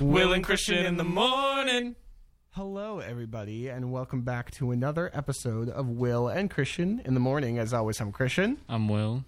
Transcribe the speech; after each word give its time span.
Will 0.00 0.32
and 0.32 0.44
Christian 0.44 0.86
in 0.86 0.96
the 0.96 1.04
morning. 1.04 1.96
Hello, 2.50 2.98
everybody, 3.00 3.68
and 3.68 3.90
welcome 3.92 4.22
back 4.22 4.50
to 4.52 4.70
another 4.70 5.10
episode 5.12 5.68
of 5.68 5.88
Will 5.88 6.28
and 6.28 6.50
Christian 6.50 7.00
in 7.04 7.14
the 7.14 7.20
morning. 7.20 7.58
As 7.58 7.72
always, 7.72 8.00
I'm 8.00 8.12
Christian, 8.12 8.58
I'm 8.68 8.88
Will. 8.88 9.24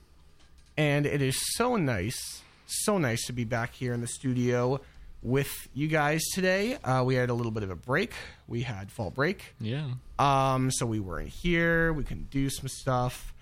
and 0.77 1.07
it 1.07 1.23
is 1.23 1.37
so 1.57 1.77
nice, 1.77 2.43
so 2.67 2.99
nice 2.99 3.27
to 3.27 3.33
be 3.33 3.45
back 3.45 3.75
here 3.75 3.93
in 3.93 4.01
the 4.01 4.07
studio 4.07 4.81
with 5.23 5.51
you 5.75 5.87
guys 5.89 6.23
today. 6.35 6.75
Uh, 6.85 7.03
we 7.05 7.15
had 7.15 7.31
a 7.31 7.35
little 7.35 7.53
bit 7.53 7.63
of 7.63 7.71
a 7.71 7.77
break. 7.77 8.13
We 8.49 8.63
had 8.63 8.91
fall 8.91 9.11
break, 9.11 9.55
Yeah. 9.61 9.87
um, 10.19 10.71
so 10.71 10.87
we 10.87 11.01
weren't 11.01 11.29
here. 11.29 11.93
We 11.93 12.05
couldn't 12.05 12.31
do 12.31 12.49
some 12.49 12.69
stuff, 12.69 13.35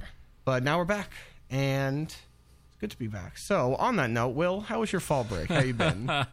but 0.44 0.62
now 0.62 0.78
we're 0.78 0.84
back, 0.86 1.10
and 1.50 2.06
it's 2.08 2.76
good 2.80 2.90
to 2.90 2.98
be 2.98 3.06
back. 3.06 3.38
So, 3.38 3.74
on 3.76 3.96
that 3.96 4.10
note, 4.10 4.30
Will, 4.34 4.60
how 4.60 4.80
was 4.80 4.92
your 4.92 5.00
fall 5.00 5.24
break? 5.24 5.48
How 5.48 5.60
you 5.60 5.74
been? 5.74 6.10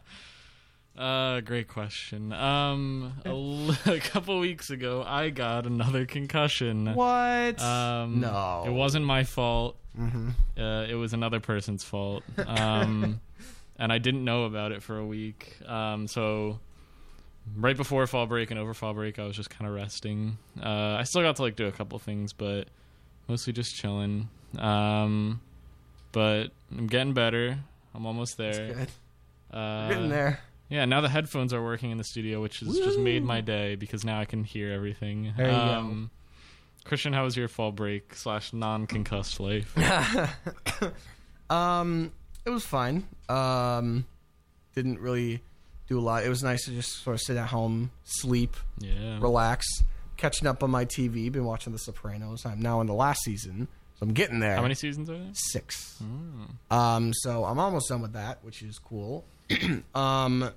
Uh, 0.96 1.40
great 1.40 1.68
question. 1.68 2.32
Um, 2.32 3.12
a, 3.24 3.28
l- 3.28 3.76
a 3.94 4.00
couple 4.00 4.38
weeks 4.38 4.70
ago, 4.70 5.04
I 5.06 5.30
got 5.30 5.66
another 5.66 6.06
concussion. 6.06 6.94
what? 6.94 7.60
Um, 7.60 8.20
No. 8.20 8.64
it 8.66 8.70
wasn't 8.72 9.04
my 9.04 9.24
fault. 9.24 9.76
Mm-hmm. 9.98 10.30
Uh, 10.58 10.82
it 10.84 10.94
was 10.94 11.12
another 11.12 11.40
person's 11.40 11.84
fault. 11.84 12.22
Um, 12.46 13.20
and 13.78 13.92
I 13.92 13.98
didn't 13.98 14.24
know 14.24 14.44
about 14.44 14.72
it 14.72 14.82
for 14.82 14.96
a 14.98 15.04
week. 15.06 15.56
Um, 15.66 16.06
so 16.08 16.60
right 17.56 17.76
before 17.76 18.06
fall 18.06 18.26
break 18.26 18.50
and 18.50 18.58
over 18.58 18.72
fall 18.74 18.94
break, 18.94 19.18
I 19.18 19.24
was 19.24 19.36
just 19.36 19.50
kind 19.50 19.68
of 19.68 19.74
resting. 19.76 20.38
Uh, 20.62 20.96
I 20.98 21.02
still 21.04 21.22
got 21.22 21.36
to 21.36 21.42
like 21.42 21.56
do 21.56 21.66
a 21.66 21.72
couple 21.72 21.98
things, 21.98 22.32
but 22.32 22.68
mostly 23.28 23.52
just 23.52 23.74
chilling. 23.74 24.28
Um, 24.58 25.40
but 26.12 26.46
I'm 26.76 26.86
getting 26.86 27.12
better. 27.12 27.58
I'm 27.94 28.06
almost 28.06 28.36
there. 28.38 28.72
Good. 28.74 28.88
Uh, 29.56 29.88
Getting 29.88 30.08
there. 30.08 30.40
Yeah, 30.68 30.84
now 30.84 31.00
the 31.00 31.08
headphones 31.08 31.54
are 31.54 31.62
working 31.62 31.90
in 31.90 31.98
the 31.98 32.04
studio, 32.04 32.42
which 32.42 32.60
has 32.60 32.76
just 32.78 32.98
made 32.98 33.22
my 33.22 33.40
day 33.40 33.76
because 33.76 34.04
now 34.04 34.18
I 34.20 34.24
can 34.24 34.42
hear 34.42 34.72
everything. 34.72 35.32
There 35.36 35.46
you 35.46 35.52
go. 35.52 35.58
um, 35.58 36.10
Christian, 36.84 37.12
how 37.12 37.24
was 37.24 37.36
your 37.36 37.48
fall 37.48 37.72
break 37.72 38.14
slash 38.14 38.52
non 38.52 38.86
concussed 38.86 39.38
life? 39.40 39.76
Um, 41.50 42.12
it 42.44 42.50
was 42.50 42.64
fine. 42.64 43.06
Um, 43.28 44.06
didn't 44.74 44.98
really 45.00 45.42
do 45.88 45.98
a 45.98 46.00
lot. 46.00 46.24
It 46.24 46.28
was 46.28 46.42
nice 46.42 46.64
to 46.64 46.72
just 46.72 47.02
sort 47.04 47.14
of 47.14 47.20
sit 47.20 47.36
at 47.36 47.48
home, 47.48 47.90
sleep, 48.04 48.56
yeah. 48.78 49.18
relax, 49.20 49.66
catching 50.16 50.48
up 50.48 50.62
on 50.62 50.70
my 50.70 50.84
TV. 50.84 51.30
Been 51.30 51.44
watching 51.44 51.72
The 51.72 51.78
Sopranos. 51.78 52.44
I'm 52.44 52.60
now 52.60 52.80
in 52.80 52.86
the 52.86 52.94
last 52.94 53.22
season, 53.22 53.68
so 53.98 54.06
I'm 54.06 54.12
getting 54.12 54.40
there. 54.40 54.56
How 54.56 54.62
many 54.62 54.74
seasons 54.74 55.08
are 55.08 55.18
there? 55.18 55.30
Six. 55.34 56.02
Oh. 56.70 56.76
Um, 56.76 57.12
so 57.14 57.44
I'm 57.44 57.58
almost 57.58 57.88
done 57.88 58.02
with 58.02 58.12
that, 58.14 58.38
which 58.42 58.62
is 58.62 58.78
cool. 58.78 59.24
um, 59.94 60.50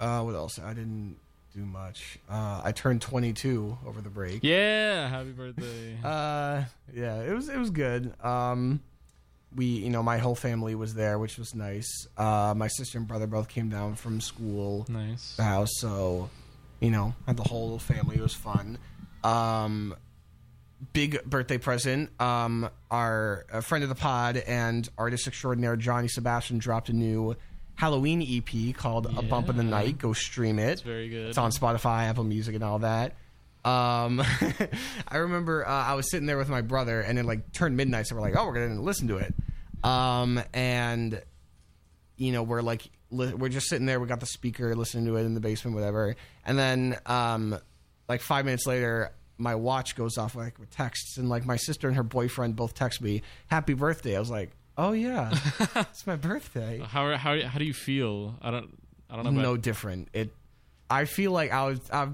uh, 0.00 0.22
what 0.22 0.34
else? 0.34 0.58
I 0.58 0.74
didn't 0.74 1.16
do 1.54 1.64
much. 1.64 2.18
Uh, 2.30 2.60
I 2.64 2.72
turned 2.72 3.02
22 3.02 3.78
over 3.86 4.00
the 4.00 4.10
break. 4.10 4.40
Yeah, 4.42 5.08
happy 5.08 5.32
birthday. 5.32 5.96
Uh, 6.04 6.64
yeah, 6.92 7.22
it 7.22 7.32
was 7.32 7.48
it 7.48 7.58
was 7.58 7.70
good. 7.70 8.12
Um, 8.24 8.80
we, 9.54 9.66
you 9.66 9.90
know, 9.90 10.02
my 10.02 10.18
whole 10.18 10.34
family 10.34 10.74
was 10.74 10.94
there, 10.94 11.18
which 11.18 11.38
was 11.38 11.54
nice. 11.54 12.06
Uh, 12.16 12.54
my 12.56 12.68
sister 12.68 12.98
and 12.98 13.06
brother 13.06 13.26
both 13.26 13.48
came 13.48 13.68
down 13.68 13.94
from 13.94 14.20
school, 14.20 14.86
nice. 14.88 15.36
the 15.36 15.44
house, 15.44 15.70
so 15.78 16.30
you 16.80 16.90
know, 16.90 17.14
had 17.26 17.36
the 17.36 17.44
whole 17.44 17.78
family. 17.78 18.16
It 18.16 18.22
was 18.22 18.34
fun. 18.34 18.78
Um, 19.22 19.94
big 20.92 21.22
birthday 21.24 21.58
present. 21.58 22.10
Um, 22.20 22.68
our 22.90 23.44
friend 23.62 23.82
of 23.84 23.88
the 23.88 23.94
pod 23.94 24.36
and 24.36 24.88
artist 24.98 25.26
extraordinaire 25.26 25.76
Johnny 25.76 26.08
Sebastian 26.08 26.58
dropped 26.58 26.88
a 26.88 26.92
new 26.92 27.36
Halloween 27.74 28.22
EP 28.22 28.74
called 28.74 29.06
"A 29.16 29.22
Bump 29.22 29.48
in 29.48 29.56
the 29.56 29.62
Night." 29.62 29.98
Go 29.98 30.12
stream 30.12 30.58
it. 30.58 30.72
It's 30.72 30.82
very 30.82 31.08
good. 31.08 31.28
It's 31.28 31.38
on 31.38 31.50
Spotify, 31.52 32.08
Apple 32.08 32.24
Music, 32.24 32.54
and 32.54 32.64
all 32.64 32.80
that. 32.80 33.14
Um, 33.64 34.20
I 35.08 35.18
remember 35.18 35.66
uh, 35.66 35.70
I 35.70 35.94
was 35.94 36.10
sitting 36.10 36.26
there 36.26 36.38
with 36.38 36.48
my 36.48 36.62
brother, 36.62 37.00
and 37.00 37.18
it 37.18 37.24
like 37.24 37.52
turned 37.52 37.76
midnight, 37.76 38.06
so 38.06 38.14
we're 38.14 38.20
like, 38.20 38.36
"Oh, 38.36 38.46
we're 38.46 38.66
gonna 38.66 38.80
listen 38.80 39.08
to 39.08 39.16
it." 39.18 39.34
Um, 39.84 40.40
and 40.52 41.20
you 42.16 42.32
know, 42.32 42.42
we're 42.42 42.62
like, 42.62 42.88
li- 43.10 43.34
we're 43.34 43.48
just 43.48 43.68
sitting 43.68 43.86
there. 43.86 43.98
We 43.98 44.06
got 44.06 44.20
the 44.20 44.26
speaker, 44.26 44.74
listening 44.76 45.06
to 45.06 45.16
it 45.16 45.24
in 45.24 45.34
the 45.34 45.40
basement, 45.40 45.74
whatever. 45.74 46.14
And 46.44 46.58
then, 46.58 46.96
um, 47.06 47.58
like 48.08 48.20
five 48.20 48.44
minutes 48.44 48.66
later, 48.66 49.12
my 49.42 49.54
watch 49.54 49.96
goes 49.96 50.16
off 50.16 50.34
like 50.34 50.58
with 50.58 50.70
texts, 50.70 51.18
and 51.18 51.28
like 51.28 51.44
my 51.44 51.56
sister 51.56 51.88
and 51.88 51.96
her 51.96 52.02
boyfriend 52.02 52.56
both 52.56 52.74
text 52.74 53.02
me, 53.02 53.22
"Happy 53.48 53.74
birthday!" 53.74 54.16
I 54.16 54.20
was 54.20 54.30
like, 54.30 54.50
"Oh 54.78 54.92
yeah, 54.92 55.30
it's 55.76 56.06
my 56.06 56.16
birthday." 56.16 56.80
How, 56.80 57.16
how, 57.16 57.40
how 57.40 57.58
do 57.58 57.64
you 57.64 57.74
feel? 57.74 58.36
I 58.40 58.50
don't, 58.50 58.78
I 59.10 59.16
don't 59.16 59.24
know. 59.24 59.30
About, 59.30 59.42
no 59.42 59.56
different. 59.56 60.08
It. 60.12 60.30
I 60.88 61.04
feel 61.04 61.32
like 61.32 61.52
I 61.52 61.66
was. 61.66 61.80
I've 61.90 62.12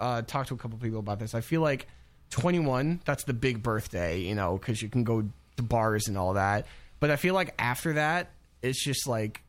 uh, 0.00 0.22
talked 0.22 0.48
to 0.48 0.54
a 0.54 0.58
couple 0.58 0.78
people 0.78 1.00
about 1.00 1.18
this. 1.18 1.34
I 1.34 1.40
feel 1.40 1.60
like 1.60 1.86
21. 2.30 3.02
That's 3.04 3.24
the 3.24 3.34
big 3.34 3.62
birthday, 3.62 4.20
you 4.20 4.34
know, 4.34 4.56
because 4.56 4.80
you 4.80 4.88
can 4.88 5.04
go 5.04 5.28
to 5.56 5.62
bars 5.62 6.08
and 6.08 6.16
all 6.16 6.34
that. 6.34 6.66
But 7.00 7.10
I 7.10 7.16
feel 7.16 7.34
like 7.34 7.54
after 7.58 7.94
that, 7.94 8.30
it's 8.62 8.82
just 8.82 9.06
like 9.06 9.42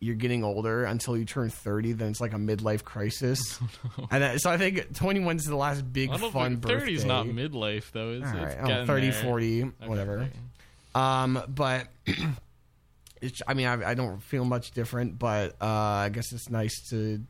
you're 0.00 0.14
getting 0.14 0.44
older 0.44 0.84
until 0.84 1.16
you 1.16 1.24
turn 1.24 1.50
30. 1.50 1.92
Then 1.92 2.10
it's 2.10 2.20
like 2.20 2.32
a 2.32 2.36
midlife 2.36 2.84
crisis. 2.84 3.58
and 4.10 4.22
that, 4.22 4.40
so 4.40 4.50
I 4.50 4.56
think 4.56 4.94
21 4.96 5.36
is 5.36 5.44
the 5.44 5.56
last 5.56 5.92
big 5.92 6.10
I 6.10 6.16
don't 6.18 6.32
fun 6.32 6.50
think 6.52 6.60
birthday. 6.62 6.78
30 6.80 6.94
is 6.94 7.04
not 7.04 7.26
midlife, 7.26 7.90
though. 7.92 8.10
It's, 8.12 8.26
All 8.26 8.36
it's 8.36 8.54
right, 8.54 8.58
oh, 8.62 8.66
getting 8.66 8.86
30, 8.86 9.10
there. 9.10 9.22
40, 9.24 9.62
Okay. 9.62 9.72
whatever. 9.86 10.28
Um, 10.94 11.42
but 11.48 11.88
it's. 13.20 13.40
I 13.46 13.54
mean, 13.54 13.66
I, 13.66 13.90
I 13.90 13.94
don't 13.94 14.22
feel 14.22 14.44
much 14.44 14.70
different, 14.72 15.18
but 15.18 15.56
uh, 15.60 15.66
I 15.66 16.08
guess 16.10 16.32
it's 16.32 16.48
nice 16.48 16.88
to 16.90 17.20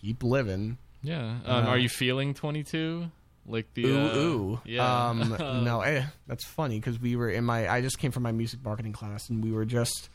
keep 0.00 0.22
living. 0.22 0.78
Yeah. 1.02 1.38
Um, 1.44 1.66
Uh, 1.66 1.68
are 1.68 1.78
you 1.78 1.88
feeling 1.88 2.34
22? 2.34 3.10
Like 3.46 3.72
the. 3.74 3.84
ooh, 3.86 3.98
uh, 3.98 4.16
ooh. 4.16 4.60
Yeah. 4.64 5.08
Um, 5.08 5.36
no, 5.64 5.80
eh, 5.82 6.04
that's 6.26 6.44
funny 6.44 6.78
because 6.78 6.98
we 7.00 7.16
were 7.16 7.28
in 7.30 7.44
my. 7.44 7.68
I 7.68 7.80
just 7.80 7.98
came 7.98 8.10
from 8.12 8.22
my 8.22 8.32
music 8.32 8.60
marketing 8.64 8.92
class, 8.92 9.28
and 9.28 9.42
we 9.42 9.50
were 9.52 9.64
just 9.64 10.08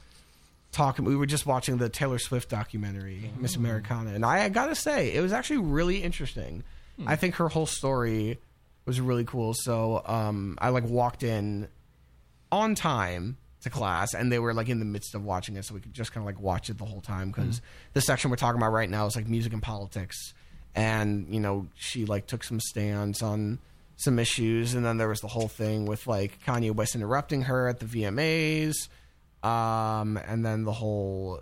talking. 0.77 1.03
We 1.05 1.15
were 1.15 1.25
just 1.25 1.45
watching 1.45 1.77
the 1.77 1.89
Taylor 1.89 2.19
Swift 2.19 2.49
documentary, 2.49 3.31
Miss 3.39 3.57
Oh. 3.57 3.59
Americana, 3.59 4.13
and 4.13 4.23
I, 4.25 4.43
I 4.45 4.49
gotta 4.49 4.75
say, 4.75 5.13
it 5.13 5.21
was 5.21 5.33
actually 5.33 5.57
really 5.57 6.01
interesting. 6.03 6.63
Hmm. 6.97 7.07
I 7.07 7.15
think 7.17 7.35
her 7.35 7.49
whole 7.49 7.65
story 7.65 8.39
was 8.85 9.01
really 9.01 9.25
cool. 9.25 9.53
So, 9.53 10.01
um, 10.05 10.57
I 10.61 10.69
like 10.69 10.85
walked 10.85 11.23
in 11.23 11.67
on 12.51 12.75
time 12.75 13.37
to 13.63 13.69
class, 13.69 14.13
and 14.13 14.31
they 14.31 14.39
were 14.39 14.53
like 14.53 14.69
in 14.69 14.79
the 14.79 14.85
midst 14.85 15.13
of 15.15 15.23
watching 15.25 15.55
it, 15.57 15.65
so 15.65 15.73
we 15.73 15.81
could 15.81 15.93
just 15.93 16.13
kind 16.13 16.21
of 16.21 16.25
like 16.25 16.39
watch 16.41 16.69
it 16.69 16.77
the 16.77 16.85
whole 16.85 17.01
time 17.01 17.29
because 17.31 17.59
the 17.93 18.01
section 18.01 18.29
we're 18.29 18.37
talking 18.37 18.59
about 18.61 18.71
right 18.71 18.89
now 18.89 19.05
is 19.07 19.15
like 19.15 19.27
music 19.27 19.51
and 19.51 19.61
politics, 19.63 20.33
and 20.75 21.27
you 21.33 21.39
know 21.39 21.67
she 21.75 22.05
like 22.05 22.27
took 22.27 22.43
some 22.43 22.59
stands 22.59 23.21
on 23.21 23.59
some 23.97 24.19
issues, 24.19 24.75
and 24.75 24.85
then 24.85 24.97
there 24.97 25.09
was 25.09 25.21
the 25.21 25.27
whole 25.27 25.47
thing 25.47 25.85
with 25.87 26.05
like 26.07 26.39
Kanye 26.45 26.71
West 26.73 26.93
interrupting 26.95 27.41
her 27.43 27.67
at 27.67 27.79
the 27.79 27.85
VMAs, 27.87 28.75
um, 29.47 30.17
and 30.17 30.45
then 30.45 30.63
the 30.63 30.71
whole 30.73 31.41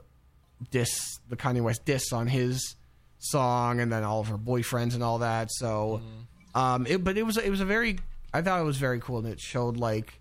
diss, 0.72 1.20
the 1.30 1.36
Kanye 1.36 1.62
West 1.62 1.86
diss 1.86 2.12
on 2.14 2.28
his 2.28 2.76
song, 3.20 3.80
and 3.80 3.92
then 3.92 4.04
all 4.04 4.20
of 4.22 4.28
her 4.28 4.38
boyfriends 4.38 4.94
and 4.94 5.04
all 5.04 5.20
that. 5.20 5.50
So, 5.52 6.02
um, 6.54 6.86
it, 6.88 7.04
but 7.04 7.18
it 7.18 7.24
was 7.24 7.38
it 7.38 7.50
was 7.50 7.62
a 7.62 7.66
very 7.66 7.98
I 8.34 8.42
thought 8.42 8.60
it 8.60 8.66
was 8.66 8.78
very 8.78 9.00
cool, 9.00 9.18
and 9.20 9.28
it 9.28 9.40
showed 9.40 9.78
like 9.78 10.20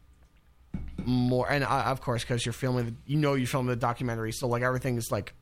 more 1.06 1.50
and 1.50 1.64
uh, 1.64 1.84
of 1.86 2.00
course 2.00 2.22
because 2.22 2.44
you're 2.46 2.52
filming 2.52 2.86
the, 2.86 2.94
you 3.06 3.16
know 3.18 3.34
you're 3.34 3.46
filming 3.46 3.68
the 3.70 3.76
documentary 3.76 4.32
so 4.32 4.48
like 4.48 4.62
everything 4.62 4.96
is 4.96 5.08
like 5.10 5.34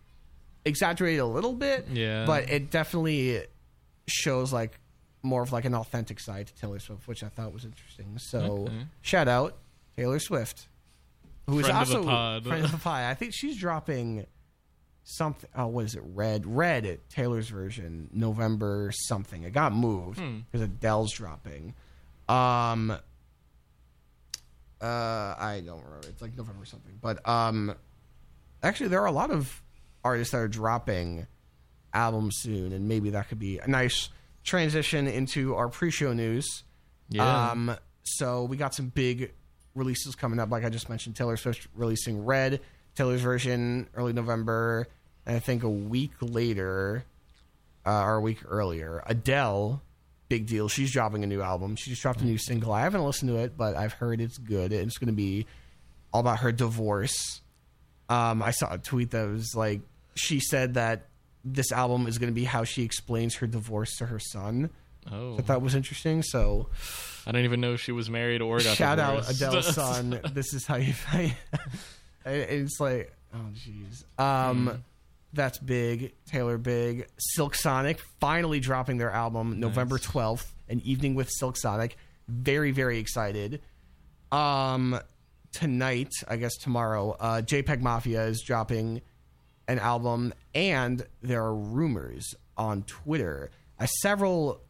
exaggerated 0.65 1.21
a 1.21 1.27
little 1.27 1.53
bit 1.53 1.87
Yeah. 1.93 2.25
but 2.27 2.51
it 2.51 2.71
definitely 2.71 3.43
shows 4.09 4.53
like 4.53 4.79
more 5.23 5.43
of 5.43 5.53
like 5.53 5.65
an 5.65 5.75
authentic 5.75 6.19
side 6.21 6.49
to 6.49 6.55
Taylor 6.55 6.79
Swift 6.81 7.07
which 7.07 7.23
I 7.23 7.29
thought 7.29 7.53
was 7.53 7.65
interesting 7.65 8.19
so 8.19 8.39
Okay. 8.67 8.73
shout 9.03 9.29
out 9.29 9.57
Taylor 9.97 10.19
Swift 10.19 10.67
who 11.47 11.59
is 11.59 11.67
Friend 11.67 11.83
of 11.83 11.89
the 11.89 11.97
also 11.97 12.09
pod. 12.09 12.45
friend 12.47 12.65
of 12.65 12.71
the 12.73 12.79
pie 12.85 13.11
I 13.11 13.15
think 13.15 13.33
she's 13.35 13.57
dropping 13.57 14.27
something 15.05 15.51
oh 15.57 15.67
what 15.67 15.85
is 15.85 15.95
it 15.97 16.03
red 16.05 16.47
red 16.47 17.01
Taylor's 17.09 17.49
version 17.49 18.09
November 18.13 18.93
something 18.95 19.43
it 19.43 19.53
got 19.53 19.73
moved 19.75 20.19
Hmm. 20.21 20.39
because 20.51 20.63
Adele's 20.67 21.13
dropping 21.13 21.75
um 22.29 22.97
uh, 24.81 25.37
I 25.39 25.63
don't 25.65 25.83
remember. 25.85 26.09
It's 26.09 26.21
like 26.21 26.37
November 26.37 26.65
something. 26.65 26.99
But 27.01 27.27
um, 27.29 27.73
actually, 28.65 28.89
there 28.89 29.01
are 29.01 29.07
a 29.07 29.13
lot 29.13 29.31
of 29.31 29.63
artists 30.05 30.33
that 30.33 30.39
are 30.39 30.49
dropping 30.49 31.29
albums 31.95 32.37
soon, 32.41 32.73
and 32.73 32.89
maybe 32.89 33.11
that 33.11 33.29
could 33.29 33.39
be 33.39 33.59
a 33.59 33.69
nice 33.69 34.09
transition 34.43 35.07
into 35.07 35.55
our 35.55 35.69
pre-show 35.69 36.13
news. 36.13 36.65
Yeah. 37.11 37.51
Um, 37.51 37.77
so 38.03 38.43
we 38.43 38.57
got 38.57 38.75
some 38.75 38.89
big 38.89 39.33
releases 39.75 40.15
coming 40.15 40.39
up. 40.39 40.51
Like 40.51 40.65
I 40.65 40.69
just 40.69 40.89
mentioned, 40.89 41.17
Taylor 41.17 41.37
Swift 41.37 41.67
releasing 41.75 42.25
Red, 42.25 42.61
Taylor's 42.95 43.21
version 43.21 43.89
early 43.95 44.13
November, 44.13 44.89
and 45.27 45.37
I 45.37 45.39
think 45.39 45.63
a 45.63 45.71
week 45.71 46.13
later, 46.21 47.05
uh, 47.87 48.03
or 48.03 48.17
a 48.17 48.21
week 48.21 48.39
earlier, 48.49 49.03
Adele. 49.07 49.83
Big 50.29 50.47
deal. 50.47 50.67
She's 50.69 50.91
dropping 50.91 51.25
a 51.25 51.27
new 51.27 51.43
album. 51.43 51.77
She 51.77 51.91
just 51.91 52.01
dropped 52.01 52.23
a 52.23 52.25
new 52.25 52.39
single. 52.39 52.73
I 52.73 52.81
haven't 52.81 53.05
listened 53.05 53.31
to 53.31 53.37
it, 53.37 53.55
but 53.55 53.77
I've 53.77 53.93
heard 53.93 54.19
it's 54.19 54.39
good. 54.39 54.73
It's 54.73 54.97
going 54.97 55.09
to 55.09 55.13
be 55.13 55.47
all 56.11 56.21
about 56.21 56.39
her 56.39 56.53
divorce. 56.53 57.43
Um, 58.09 58.43
I 58.43 58.51
saw 58.51 58.73
a 58.73 58.79
tweet 58.79 59.11
that 59.11 59.29
was 59.29 59.55
like 59.55 59.83
she 60.15 60.41
said 60.41 60.75
that 60.75 61.09
this 61.45 61.73
album 61.73 62.07
is 62.07 62.19
going 62.19 62.31
to 62.31 62.35
be 62.35 62.45
how 62.45 62.65
she 62.65 62.83
explains 62.83 63.37
her 63.37 63.47
divorce 63.47 63.97
to 63.97 64.07
her 64.07 64.19
son. 64.19 64.71
Oh, 65.11 65.37
I 65.39 65.43
thought 65.43 65.63
was 65.63 65.75
interesting. 65.75 66.23
So 66.23 66.69
I 67.27 67.33
didn't 67.33 67.45
even 67.45 67.61
know 67.61 67.75
if 67.75 67.81
she 67.81 67.93
was 67.93 68.09
married 68.11 68.41
or 68.43 68.59
got 68.61 68.77
shout 68.77 68.99
out. 68.99 69.29
Adele's 69.31 69.67
son. 69.75 70.21
this 70.33 70.53
is 70.55 70.67
how 70.67 70.77
you 70.77 70.93
fight. 70.93 71.35
it's 72.27 72.79
like 72.81 73.13
oh 73.35 73.39
jeez. 73.55 74.05
Um, 74.21 74.69
Mm. 74.69 74.81
that's 75.33 75.59
big. 75.59 76.13
Taylor 76.27 76.59
Big. 76.59 77.09
Silk 77.19 77.55
Sonic 77.55 78.01
finally 78.21 78.61
dropping 78.61 78.99
their 78.99 79.11
album 79.11 79.59
November 79.61 79.97
Nice. 79.97 80.05
twelfth. 80.05 80.55
An 80.69 80.81
evening 80.85 81.15
with 81.15 81.29
Silk 81.31 81.57
Sonic. 81.57 81.97
Very 82.29 82.71
very 82.71 82.99
excited. 82.99 83.61
Um, 84.31 84.99
tonight, 85.53 86.09
I 86.29 86.37
guess 86.37 86.57
tomorrow, 86.57 87.11
uh, 87.21 87.43
JPEG 87.43 87.81
Mafia 87.83 88.25
is 88.25 88.43
dropping 88.43 89.03
an 89.69 89.79
album, 89.79 90.33
and 90.55 91.05
there 91.23 91.43
are 91.45 91.55
rumors 91.55 92.35
on 92.57 92.83
Twitter, 92.85 93.51
uh, 93.79 93.87
several 93.87 94.61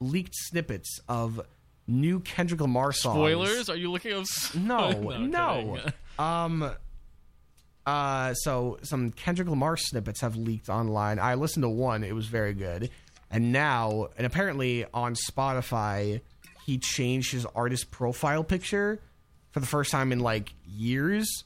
leaked 0.00 0.34
snippets 0.34 1.00
of 1.08 1.40
new 1.86 2.20
Kendrick 2.20 2.60
Lamar 2.60 2.92
songs. 2.92 3.16
Spoilers? 3.16 3.68
Are 3.68 3.76
you 3.76 3.90
looking 3.90 4.12
up? 4.12 4.22
s- 4.22 4.54
No, 4.54 4.90
no. 5.18 5.78
Um. 6.18 6.70
Uh. 7.86 8.34
So 8.34 8.78
some 8.82 9.10
Kendrick 9.10 9.48
Lamar 9.48 9.76
snippets 9.76 10.20
have 10.20 10.36
leaked 10.36 10.68
online. 10.68 11.18
I 11.18 11.34
listened 11.34 11.62
to 11.62 11.68
one; 11.68 12.04
it 12.04 12.14
was 12.14 12.26
very 12.26 12.52
good. 12.52 12.90
And 13.30 13.52
now, 13.52 14.08
and 14.18 14.26
apparently 14.26 14.84
on 14.92 15.14
Spotify, 15.14 16.20
he 16.66 16.78
changed 16.78 17.32
his 17.32 17.46
artist 17.46 17.90
profile 17.90 18.44
picture 18.44 19.00
for 19.52 19.60
the 19.60 19.66
first 19.66 19.90
time 19.90 20.12
in 20.12 20.18
like 20.20 20.52
years 20.66 21.44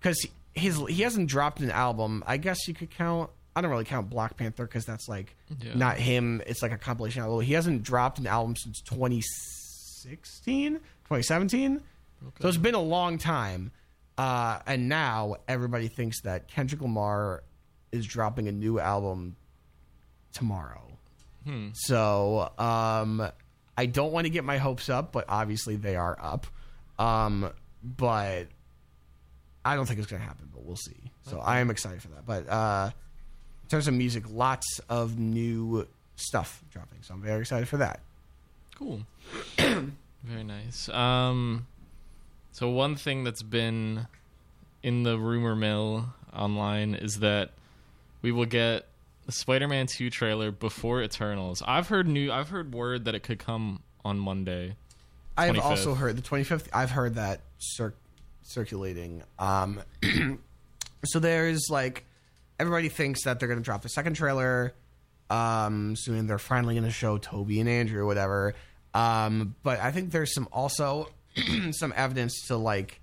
because 0.00 0.26
his 0.54 0.76
he 0.88 1.02
hasn't 1.02 1.28
dropped 1.28 1.60
an 1.60 1.70
album. 1.70 2.24
I 2.26 2.36
guess 2.38 2.66
you 2.66 2.74
could 2.74 2.90
count. 2.90 3.30
I 3.56 3.62
don't 3.62 3.70
really 3.70 3.84
count 3.84 4.08
Black 4.10 4.36
Panther 4.36 4.64
because 4.66 4.84
that's 4.84 5.08
like 5.08 5.34
Yeah. 5.58 5.74
not 5.74 5.96
him. 5.96 6.42
It's 6.46 6.60
like 6.62 6.72
a 6.72 6.78
compilation 6.78 7.22
album. 7.22 7.40
He 7.40 7.54
hasn't 7.54 7.82
dropped 7.82 8.18
an 8.18 8.26
album 8.26 8.54
since 8.54 8.80
2016, 8.82 10.74
2017. 10.74 11.80
So 12.40 12.48
it's 12.48 12.56
been 12.58 12.74
a 12.74 12.80
long 12.82 13.18
time. 13.18 13.72
Uh, 14.18 14.60
and 14.66 14.88
now 14.88 15.36
everybody 15.48 15.88
thinks 15.88 16.22
that 16.22 16.48
Kendrick 16.48 16.80
Lamar 16.80 17.42
is 17.92 18.06
dropping 18.06 18.48
a 18.48 18.52
new 18.52 18.78
album 18.78 19.36
tomorrow. 20.32 20.82
So 21.74 22.50
um, 22.58 23.26
I 23.78 23.86
don't 23.86 24.10
want 24.12 24.24
to 24.26 24.30
get 24.30 24.42
my 24.44 24.58
hopes 24.58 24.88
up, 24.88 25.12
but 25.12 25.26
obviously 25.28 25.76
they 25.76 25.94
are 25.94 26.16
up. 26.20 26.46
Um, 26.98 27.52
but 27.84 28.48
I 29.64 29.76
don't 29.76 29.86
think 29.86 30.00
it's 30.00 30.08
going 30.10 30.20
to 30.20 30.26
happen, 30.26 30.48
but 30.52 30.64
we'll 30.64 30.74
see. 30.76 31.12
So 31.22 31.38
I 31.38 31.60
am 31.60 31.70
excited 31.70 32.02
for 32.02 32.08
that. 32.08 32.26
But 32.26 32.48
uh, 32.48 32.90
in 33.66 33.70
terms 33.70 33.88
of 33.88 33.94
music, 33.94 34.22
lots 34.30 34.80
of 34.88 35.18
new 35.18 35.88
stuff 36.14 36.62
dropping. 36.70 37.02
So 37.02 37.14
I'm 37.14 37.20
very 37.20 37.40
excited 37.40 37.66
for 37.66 37.78
that. 37.78 37.98
Cool. 38.76 39.00
Very 39.58 40.44
nice. 40.44 40.88
Um, 40.88 41.66
so 42.52 42.68
one 42.68 42.94
thing 42.94 43.24
that's 43.24 43.42
been 43.42 44.06
in 44.84 45.02
the 45.02 45.18
rumor 45.18 45.56
mill 45.56 46.06
online 46.32 46.94
is 46.94 47.20
that 47.20 47.50
we 48.22 48.30
will 48.30 48.46
get 48.46 48.86
the 49.24 49.32
Spider-Man 49.32 49.88
2 49.88 50.10
trailer 50.10 50.52
before 50.52 51.02
Eternals. 51.02 51.60
I've 51.66 51.88
heard 51.88 52.06
new. 52.06 52.30
I've 52.30 52.50
heard 52.50 52.72
word 52.72 53.06
that 53.06 53.16
it 53.16 53.24
could 53.24 53.40
come 53.40 53.82
on 54.04 54.18
Monday. 54.20 54.76
I 55.36 55.46
have 55.46 55.58
also 55.58 55.94
heard 55.94 56.16
the 56.16 56.22
25th. 56.22 56.68
I've 56.72 56.92
heard 56.92 57.16
that 57.16 57.40
cir- 57.58 57.94
circulating. 58.42 59.24
Um, 59.40 59.80
so 61.04 61.18
there's 61.18 61.66
like 61.68 62.04
everybody 62.58 62.88
thinks 62.88 63.24
that 63.24 63.38
they're 63.38 63.48
going 63.48 63.60
to 63.60 63.64
drop 63.64 63.82
the 63.82 63.88
second 63.88 64.14
trailer 64.14 64.74
um, 65.30 65.94
soon. 65.96 66.26
They're 66.26 66.38
finally 66.38 66.74
going 66.74 66.84
to 66.84 66.90
show 66.90 67.18
Toby 67.18 67.60
and 67.60 67.68
Andrew, 67.68 68.02
or 68.02 68.06
whatever. 68.06 68.54
Um, 68.94 69.54
but 69.62 69.80
I 69.80 69.90
think 69.90 70.10
there's 70.12 70.32
some 70.34 70.48
also 70.52 71.08
some 71.72 71.92
evidence 71.96 72.46
to 72.48 72.56
like 72.56 73.00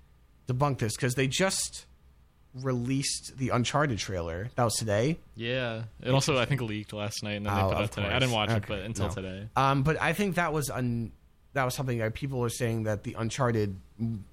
debunk 0.48 0.78
this 0.78 0.94
because 0.96 1.14
they 1.14 1.26
just 1.28 1.86
released 2.62 3.32
the 3.36 3.50
Uncharted 3.50 3.98
trailer. 3.98 4.48
That 4.56 4.64
was 4.64 4.74
today. 4.74 5.18
Yeah. 5.34 5.82
It 6.02 6.10
also 6.10 6.38
I 6.38 6.44
think 6.44 6.60
leaked 6.60 6.92
last 6.92 7.22
night 7.22 7.32
and 7.34 7.46
then 7.46 7.54
they 7.54 7.60
Oh, 7.60 7.72
put 7.74 7.84
it 7.84 7.92
today. 7.92 8.08
I 8.08 8.18
didn't 8.18 8.32
watch 8.32 8.50
it, 8.50 8.64
but 8.68 8.80
until 8.80 9.08
No. 9.08 9.14
today. 9.14 9.48
Um, 9.56 9.82
but 9.82 10.00
I 10.00 10.12
think 10.12 10.36
that 10.36 10.52
was 10.52 10.70
un- 10.70 11.12
that 11.54 11.64
was 11.64 11.74
something 11.74 11.98
that 11.98 12.14
people 12.14 12.38
were 12.40 12.48
saying 12.50 12.84
that 12.84 13.04
the 13.04 13.14
Uncharted 13.14 13.76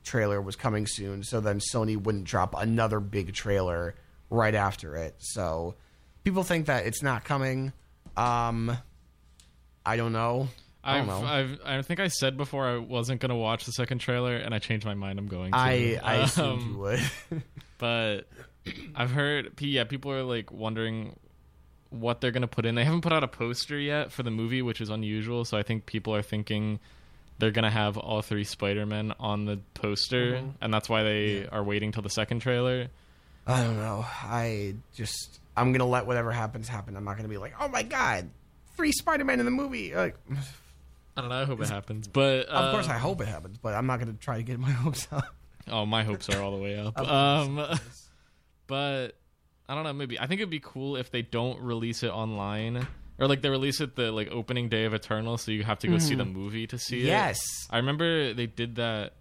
trailer 0.03 0.41
was 0.41 0.55
coming 0.55 0.87
soon, 0.87 1.23
so 1.23 1.39
then 1.39 1.59
Sony 1.59 1.95
wouldn't 1.95 2.23
drop 2.23 2.55
another 2.57 2.99
big 2.99 3.33
trailer 3.33 3.93
right 4.31 4.55
after 4.55 4.95
it. 4.95 5.13
So 5.19 5.75
people 6.23 6.41
think 6.43 6.65
that 6.65 6.87
it's 6.87 7.03
not 7.03 7.23
coming. 7.23 7.71
Um, 8.17 8.75
I 9.85 9.95
don't 9.97 10.13
know. 10.13 10.47
I 10.83 10.97
don't 10.97 11.07
know. 11.07 11.23
I've, 11.23 11.59
I 11.63 11.81
think 11.83 11.99
I 11.99 12.07
said 12.07 12.37
before 12.37 12.65
I 12.67 12.77
wasn't 12.77 13.21
gonna 13.21 13.37
watch 13.37 13.65
the 13.65 13.71
second 13.71 13.99
trailer, 13.99 14.35
and 14.35 14.51
I 14.55 14.57
changed 14.57 14.83
my 14.83 14.95
mind. 14.95 15.19
I'm 15.19 15.27
going. 15.27 15.51
To. 15.51 15.57
I 15.59 15.99
I 16.03 16.15
assumed 16.23 16.61
Um, 16.63 16.71
you 16.71 16.77
would. 16.79 17.43
but 17.77 18.21
I've 18.95 19.11
heard, 19.11 19.51
yeah, 19.59 19.83
people 19.83 20.11
are 20.11 20.23
like 20.23 20.51
wondering 20.51 21.15
what 21.91 22.19
they're 22.19 22.31
gonna 22.31 22.47
put 22.47 22.65
in. 22.65 22.73
They 22.73 22.83
haven't 22.83 23.01
put 23.01 23.13
out 23.13 23.23
a 23.23 23.27
poster 23.27 23.77
yet 23.77 24.11
for 24.11 24.23
the 24.23 24.31
movie, 24.31 24.63
which 24.63 24.81
is 24.81 24.89
unusual. 24.89 25.45
So 25.45 25.55
I 25.55 25.61
think 25.61 25.85
people 25.85 26.15
are 26.15 26.21
thinking 26.23 26.79
they're 27.37 27.51
gonna 27.51 27.69
have 27.69 27.97
all 27.97 28.23
three 28.23 28.43
Spider 28.43 28.87
Men 28.87 29.13
on 29.19 29.45
the 29.45 29.59
poster, 29.75 30.33
Mm-hmm. 30.33 30.49
and 30.61 30.73
that's 30.73 30.89
why 30.89 31.03
they 31.03 31.47
are 31.47 31.63
waiting 31.63 31.91
till 31.91 32.01
the 32.03 32.09
second 32.09 32.39
trailer. 32.39 32.87
I 33.47 33.63
don't 33.63 33.77
know. 33.77 34.05
I 34.07 34.75
just 34.95 35.39
I'm 35.55 35.71
gonna 35.71 35.87
let 35.87 36.05
whatever 36.05 36.31
happens 36.31 36.67
happen. 36.67 36.95
I'm 36.95 37.03
not 37.03 37.17
gonna 37.17 37.29
be 37.29 37.37
like, 37.37 37.53
oh 37.59 37.67
my 37.67 37.83
god, 37.83 38.29
three 38.75 38.91
Spider-Man 38.91 39.39
in 39.39 39.45
the 39.45 39.51
movie. 39.51 39.93
Like, 39.95 40.15
I 41.17 41.21
don't 41.21 41.29
know. 41.29 41.41
I 41.41 41.45
hope 41.45 41.61
it 41.61 41.69
happens, 41.69 42.07
but 42.07 42.47
uh, 42.49 42.53
of 42.53 42.73
course 42.73 42.87
I 42.87 42.97
hope 42.97 43.21
it 43.21 43.27
happens, 43.27 43.57
but 43.57 43.73
I'm 43.73 43.87
not 43.87 43.99
gonna 43.99 44.13
try 44.13 44.37
to 44.37 44.43
get 44.43 44.59
my 44.59 44.71
hopes 44.71 45.07
up. 45.11 45.25
Oh, 45.67 45.85
my 45.85 46.03
hopes 46.03 46.29
are 46.29 46.41
all 46.41 46.55
the 46.55 46.61
way 46.61 46.79
up. 46.79 46.97
Um, 47.11 47.63
but 48.67 49.17
I 49.67 49.75
don't 49.75 49.83
know. 49.83 49.93
Maybe 49.93 50.19
I 50.19 50.27
think 50.27 50.39
it'd 50.39 50.49
be 50.49 50.61
cool 50.61 50.95
if 50.95 51.11
they 51.11 51.21
don't 51.21 51.59
release 51.61 52.03
it 52.03 52.09
online, 52.11 52.87
or 53.19 53.27
like 53.27 53.41
they 53.41 53.49
release 53.49 53.81
it 53.81 53.95
the 53.95 54.11
like 54.11 54.29
opening 54.31 54.69
day 54.69 54.85
of 54.85 54.93
Eternal, 54.93 55.37
so 55.37 55.51
you 55.51 55.63
have 55.63 55.79
to 55.79 55.87
go 55.87 55.97
see 55.97 56.15
the 56.15 56.25
movie 56.25 56.67
to 56.67 56.77
see 56.77 56.97
it. 56.97 57.01
Mm-hmm. 57.01 57.07
Yes. 57.07 57.67
I 57.69 57.77
remember 57.77 58.33
they 58.33 58.47
did 58.47 58.75
that. 58.75 59.13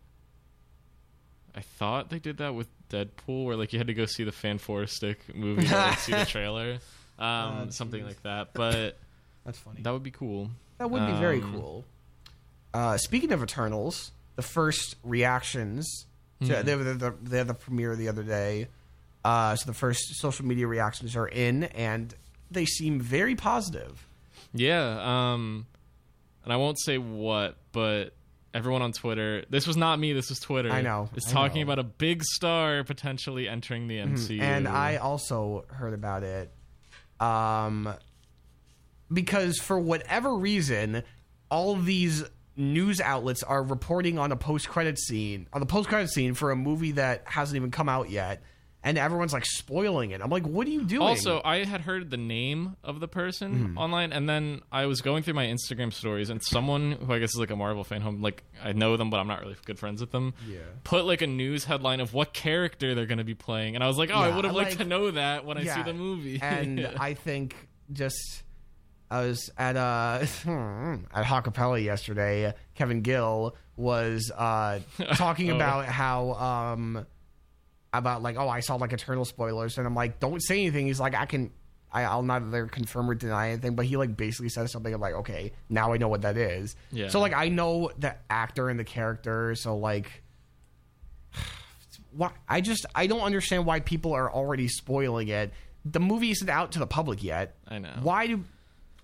I 1.55 1.61
thought 1.63 2.11
they 2.11 2.21
did 2.21 2.39
that 2.39 2.55
with 2.55 2.69
Deadpool, 2.91 3.45
where 3.45 3.57
like 3.57 3.73
you 3.73 3.79
had 3.79 3.87
to 3.87 3.95
go 3.95 4.05
see 4.07 4.25
the 4.25 4.33
Fan 4.33 4.59
Four 4.59 4.87
Stick 4.87 5.35
movie 5.35 5.67
to 5.67 5.75
like, 5.75 5.99
see 5.99 6.13
the 6.13 6.25
trailer, 6.27 6.73
um, 7.19 7.29
Oh, 7.29 7.67
something 7.71 8.05
like 8.05 8.23
that. 8.25 8.53
But 8.53 8.99
That's 9.45 9.59
funny. 9.59 9.81
that 9.83 9.91
would 9.93 10.03
be 10.03 10.11
cool. 10.11 10.51
That 10.79 10.91
would 10.91 11.07
be 11.07 11.13
very 11.13 11.41
Um, 11.41 11.53
cool. 11.53 11.85
Uh, 12.75 12.97
speaking 12.99 13.33
of 13.33 13.43
Eternals, 13.43 14.13
the 14.37 14.43
first 14.43 14.97
reactions. 15.03 16.07
To, 16.45 16.57
Hmm. 16.57 16.65
they, 16.67 16.75
were 16.75 16.85
the, 16.85 17.15
they 17.23 17.37
had 17.39 17.49
the 17.49 17.55
premiere 17.55 17.95
the 17.97 18.09
other 18.09 18.23
day. 18.23 18.69
Uh, 19.23 19.55
so 19.57 19.67
the 19.67 19.75
first 19.75 20.01
social 20.17 20.47
media 20.47 20.67
reactions 20.67 21.15
are 21.15 21.29
in, 21.29 21.65
and 21.65 22.15
they 22.51 22.65
seem 22.65 22.99
very 22.99 23.35
positive. 23.35 24.07
Yeah, 24.55 25.33
um 25.35 25.67
and 26.45 26.53
I 26.53 26.57
won't 26.57 26.81
say 26.81 26.97
what, 26.97 27.57
but 27.73 28.15
everyone 28.55 28.83
on 28.83 28.93
Twitter, 28.93 29.45
this 29.51 29.67
was 29.67 29.77
not 29.77 29.99
me, 29.99 30.13
this 30.13 30.29
was 30.29 30.39
Twitter. 30.41 30.71
I 30.71 30.83
know, 30.83 31.09
Is 31.15 31.27
I 31.29 31.33
talking 31.33 31.61
know. 31.61 31.73
about 31.73 31.79
a 31.79 31.85
big 31.85 32.23
star 32.25 32.85
potentially 32.85 33.49
entering 33.49 33.89
the 33.89 33.99
MCU. 33.99 34.41
And 34.41 34.67
I 34.67 34.97
also 34.97 35.65
heard 35.69 35.95
about 35.95 36.23
it. 36.23 36.53
Um, 37.21 37.93
because 39.13 39.59
for 39.59 39.79
whatever 39.79 40.35
reason, 40.35 41.03
all 41.51 41.77
these 41.77 42.25
news 42.57 43.01
outlets 43.01 43.43
are 43.43 43.63
reporting 43.63 44.19
on 44.19 44.33
a 44.33 44.37
post 44.37 44.69
credit 44.69 44.99
scene, 44.99 45.49
on 45.53 45.61
the 45.61 45.67
post 45.67 45.89
credit 45.89 46.11
scene 46.11 46.35
for 46.35 46.51
a 46.51 46.57
movie 46.57 46.93
that 46.93 47.23
hasn't 47.27 47.57
even 47.57 47.71
come 47.71 47.89
out 47.89 48.11
yet. 48.11 48.43
And 48.83 48.97
everyone's 48.97 49.35
like 49.35 49.45
spoiling 49.45 50.13
it. 50.13 50.23
I'm 50.23 50.31
like, 50.31 50.47
what 50.47 50.67
are 50.67 50.71
you 50.71 50.85
doing? 50.85 51.03
also, 51.03 51.43
I 51.45 51.65
had 51.65 51.83
heard 51.83 52.09
the 52.11 52.17
name 52.17 52.77
of 52.83 52.99
the 52.99 53.09
person 53.09 53.67
Hmm. 53.73 53.79
online, 53.79 54.11
and 54.13 54.27
then 54.27 54.63
I 54.73 54.87
was 54.87 55.03
going 55.03 55.23
through 55.23 55.35
my 55.35 55.45
Instagram 55.47 55.93
stories, 55.93 56.31
and 56.31 56.43
someone 56.43 56.93
who 56.93 57.13
I 57.13 57.19
guess 57.19 57.29
is 57.31 57.37
like 57.39 57.51
a 57.51 57.57
Marvel 57.57 57.85
fan, 57.85 58.01
home 58.01 58.23
like 58.23 58.43
I 58.65 58.73
know 58.73 58.97
them, 58.97 59.11
but 59.11 59.21
I'm 59.21 59.29
not 59.29 59.41
really 59.41 59.57
good 59.67 59.79
friends 59.79 60.01
with 60.01 60.13
them. 60.13 60.33
Yeah. 60.49 60.61
Put 60.85 61.05
like 61.05 61.21
a 61.21 61.27
news 61.27 61.65
headline 61.65 62.01
of 62.01 62.15
what 62.15 62.33
character 62.33 62.95
they're 62.95 63.05
going 63.05 63.19
to 63.19 63.21
to 63.21 63.25
be 63.27 63.35
playing, 63.35 63.75
and 63.75 63.85
I 63.85 63.87
was 63.87 63.99
like, 63.99 64.09
oh, 64.11 64.15
I 64.15 64.35
would 64.35 64.47
have 64.47 64.55
liked 64.55 64.71
like- 64.71 64.79
to 64.79 64.85
know 64.87 65.11
that 65.11 65.45
when 65.45 65.59
I 65.59 65.65
see 65.65 65.83
the 65.83 65.93
movie. 65.93 66.39
and 66.43 66.87
I 66.99 67.13
think 67.13 67.55
just 67.93 68.43
I 69.11 69.27
was 69.27 69.51
at 69.59 69.77
uh 69.77 70.21
at 71.13 71.25
Hawkapella 71.27 71.85
yesterday. 71.85 72.55
Kevin 72.75 73.03
Gill 73.03 73.57
was 73.77 74.31
uh 74.35 74.79
talking 75.17 75.51
Oh. 75.53 75.57
about 75.57 75.85
how 75.85 76.33
um 76.33 77.07
about 77.93 78.23
like 78.23 78.37
oh 78.39 78.49
I 78.49 78.61
saw 78.61 78.77
like 78.77 78.93
eternal 78.93 79.25
spoilers 79.25 79.79
and 79.79 79.87
I'm 79.87 79.95
like 79.95 80.21
don't 80.21 80.41
say 80.41 80.61
anything. 80.61 80.87
He's 80.87 81.01
like 81.01 81.15
I 81.15 81.27
can 81.27 81.51
I, 81.93 82.03
I'll 82.05 82.23
neither 82.23 82.67
confirm 82.67 83.11
or 83.11 83.15
deny 83.17 83.49
anything, 83.51 83.75
but 83.75 83.85
he 83.85 83.97
like 83.97 84.17
basically 84.17 84.49
says 84.49 84.71
something 84.71 84.95
of 84.95 85.01
like 85.01 85.15
okay 85.15 85.53
now 85.69 85.93
I 85.93 85.97
know 85.97 86.09
what 86.09 86.23
that 86.23 86.37
is. 86.37 86.77
Yeah. 86.93 87.09
So 87.09 87.21
like 87.21 87.35
I 87.35 87.49
know 87.49 87.91
the 87.99 88.15
actor 88.29 88.69
and 88.69 88.79
the 88.79 88.85
character, 88.85 89.55
so 89.57 89.77
like 89.77 90.23
why 92.13 92.31
I 92.49 92.61
just 92.61 92.87
I 92.95 93.07
don't 93.07 93.23
understand 93.23 93.67
why 93.67 93.81
people 93.81 94.13
are 94.13 94.31
already 94.33 94.69
spoiling 94.69 95.29
it. 95.29 95.53
The 95.85 96.01
movie 96.01 96.31
isn't 96.31 96.49
out 96.49 96.73
to 96.73 96.79
the 96.79 96.87
public 96.87 97.23
yet. 97.23 97.57
I 97.67 97.79
know. 97.79 97.93
Why 98.03 98.27
do 98.27 98.45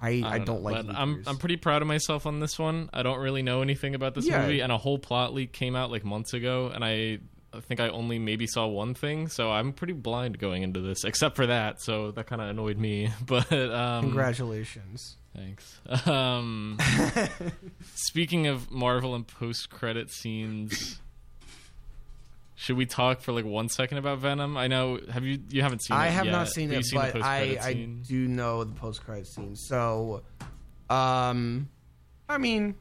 I? 0.01 0.23
I, 0.25 0.39
don't, 0.39 0.63
know, 0.63 0.71
like. 0.71 0.85
I'm. 0.87 1.23
I'm 1.27 1.39
pretty 1.39 1.57
proud 1.57 1.81
of 1.81 1.89
myself 1.89 2.27
on 2.27 2.39
this 2.39 2.59
one. 2.59 2.91
I 2.93 3.03
don't 3.03 3.19
really 3.19 3.43
know 3.43 3.63
anything 3.63 3.95
about 3.95 4.15
this 4.15 4.27
Yeah. 4.27 4.43
movie, 4.43 4.61
and 4.61 4.71
a 4.71 4.77
whole 4.77 4.99
plot 4.99 5.33
leak 5.33 5.53
came 5.53 5.75
out 5.75 5.91
like 5.91 6.05
months 6.05 6.35
ago, 6.35 6.71
and 6.75 6.85
I. 6.85 7.21
I 7.57 7.61
think 7.61 7.81
I 7.81 7.89
only 7.89 8.19
maybe 8.19 8.47
saw 8.47 8.67
one 8.67 8.95
thing, 8.95 9.29
so 9.29 9.51
I'm 9.51 9.73
pretty 9.73 9.93
blind 9.93 10.39
going 10.39 10.63
into 10.63 10.81
this, 10.81 11.05
except 11.05 11.37
for 11.37 11.47
that. 11.47 11.81
So 11.81 12.11
that 12.13 12.27
kind 12.27 12.43
of 12.43 12.49
annoyed 12.49 12.79
me. 12.79 13.11
But 13.27 13.53
um, 13.53 14.05
Congratulations. 14.05 15.17
Thanks. 15.35 15.81
Um, 16.07 16.79
speaking 17.95 18.47
of 18.47 18.71
Marvel 18.71 19.15
and 19.15 19.27
post-credit 19.27 20.11
scenes, 20.11 21.01
should 22.55 22.77
we 22.77 22.87
talk 22.87 23.21
for 23.21 23.33
like 23.33 23.45
one 23.45 23.69
second 23.69 23.99
about 23.99 24.19
Venom? 24.19 24.57
I 24.57 24.67
know. 24.67 24.99
Have 25.11 25.25
you? 25.25 25.39
You 25.51 25.63
haven't 25.63 25.83
seen. 25.83 25.97
It? 25.97 26.01
I 26.01 26.07
have 26.09 26.27
yet, 26.27 26.33
not 26.33 26.49
seen 26.49 26.71
you've 26.71 26.81
it, 26.81 26.87
seen 26.87 27.01
but 27.01 27.23
I 27.23 27.57
post-credit 27.57 27.63
I 27.63 27.73
do 28.07 28.29
know 28.29 28.65
the 28.65 28.75
post 28.75 29.05
credit 29.05 29.27
scene. 29.27 29.57
So, 29.57 30.23
um, 30.89 31.69
I 32.29 32.39
mean, 32.39 32.77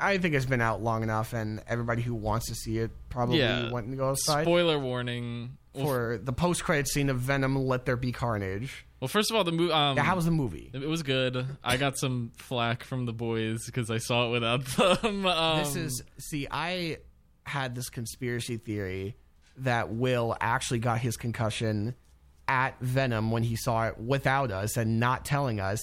I 0.00 0.18
think 0.18 0.34
it's 0.34 0.46
been 0.46 0.60
out 0.60 0.82
long 0.82 1.02
enough, 1.02 1.32
and 1.32 1.62
everybody 1.68 2.02
who 2.02 2.14
wants 2.14 2.46
to 2.46 2.54
see 2.54 2.78
it 2.78 2.90
probably 3.08 3.38
Yeah. 3.40 3.70
went 3.70 3.86
and 3.86 3.96
go 3.96 4.10
outside 4.10 4.44
Spoiler 4.44 4.78
warning. 4.78 5.56
Well, 5.74 5.84
for 5.86 6.18
the 6.22 6.32
post 6.32 6.64
credit 6.64 6.88
scene 6.88 7.08
of 7.10 7.20
Venom. 7.20 7.54
Let 7.56 7.84
there 7.86 7.96
be 7.96 8.10
carnage. 8.10 8.84
well, 9.00 9.06
first 9.08 9.30
of 9.30 9.36
all, 9.36 9.44
the 9.44 9.52
movie. 9.52 9.72
Um, 9.72 9.96
Yeah, 9.96 10.02
how 10.02 10.16
was 10.16 10.24
the 10.24 10.30
movie? 10.32 10.70
It 10.72 10.88
was 10.88 11.02
good. 11.04 11.46
I 11.62 11.76
got 11.76 11.96
some 11.98 12.32
flack 12.36 12.82
from 12.82 13.06
the 13.06 13.12
boys 13.12 13.64
because 13.66 13.90
I 13.90 13.98
saw 13.98 14.28
it 14.28 14.30
without 14.32 14.64
them. 15.02 15.24
Um, 15.26 15.58
This 15.60 15.76
is 15.76 16.02
see, 16.18 16.48
I 16.50 16.98
had 17.44 17.74
this 17.76 17.90
conspiracy 17.90 18.56
theory 18.56 19.14
that 19.58 19.90
Will 19.90 20.36
actually 20.40 20.80
got 20.80 20.98
his 20.98 21.16
concussion 21.16 21.94
at 22.48 22.78
Venom 22.80 23.30
when 23.30 23.42
he 23.42 23.54
saw 23.56 23.86
it 23.88 23.98
without 23.98 24.50
us 24.50 24.76
and 24.76 24.98
not 24.98 25.24
telling 25.24 25.60
us. 25.60 25.80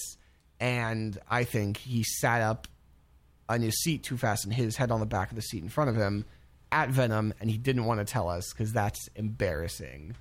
And 0.60 1.16
I 1.30 1.44
think 1.44 1.76
he 1.78 2.02
sat 2.02 2.42
up 2.42 2.66
on 3.48 3.60
his 3.62 3.80
seat 3.82 4.02
too 4.02 4.16
fast 4.16 4.44
and 4.44 4.52
hit 4.54 4.64
his 4.64 4.76
head 4.76 4.90
on 4.90 5.00
the 5.00 5.06
back 5.06 5.30
of 5.30 5.36
the 5.36 5.42
seat 5.42 5.62
in 5.62 5.68
front 5.68 5.90
of 5.90 5.96
him 5.96 6.24
at 6.72 6.88
Venom, 6.90 7.32
and 7.40 7.48
he 7.50 7.56
didn't 7.58 7.84
want 7.84 8.00
to 8.00 8.04
tell 8.04 8.28
us 8.28 8.52
because 8.52 8.72
that's 8.72 9.08
embarrassing. 9.14 10.16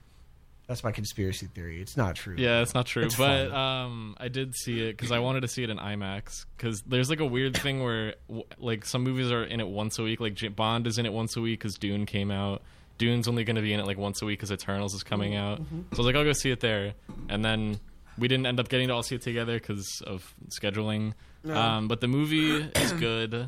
That's 0.68 0.84
my 0.84 0.92
conspiracy 0.92 1.46
theory. 1.48 1.80
It's 1.80 1.96
not 1.96 2.16
true. 2.16 2.36
Yeah, 2.38 2.62
it's 2.62 2.74
not 2.74 2.88
true, 2.88 3.04
It's 3.04 3.16
but 3.16 3.52
um, 3.52 4.16
I 4.20 4.30
did 4.30 4.56
see 4.56 4.82
it 4.82 4.94
because 4.98 5.12
I 5.12 5.20
wanted 5.20 5.42
to 5.42 5.48
see 5.48 5.64
it 5.64 5.70
in 5.70 5.78
IMAX. 5.78 6.46
Because 6.58 6.82
there's 6.88 7.08
like 7.10 7.20
a 7.20 7.26
weird 7.26 7.56
thing 7.56 7.84
where 7.84 8.16
like 8.58 8.84
some 8.86 9.04
movies 9.04 9.32
are 9.32 9.44
in 9.44 9.60
it 9.60 9.68
once 9.68 10.00
a 10.00 10.04
week. 10.04 10.20
Like 10.20 10.40
Bond 10.56 10.88
is 10.88 10.98
in 10.98 11.06
it 11.06 11.14
once 11.14 11.36
a 11.36 11.42
week 11.42 11.60
because 11.60 11.76
Dune 11.76 12.08
came 12.08 12.32
out. 12.32 12.64
Dune's 12.98 13.28
only 13.28 13.44
going 13.44 13.58
to 13.58 13.62
be 13.62 13.74
in 13.74 13.80
it 13.80 13.86
like 13.86 13.98
once 13.98 14.22
a 14.24 14.26
week 14.26 14.40
because 14.40 14.52
Eternals 14.52 14.96
is 14.96 15.04
coming 15.04 15.34
Mm-hmm. 15.34 15.44
out. 15.44 15.58
So 15.60 15.76
I 15.94 15.98
was 15.98 16.06
like, 16.08 16.16
I'll 16.16 16.24
go 16.24 16.34
see 16.34 16.50
it 16.50 16.62
there, 16.62 16.94
and 17.30 17.44
then 17.46 17.80
we 18.18 18.28
didn't 18.28 18.46
end 18.48 18.60
up 18.60 18.68
getting 18.70 18.88
to 18.88 18.94
all 18.96 19.04
see 19.04 19.16
it 19.16 19.22
together 19.22 19.54
because 19.60 20.02
of 20.08 20.34
scheduling. 20.50 21.14
Um, 21.50 21.88
but 21.88 22.02
the 22.02 22.08
movie 22.08 22.52
is 22.76 22.94
good. 23.00 23.48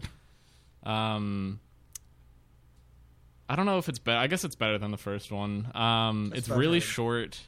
Um, 0.84 1.60
I 3.50 3.56
don't 3.56 3.66
know 3.66 3.78
if 3.78 3.88
it's 3.90 4.00
better. 4.00 4.20
I 4.20 4.28
guess 4.28 4.44
it's 4.44 4.56
better 4.56 4.78
than 4.78 4.92
the 4.92 4.98
first 4.98 5.32
one. 5.32 5.72
Um, 5.74 6.34
it's 6.36 6.50
really 6.50 6.80
better. 6.80 6.92
short. 6.92 7.40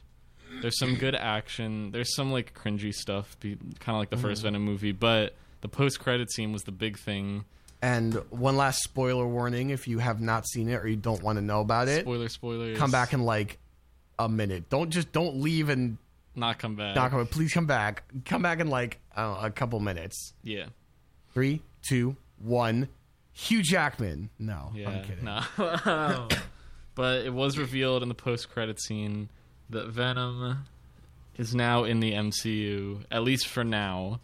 There's 0.62 0.78
some 0.78 0.96
good 0.96 1.14
action. 1.14 1.90
There's 1.92 2.14
some 2.14 2.32
like 2.32 2.54
cringy 2.54 2.92
stuff, 2.94 3.36
kind 3.40 3.58
of 3.86 3.96
like 3.96 4.10
the 4.10 4.16
Mm-hmm. 4.16 4.24
first 4.26 4.42
Venom 4.42 4.62
movie. 4.64 4.92
But 4.92 5.34
the 5.60 5.68
post-credit 5.68 6.32
scene 6.32 6.52
was 6.52 6.62
the 6.64 6.72
big 6.72 6.98
thing. 6.98 7.44
And 7.82 8.14
one 8.30 8.56
last 8.56 8.82
spoiler 8.82 9.26
warning: 9.26 9.70
if 9.70 9.86
you 9.86 9.98
have 10.00 10.20
not 10.20 10.46
seen 10.46 10.68
it 10.68 10.74
or 10.76 10.88
you 10.88 10.96
don't 10.96 11.22
want 11.22 11.36
to 11.38 11.42
know 11.44 11.60
about 11.60 11.88
it, 11.88 12.02
Spoiler, 12.02 12.28
spoilers. 12.28 12.76
come 12.78 12.90
back 12.90 13.12
in 13.12 13.22
like 13.22 13.58
a 14.18 14.28
minute. 14.28 14.68
Don't 14.68 14.90
just 14.90 15.12
don't 15.12 15.36
leave 15.36 15.68
and 15.68 15.96
not 16.34 16.58
come 16.58 16.76
back. 16.76 16.96
not 16.96 17.10
come. 17.10 17.26
Please 17.26 17.52
come 17.52 17.66
back. 17.66 18.04
Come 18.24 18.42
back 18.42 18.60
in 18.60 18.68
like 18.68 18.98
I 19.16 19.22
know, 19.22 19.38
a 19.40 19.50
couple 19.50 19.80
minutes. 19.80 20.32
Yeah, 20.42 20.66
Three, 21.32 21.62
two, 21.88 22.16
one. 22.38 22.88
Hugh 23.32 23.62
Jackman. 23.62 24.28
No, 24.38 24.70
yeah. 24.74 24.90
I'm 24.90 25.04
kidding. 25.04 25.24
No. 25.24 26.28
but 26.94 27.24
it 27.24 27.32
was 27.32 27.56
revealed 27.56 28.02
in 28.02 28.08
the 28.08 28.14
post-credit 28.14 28.80
scene 28.80 29.30
that 29.70 29.86
Venom 29.88 30.64
is 31.38 31.54
now 31.54 31.84
in 31.84 32.00
the 32.00 32.12
MCU, 32.12 33.04
at 33.10 33.22
least 33.22 33.46
for 33.46 33.64
now. 33.64 34.20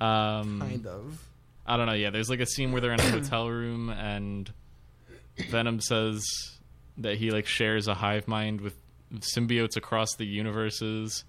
Um, 0.00 0.60
Kind 0.60 0.86
of. 0.86 1.24
I 1.66 1.76
don't 1.76 1.86
know. 1.86 1.92
Yeah, 1.94 2.10
there's 2.10 2.28
like 2.28 2.40
a 2.40 2.46
scene 2.46 2.72
where 2.72 2.80
they're 2.80 2.92
in 2.92 3.00
a 3.00 3.02
hotel 3.10 3.48
room 3.48 3.88
and 3.88 4.52
Venom 5.48 5.80
says 5.80 6.22
that 6.98 7.16
he 7.16 7.30
like 7.30 7.46
shares 7.46 7.86
a 7.88 7.94
hive 7.94 8.26
mind 8.26 8.60
with 8.60 8.74
symbiotes 9.20 9.76
across 9.76 10.16
the 10.16 10.26
universes. 10.26 11.24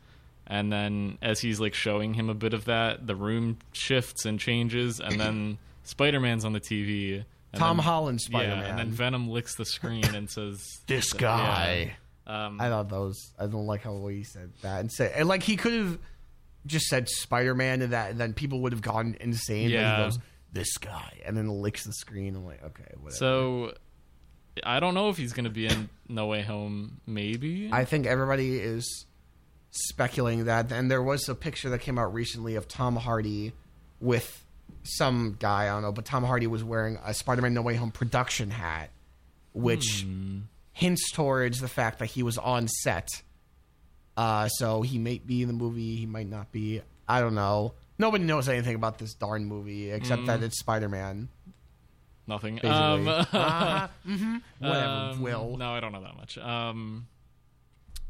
And 0.51 0.69
then 0.71 1.17
as 1.21 1.39
he's 1.39 1.61
like 1.61 1.73
showing 1.73 2.13
him 2.13 2.29
a 2.29 2.33
bit 2.33 2.53
of 2.53 2.65
that, 2.65 3.07
the 3.07 3.15
room 3.15 3.57
shifts 3.71 4.25
and 4.25 4.37
changes, 4.37 4.99
and 4.99 5.17
then 5.17 5.57
Spider-Man's 5.83 6.43
on 6.43 6.51
the 6.51 6.59
TV. 6.59 7.23
and 7.53 7.59
Tom 7.59 7.77
then- 7.77 7.85
Holland 7.85 8.19
Spider-Man. 8.19 8.65
and 8.65 8.77
then 8.77 8.89
Venom 8.89 9.29
licks 9.29 9.55
the 9.55 9.63
screen 9.63 10.03
and 10.13 10.29
says, 10.29 10.61
this 10.87 11.13
Yeah. 11.13 11.19
guy. 11.19 11.95
um, 12.27 12.59
I 12.59 12.67
thought 12.67 12.89
that 12.89 12.99
was. 12.99 13.31
I 13.39 13.47
don't 13.47 13.65
like 13.65 13.83
how 13.83 14.05
he 14.07 14.23
said 14.25 14.51
that 14.61 14.81
and 14.81 14.91
say 14.91 15.11
and 15.15 15.27
like 15.29 15.41
he 15.43 15.55
could 15.55 15.73
have 15.73 15.97
just 16.65 16.85
said 16.87 17.07
Spider 17.07 17.55
Man 17.55 17.81
and 17.81 17.93
that, 17.93 18.11
and 18.11 18.19
then 18.19 18.33
people 18.33 18.59
would 18.63 18.73
have 18.73 18.81
gone 18.81 19.15
insane. 19.21 19.69
Yeah. 19.69 19.95
he 19.97 20.03
goes 20.03 20.19
this 20.53 20.77
guy 20.79 21.21
and 21.25 21.37
then 21.37 21.47
licks 21.47 21.85
the 21.85 21.93
screen. 21.93 22.35
I'm 22.35 22.45
like, 22.45 22.61
okay, 22.61 22.83
whatever. 22.99 23.15
So 23.15 23.73
I 24.63 24.81
don't 24.81 24.93
know 24.95 25.07
if 25.09 25.15
he's 25.17 25.31
going 25.31 25.45
to 25.45 25.49
be 25.49 25.65
in 25.67 25.87
No 26.09 26.27
Way 26.27 26.41
Home. 26.41 26.99
Maybe. 27.07 27.69
I 27.71 27.85
think 27.85 28.05
everybody 28.05 28.57
is 28.59 29.05
speculating 29.71 30.45
that. 30.45 30.71
And 30.71 30.91
there 30.91 31.01
was 31.01 31.27
a 31.29 31.35
picture 31.35 31.69
that 31.69 31.79
came 31.79 31.97
out 31.97 32.13
recently 32.13 32.55
of 32.55 32.67
Tom 32.67 32.95
Hardy 32.95 33.53
with 33.99 34.45
some 34.83 35.35
guy, 35.39 35.63
I 35.63 35.67
don't 35.67 35.81
know, 35.81 35.91
but 35.91 36.05
Tom 36.05 36.23
Hardy 36.23 36.47
was 36.47 36.63
wearing 36.63 36.97
a 37.03 37.13
Spider 37.13 37.41
Man 37.41 37.53
No 37.53 37.61
Way 37.61 37.75
Home 37.75 37.91
production 37.91 38.49
hat, 38.51 38.89
which 39.53 40.05
hints 40.73 41.11
towards 41.11 41.59
the 41.59 41.67
fact 41.67 41.99
that 41.99 42.07
he 42.07 42.23
was 42.23 42.37
on 42.37 42.67
set. 42.67 43.07
Uh, 44.17 44.47
so 44.49 44.81
he 44.81 44.97
might 44.99 45.25
be 45.25 45.41
in 45.41 45.47
the 45.47 45.53
movie, 45.53 45.95
he 45.95 46.05
might 46.05 46.27
not 46.29 46.51
be. 46.51 46.81
I 47.07 47.19
don't 47.21 47.35
know. 47.35 47.73
Nobody 47.97 48.23
knows 48.23 48.49
anything 48.49 48.75
about 48.75 48.97
this 48.97 49.13
darn 49.13 49.45
movie 49.45 49.91
except 49.91 50.25
that 50.25 50.41
it's 50.41 50.59
Spider 50.59 50.89
Man. 50.89 51.29
Nothing. 52.27 52.55
Basically. 52.55 52.69
Um, 52.71 53.07
uh-huh, 53.07 53.87
hmm 54.05 54.37
Whatever, 54.59 54.87
Um, 54.87 55.21
Will. 55.21 55.57
No, 55.57 55.71
I 55.73 55.79
don't 55.79 55.91
know 55.91 56.01
that 56.01 56.15
much. 56.15 56.37
Um, 56.37 57.07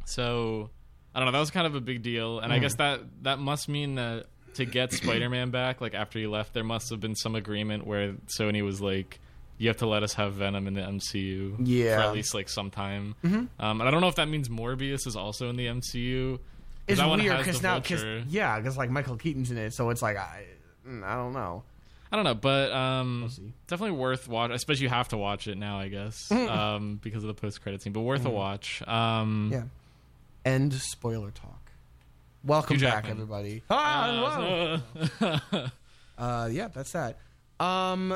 so 0.05 0.69
I 1.13 1.19
don't 1.19 1.25
know. 1.27 1.31
That 1.33 1.39
was 1.39 1.51
kind 1.51 1.67
of 1.67 1.75
a 1.75 1.81
big 1.81 2.01
deal, 2.03 2.39
and 2.39 2.51
I 2.53 2.57
Hmm. 2.57 2.61
guess 2.61 2.75
that 2.75 3.01
that 3.23 3.39
must 3.39 3.67
mean 3.69 3.95
that 3.95 4.27
to 4.55 4.65
get 4.65 4.91
Spider-Man 4.93 5.49
back, 5.51 5.79
like 5.81 5.93
after 5.93 6.19
he 6.19 6.27
left, 6.27 6.53
there 6.53 6.63
must 6.63 6.89
have 6.89 6.99
been 6.99 7.15
some 7.15 7.35
agreement 7.35 7.85
where 7.87 8.13
Sony 8.37 8.63
was 8.63 8.81
like, 8.81 9.19
"You 9.57 9.67
have 9.69 9.77
to 9.77 9.87
let 9.87 10.03
us 10.03 10.13
have 10.15 10.33
Venom 10.33 10.67
in 10.67 10.73
the 10.73 10.81
MCU 10.81 11.55
Yeah. 11.59 11.95
for 11.97 12.01
at 12.03 12.13
least 12.13 12.33
like 12.33 12.49
some 12.49 12.69
time." 12.69 13.15
Um, 13.23 13.49
and 13.59 13.83
I 13.83 13.91
don't 13.91 14.01
know 14.01 14.07
if 14.09 14.15
that 14.15 14.27
means 14.27 14.49
Morbius 14.49 15.05
is 15.07 15.15
also 15.15 15.49
in 15.49 15.55
the 15.55 15.67
MCU. 15.67 16.39
It's 16.87 16.99
that 16.99 17.07
weird 17.09 17.37
because 17.37 17.61
now, 17.61 17.79
cause, 17.79 18.03
yeah, 18.27 18.57
because 18.57 18.75
like 18.77 18.89
Michael 18.89 19.15
Keaton's 19.15 19.51
in 19.51 19.57
it, 19.57 19.73
so 19.73 19.89
it's 19.89 20.01
like 20.01 20.17
I, 20.17 20.45
mm, 20.87 21.03
I 21.03 21.15
don't 21.15 21.31
know. 21.33 21.63
I 22.11 22.17
don't 22.17 22.25
know, 22.25 22.33
but 22.33 22.73
um, 22.73 23.29
see. 23.29 23.53
definitely 23.67 23.97
worth 23.97 24.27
watch. 24.27 24.51
I 24.51 24.57
suppose 24.57 24.81
you 24.81 24.89
have 24.89 25.07
to 25.09 25.17
watch 25.17 25.47
it 25.47 25.57
now, 25.57 25.79
I 25.79 25.87
guess, 25.87 26.29
um, 26.31 26.99
because 27.01 27.23
of 27.23 27.27
the 27.29 27.33
post-credit 27.33 27.81
scene. 27.81 27.93
But 27.93 28.01
worth 28.01 28.25
a 28.25 28.29
watch. 28.29 28.81
Um, 28.85 29.49
Yeah. 29.53 29.63
End 30.43 30.73
spoiler 30.73 31.31
talk. 31.31 31.71
Welcome 32.43 32.77
Hugh 32.77 32.87
back, 32.87 33.05
Jackman. 33.05 33.11
everybody. 33.11 33.63
Ah, 33.69 34.35
uh, 34.37 34.79
whoa. 35.19 35.65
Uh, 36.17 36.47
yeah, 36.51 36.67
that's 36.67 36.91
that. 36.91 37.17
Um, 37.59 38.15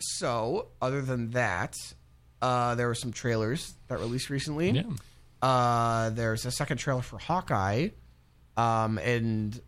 so 0.00 0.68
other 0.82 1.02
than 1.02 1.30
that, 1.32 1.76
uh, 2.42 2.74
there 2.74 2.88
were 2.88 2.96
some 2.96 3.12
trailers 3.12 3.74
that 3.86 4.00
released 4.00 4.28
recently. 4.28 4.70
yeah. 4.70 4.82
Uh, 5.40 6.10
there's 6.10 6.46
a 6.46 6.50
second 6.50 6.78
trailer 6.78 7.02
for 7.02 7.16
Hawkeye, 7.18 7.90
um, 8.56 8.98
and 8.98 9.60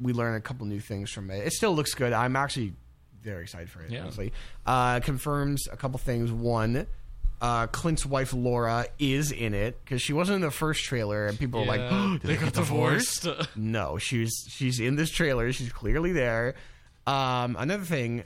we 0.00 0.12
learned 0.12 0.36
a 0.36 0.40
couple 0.40 0.66
new 0.66 0.80
things 0.80 1.12
from 1.12 1.30
it. 1.30 1.46
It 1.46 1.52
still 1.52 1.76
looks 1.76 1.94
good. 1.94 2.12
I'm 2.12 2.34
actually 2.34 2.72
very 3.22 3.42
excited 3.42 3.70
for 3.70 3.82
it. 3.82 3.92
Yeah. 3.92 4.00
Honestly, 4.02 4.32
uh, 4.66 4.98
confirms 4.98 5.68
a 5.70 5.76
couple 5.76 5.98
things. 5.98 6.32
One, 6.32 6.88
uh, 7.42 7.66
Clint's 7.66 8.06
wife 8.06 8.32
Laura 8.32 8.86
is 9.00 9.32
in 9.32 9.52
it 9.52 9.84
because 9.84 10.00
she 10.00 10.12
wasn't 10.12 10.36
in 10.36 10.42
the 10.42 10.50
first 10.52 10.84
trailer, 10.84 11.26
and 11.26 11.36
people 11.36 11.60
were 11.60 11.66
like, 11.66 11.80
oh, 11.82 12.12
"Did 12.22 12.22
they, 12.22 12.36
get 12.36 12.52
divorced?" 12.54 13.22
divorced. 13.24 13.56
no, 13.56 13.98
she's 13.98 14.32
she's 14.48 14.78
in 14.78 14.94
this 14.94 15.10
trailer. 15.10 15.52
She's 15.52 15.72
clearly 15.72 16.12
there. 16.12 16.54
Um, 17.04 17.56
another 17.58 17.82
thing, 17.82 18.22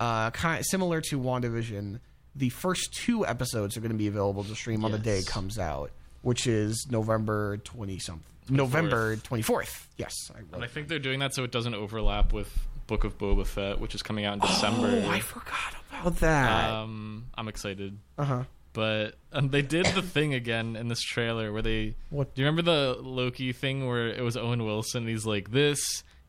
uh, 0.00 0.32
kind 0.32 0.66
similar 0.66 1.00
to 1.02 1.18
WandaVision, 1.20 2.00
the 2.34 2.48
first 2.48 2.92
two 2.92 3.24
episodes 3.24 3.76
are 3.76 3.80
going 3.80 3.92
to 3.92 3.96
be 3.98 4.08
available 4.08 4.42
to 4.42 4.54
stream 4.56 4.84
on 4.84 4.90
the 4.90 4.98
day 4.98 5.18
it 5.18 5.26
comes 5.28 5.60
out, 5.60 5.92
which 6.22 6.48
is 6.48 6.88
November 6.90 7.58
twenty 7.58 8.00
something. 8.00 8.24
November 8.50 9.14
twenty 9.14 9.44
fourth. 9.44 9.88
Yes, 9.96 10.12
I 10.34 10.40
and. 10.40 10.64
I 10.64 10.66
think 10.66 10.88
they're 10.88 10.98
doing 10.98 11.20
that 11.20 11.34
so 11.34 11.44
it 11.44 11.52
doesn't 11.52 11.74
overlap 11.74 12.32
with 12.32 12.52
Book 12.88 13.04
of 13.04 13.16
Boba 13.16 13.46
Fett, 13.46 13.78
which 13.80 13.94
is 13.94 14.02
coming 14.02 14.24
out 14.24 14.34
in 14.34 14.40
December. 14.40 15.02
Oh, 15.06 15.08
I 15.08 15.20
forgot 15.20 15.74
about 16.00 16.16
that. 16.16 16.70
um, 16.72 17.26
I'm 17.36 17.46
excited. 17.46 17.96
uh 18.18 18.24
huh. 18.24 18.42
But 18.76 19.14
um, 19.32 19.48
they 19.48 19.62
did 19.62 19.86
the 19.86 20.02
thing 20.02 20.34
again 20.34 20.76
in 20.76 20.88
this 20.88 21.00
trailer 21.00 21.50
where 21.50 21.62
they. 21.62 21.96
What? 22.10 22.34
Do 22.34 22.42
you 22.42 22.46
remember 22.46 22.70
the 22.70 22.98
Loki 23.00 23.52
thing 23.54 23.88
where 23.88 24.06
it 24.08 24.20
was 24.22 24.36
Owen 24.36 24.64
Wilson? 24.66 25.08
He's 25.08 25.24
like, 25.24 25.50
"This 25.50 25.80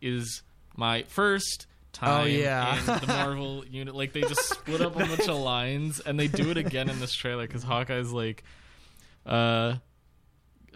is 0.01 0.41
my 0.77 1.03
first 1.03 1.67
time 1.91 2.21
Oh, 2.21 2.25
yeah. 2.25 2.79
in 2.79 2.85
the 2.85 3.07
Marvel 3.07 3.65
unit." 3.69 3.93
Like 3.95 4.13
they 4.13 4.21
just 4.21 4.41
split 4.49 4.79
up 4.79 4.95
a 4.95 4.99
bunch 4.99 5.27
of 5.27 5.35
lines, 5.37 5.99
and 5.99 6.17
they 6.17 6.27
do 6.29 6.49
it 6.49 6.57
again 6.57 6.89
in 6.89 6.99
this 7.01 7.13
trailer 7.13 7.45
because 7.45 7.63
Hawkeye's 7.63 8.13
like, 8.13 8.45
uh, 9.25 9.75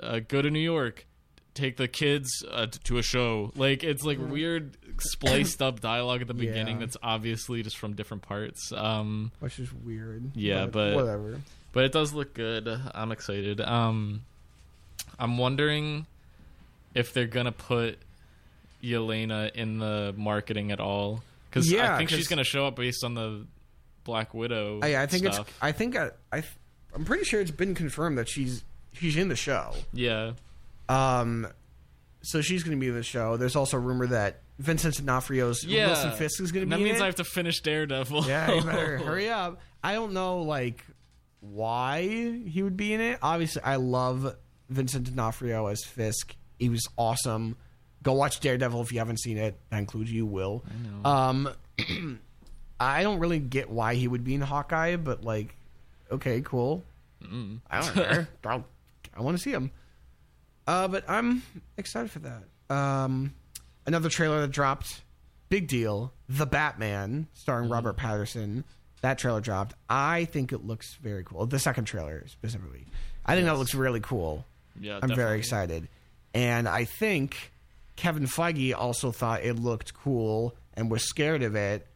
uh, 0.01 0.19
"Go 0.27 0.41
to 0.41 0.49
New 0.51 0.59
York." 0.59 1.07
Take 1.53 1.75
the 1.75 1.89
kids 1.89 2.29
uh, 2.49 2.67
to 2.85 2.97
a 2.97 3.01
show. 3.03 3.51
Like 3.57 3.83
it's 3.83 4.03
like 4.05 4.17
weird 4.19 4.77
spliced 5.01 5.61
up 5.61 5.81
dialogue 5.81 6.21
at 6.21 6.27
the 6.29 6.33
beginning 6.33 6.75
Yeah. 6.75 6.85
that's 6.85 6.95
obviously 7.03 7.61
just 7.61 7.77
from 7.77 7.93
different 7.93 8.23
parts. 8.23 8.71
Um, 8.71 9.33
Which 9.41 9.59
is 9.59 9.71
weird. 9.73 10.31
Yeah, 10.33 10.67
but- 10.67 10.95
whatever. 10.95 11.41
But 11.71 11.83
it 11.83 11.91
does 11.91 12.13
look 12.13 12.33
good. 12.33 12.67
I'm 12.93 13.11
excited. 13.11 13.61
Um, 13.61 14.23
I'm 15.19 15.37
wondering 15.37 16.05
if 16.93 17.13
they're 17.13 17.27
gonna 17.27 17.51
put 17.51 17.97
Yelena 18.83 19.51
in 19.53 19.79
the 19.79 20.13
marketing 20.17 20.71
at 20.71 20.79
all 20.79 21.23
because 21.49 21.71
Yeah, 21.71 21.93
I 21.93 21.97
think 21.97 22.09
she's 22.09 22.27
gonna 22.27 22.43
show 22.43 22.65
up 22.67 22.75
based 22.75 23.03
on 23.03 23.13
the 23.13 23.45
Black 24.03 24.33
Widow. 24.33 24.79
I, 24.81 24.97
I 24.97 25.05
think 25.05 25.25
stuff. 25.31 25.47
it's. 25.47 25.57
I 25.61 25.71
think 25.71 25.95
I, 25.95 26.11
I. 26.31 26.43
I'm 26.93 27.05
pretty 27.05 27.23
sure 27.23 27.39
it's 27.39 27.51
been 27.51 27.75
confirmed 27.75 28.17
that 28.17 28.27
she's 28.27 28.63
she's 28.93 29.15
in 29.15 29.29
the 29.29 29.35
show. 29.35 29.73
yeah, 29.93 30.33
Um, 30.89 31.47
so 32.21 32.41
she's 32.41 32.63
going 32.63 32.75
to 32.77 32.79
be 32.81 32.87
in 32.89 32.95
the 32.95 33.03
show. 33.03 33.37
There's 33.37 33.55
also 33.55 33.77
a 33.77 33.79
rumor 33.79 34.07
that 34.07 34.41
Vincent 34.59 34.97
D'Onofrio's 34.97 35.63
yeah. 35.63 35.87
Wilson 35.87 36.11
Fisk 36.11 36.41
is 36.41 36.51
going 36.51 36.67
to 36.69 36.75
be. 36.75 36.81
That 36.83 36.83
means 36.87 37.01
I 37.01 37.05
have 37.05 37.15
to 37.15 37.23
finish 37.23 37.61
Daredevil. 37.61 38.25
yeah, 38.25 38.53
you 38.53 38.61
better 38.63 38.97
hurry 39.05 39.29
up. 39.29 39.61
I 39.83 39.93
don't 39.93 40.13
know 40.13 40.41
like 40.41 40.83
why 41.41 42.01
he 42.47 42.63
would 42.63 42.77
be 42.77 42.93
in 42.93 43.01
it. 43.01 43.19
Obviously, 43.21 43.61
I 43.63 43.75
love 43.75 44.35
Vincent 44.69 45.05
D'Onofrio 45.05 45.67
as 45.67 45.83
Fisk. 45.83 46.35
He 46.57 46.69
was 46.69 46.87
awesome. 46.97 47.57
Go 48.03 48.13
watch 48.13 48.39
Daredevil 48.39 48.81
if 48.81 48.91
you 48.91 48.99
haven't 48.99 49.19
seen 49.19 49.37
it. 49.37 49.59
That 49.69 49.77
includes 49.79 50.11
you, 50.11 50.25
Will. 50.25 50.63
I. 51.05 51.29
Um, 51.29 51.49
I 52.79 53.03
don't 53.03 53.19
really 53.19 53.39
get 53.39 53.69
why 53.69 53.93
he 53.95 54.07
would 54.07 54.23
be 54.23 54.33
in 54.33 54.41
Hawkeye, 54.41 54.95
but 54.95 55.23
like, 55.23 55.53
okay, 56.11 56.41
cool. 56.41 56.83
Mm. 57.23 57.59
I 57.69 57.81
don't 57.81 57.93
care. 57.93 58.27
I'll- 58.45 58.65
I 59.15 59.21
want 59.21 59.35
to 59.37 59.43
see 59.43 59.51
him. 59.51 59.71
Uh, 60.65 60.87
but 60.87 61.03
I'm 61.09 61.43
excited 61.77 62.09
for 62.09 62.19
that. 62.19 62.43
Um, 62.73 63.33
another 63.85 64.07
trailer 64.07 64.39
that 64.41 64.51
dropped, 64.51 65.01
big 65.49 65.67
deal. 65.67 66.13
The 66.29 66.45
Batman, 66.45 67.27
starring 67.33 67.65
Mm-hmm. 67.65 67.73
Robert 67.73 67.97
Pattinson. 67.97 68.63
That 69.01 69.17
trailer 69.17 69.41
dropped. 69.41 69.73
I 69.89 70.25
think 70.25 70.51
it 70.53 70.65
looks 70.65 70.95
very 70.95 71.23
cool. 71.23 71.45
The 71.45 71.59
second 71.59 71.85
trailer 71.85 72.23
specifically. 72.27 72.85
I 73.25 73.35
think 73.35 73.45
that 73.47 73.57
looks 73.57 73.73
really 73.75 73.99
cool. 73.99 74.45
yeah, 74.79 74.95
I'm 74.95 75.01
definitely. 75.01 75.23
very 75.23 75.37
excited. 75.39 75.87
And 76.33 76.67
I 76.67 76.85
think 76.85 77.51
Kevin 77.95 78.25
Feige 78.25 78.73
also 78.75 79.11
thought 79.11 79.43
it 79.43 79.53
looked 79.55 79.93
cool 79.93 80.55
and 80.75 80.89
was 80.89 81.03
scared 81.07 81.43
of 81.43 81.55
it. 81.55 81.87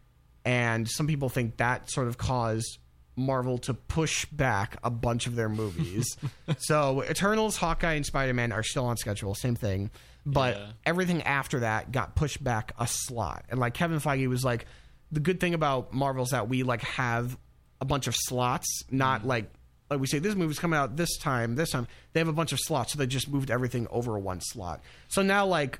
And 0.43 0.87
some 0.89 1.07
people 1.07 1.29
think 1.29 1.57
that 1.57 1.89
sort 1.89 2.07
of 2.07 2.17
caused 2.17 2.77
Marvel 3.15 3.57
to 3.59 3.73
push 3.73 4.25
back 4.25 4.77
a 4.83 4.89
bunch 4.89 5.25
of 5.25 5.35
their 5.35 5.49
movies. 5.49 6.05
so 6.59 7.03
Eternals, 7.03 7.55
Hawkeye, 7.57 7.93
and 7.93 8.05
Spider 8.05 8.33
Man 8.33 8.51
are 8.51 8.61
still 8.63 8.85
on 8.85 8.97
schedule, 8.97 9.33
same 9.35 9.55
thing. 9.55 9.89
But 10.25 10.55
Yeah. 10.57 10.67
everything 10.85 11.21
after 11.23 11.61
that 11.61 11.91
got 11.91 12.15
pushed 12.15 12.43
back 12.43 12.73
a 12.79 12.87
slot. 12.89 13.45
And 13.49 13.59
like 13.59 13.73
Kevin 13.75 13.99
Feige 13.99 14.27
was 14.27 14.43
like, 14.43 14.65
the 15.11 15.19
good 15.19 15.39
thing 15.39 15.53
about 15.53 15.93
Marvel 15.93 16.23
is 16.23 16.31
that 16.31 16.49
we 16.49 16.63
like 16.63 16.81
have 16.81 17.37
a 17.81 17.85
bunch 17.85 18.07
of 18.07 18.15
slots, 18.15 18.83
not 18.89 19.19
Mm-hmm. 19.19 19.27
like 19.29 19.51
like 19.89 19.99
we 19.99 20.07
say 20.07 20.17
this 20.17 20.33
movie's 20.35 20.57
coming 20.57 20.79
out 20.79 20.95
this 20.97 21.15
time, 21.17 21.55
this 21.55 21.69
time. 21.69 21.87
They 22.13 22.19
have 22.19 22.27
a 22.27 22.33
bunch 22.33 22.51
of 22.51 22.59
slots, 22.59 22.93
so 22.93 22.97
they 22.97 23.05
just 23.05 23.29
moved 23.29 23.51
everything 23.51 23.87
over 23.91 24.17
one 24.17 24.41
slot. 24.41 24.81
So 25.09 25.21
now 25.21 25.45
like 25.45 25.79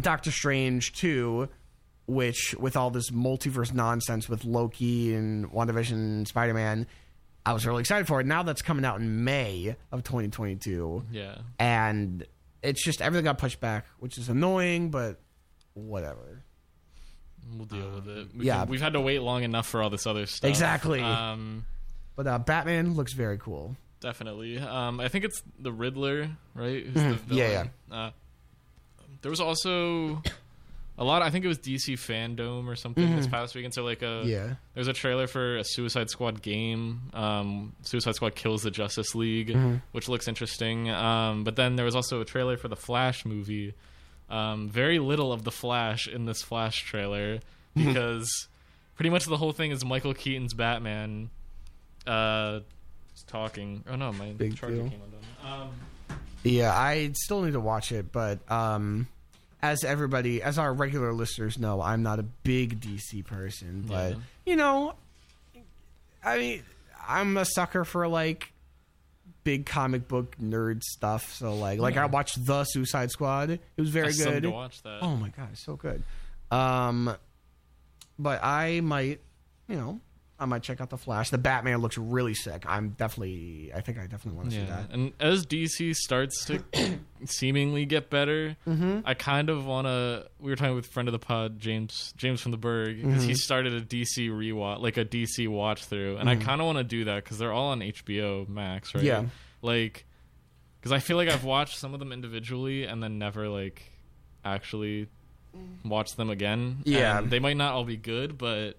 Doctor 0.00 0.30
Strange 0.30 0.94
2, 0.94 1.46
which 2.06 2.54
with 2.58 2.74
all 2.74 2.90
this 2.90 3.10
multiverse 3.10 3.72
nonsense 3.74 4.30
with 4.30 4.46
Loki 4.46 5.14
and 5.14 5.50
WandaVision 5.52 5.92
and 5.92 6.26
Spider 6.28 6.54
Man, 6.54 6.86
I 7.44 7.52
was 7.52 7.66
really 7.66 7.80
excited 7.80 8.06
for 8.06 8.18
it. 8.20 8.26
Now 8.26 8.42
that's 8.44 8.62
coming 8.62 8.84
out 8.86 8.98
in 9.00 9.24
May 9.24 9.76
of 9.90 10.04
2022 10.04 11.04
Yeah, 11.12 11.36
and 11.58 12.26
it's 12.62 12.82
just 12.82 13.02
everything 13.02 13.24
got 13.24 13.36
pushed 13.36 13.60
back, 13.60 13.84
which 13.98 14.16
is 14.16 14.30
annoying, 14.30 14.90
but 14.90 15.20
whatever. 15.74 16.41
We'll 17.56 17.66
deal 17.66 17.90
with 17.94 18.08
it. 18.08 18.28
We 18.36 18.46
yeah. 18.46 18.60
can- 18.60 18.68
we've 18.68 18.80
had 18.80 18.92
to 18.94 19.00
wait 19.00 19.20
long 19.22 19.42
enough 19.42 19.66
for 19.66 19.82
all 19.82 19.90
this 19.90 20.06
other 20.06 20.26
stuff. 20.26 20.48
Exactly. 20.48 21.00
Um, 21.00 21.64
But 22.16 22.26
uh, 22.26 22.38
Batman 22.38 22.94
looks 22.94 23.12
very 23.14 23.38
cool. 23.38 23.76
Definitely. 24.00 24.58
Um, 24.58 25.00
I 25.00 25.08
think 25.08 25.24
it's 25.24 25.42
the 25.58 25.72
Riddler, 25.72 26.30
right? 26.54 26.84
Who's 26.84 26.94
Mhm. 27.02 27.28
the 27.28 27.34
Yeah, 27.34 27.48
villain. 27.48 27.70
Uh, 27.90 28.10
there 29.22 29.30
was 29.30 29.40
also 29.40 30.22
a 30.98 31.04
lot. 31.04 31.22
I 31.22 31.30
think 31.30 31.44
it 31.44 31.48
was 31.48 31.58
DC 31.58 31.94
Fandom 31.94 32.66
or 32.66 32.74
something 32.76 33.16
this 33.16 33.26
past 33.28 33.54
weekend. 33.54 33.72
So 33.74 33.84
like 33.84 34.02
a 34.02 34.06
Mm-hmm. 34.06 34.28
Yeah. 34.28 34.54
there's 34.74 34.88
a 34.88 34.92
trailer 34.92 35.26
for 35.28 35.56
a 35.56 35.64
Suicide 35.64 36.10
Squad 36.10 36.42
game. 36.42 37.02
Um, 37.14 37.74
Suicide 37.82 38.14
Squad 38.16 38.34
kills 38.34 38.62
the 38.62 38.70
Justice 38.70 39.14
League, 39.14 39.48
Mm-hmm. 39.50 39.76
which 39.92 40.08
looks 40.08 40.26
interesting. 40.28 40.90
Um, 40.90 41.44
but 41.44 41.56
then 41.56 41.76
there 41.76 41.84
was 41.84 41.94
also 41.96 42.20
a 42.20 42.24
trailer 42.24 42.56
for 42.56 42.68
the 42.68 42.76
Flash 42.76 43.24
movie. 43.24 43.74
Um, 44.30 44.68
very 44.68 44.98
little 44.98 45.32
of 45.32 45.44
the 45.44 45.50
Flash 45.50 46.08
in 46.08 46.24
this 46.26 46.40
Flash 46.42 46.82
trailer 46.84 47.40
because 47.76 48.48
pretty 48.96 49.10
much 49.10 49.26
the 49.26 49.36
whole 49.36 49.52
thing 49.52 49.70
is 49.70 49.84
Michael 49.84 50.14
Keaton's 50.14 50.54
Batman. 50.54 51.28
Uh, 52.06 52.60
talking. 53.26 53.84
Oh 53.88 53.96
no, 53.96 54.12
my 54.12 54.30
Big 54.32 54.56
charger 54.56 54.76
deal. 54.76 54.88
came 54.88 55.00
undone. 55.04 55.60
Um, 55.62 55.70
Yeah, 56.42 56.72
I 56.74 57.12
still 57.14 57.42
need 57.42 57.52
to 57.52 57.60
watch 57.60 57.92
it, 57.92 58.10
but 58.10 58.38
um, 58.50 59.06
as 59.62 59.84
everybody, 59.84 60.42
as 60.42 60.58
our 60.58 60.72
regular 60.72 61.12
listeners 61.12 61.58
know, 61.58 61.80
I'm 61.80 62.02
not 62.02 62.18
a 62.18 62.22
big 62.24 62.80
DC 62.80 63.24
person, 63.24 63.84
but 63.86 64.12
Yeah. 64.12 64.16
you 64.46 64.56
know, 64.56 64.94
I 66.24 66.38
mean, 66.38 66.62
I'm 67.06 67.36
a 67.36 67.44
sucker 67.44 67.84
for 67.84 68.08
like 68.08 68.51
big 69.44 69.66
comic 69.66 70.08
book 70.08 70.36
nerd 70.38 70.82
stuff. 70.82 71.32
So 71.34 71.54
like, 71.54 71.78
like 71.78 71.96
I 71.96 72.06
watched 72.06 72.44
the 72.44 72.64
Suicide 72.64 73.10
Squad. 73.10 73.50
It 73.50 73.60
was 73.76 73.90
very 73.90 74.08
I 74.08 74.12
good. 74.12 74.46
watch 74.46 74.82
that. 74.82 74.98
Oh 75.02 75.16
my 75.16 75.28
god, 75.30 75.48
it's 75.52 75.64
so 75.64 75.76
good. 75.76 76.02
Um, 76.50 77.14
but 78.18 78.42
I 78.42 78.80
might, 78.80 79.20
you 79.68 79.76
know, 79.76 80.00
I 80.42 80.46
might 80.46 80.62
check 80.62 80.80
out 80.80 80.90
the 80.90 80.98
Flash. 80.98 81.30
The 81.30 81.38
Batman 81.38 81.78
looks 81.78 81.96
really 81.96 82.34
sick. 82.34 82.64
I'm 82.66 82.90
definitely, 82.90 83.70
I 83.74 83.80
think 83.80 83.98
I 83.98 84.02
definitely 84.06 84.38
want 84.38 84.50
to 84.50 84.56
see 84.56 84.64
that. 84.64 84.90
and 84.90 85.12
as 85.20 85.46
DC 85.46 85.94
starts 85.94 86.44
to 86.46 86.62
seemingly 87.24 87.84
get 87.86 88.10
better, 88.10 88.56
Mm-hmm. 88.66 89.00
I 89.04 89.14
kind 89.14 89.48
of 89.50 89.64
want 89.66 89.86
to. 89.86 90.26
We 90.38 90.50
were 90.50 90.56
talking 90.56 90.74
with 90.74 90.86
friend 90.86 91.08
of 91.08 91.12
the 91.12 91.18
pod, 91.18 91.58
James 91.58 92.12
James 92.16 92.40
from 92.40 92.50
the 92.52 92.58
Berg, 92.58 92.96
because 93.02 93.20
Mm-hmm. 93.20 93.28
he 93.28 93.34
started 93.34 93.72
a 93.74 93.80
DC 93.82 94.28
rewatch, 94.30 94.80
like 94.80 94.96
a 94.96 95.04
DC 95.04 95.48
watch 95.48 95.84
through, 95.84 96.16
and 96.18 96.28
I 96.28 96.36
kind 96.36 96.60
of 96.60 96.66
want 96.66 96.78
to 96.78 96.84
do 96.84 97.04
that 97.04 97.22
because 97.24 97.38
they're 97.38 97.52
all 97.52 97.68
on 97.68 97.80
HBO 97.80 98.48
Max, 98.48 98.94
right? 98.94 99.00
Mm-hmm. 99.04 99.06
Yeah. 99.24 99.24
like 99.62 100.04
because 100.80 100.92
I 100.92 100.98
feel 100.98 101.16
like 101.16 101.28
I've 101.28 101.44
watched 101.44 101.78
some 101.78 101.94
of 101.94 102.00
them 102.00 102.10
individually 102.12 102.84
and 102.84 103.00
then 103.02 103.18
never 103.18 103.48
like 103.48 103.82
actually 104.44 105.06
watched 105.84 106.16
them 106.16 106.30
again. 106.30 106.78
Yeah. 106.84 107.18
And 107.18 107.30
they 107.30 107.38
might 107.38 107.56
not 107.56 107.74
all 107.74 107.84
be 107.84 107.96
good, 107.96 108.36
but. 108.38 108.78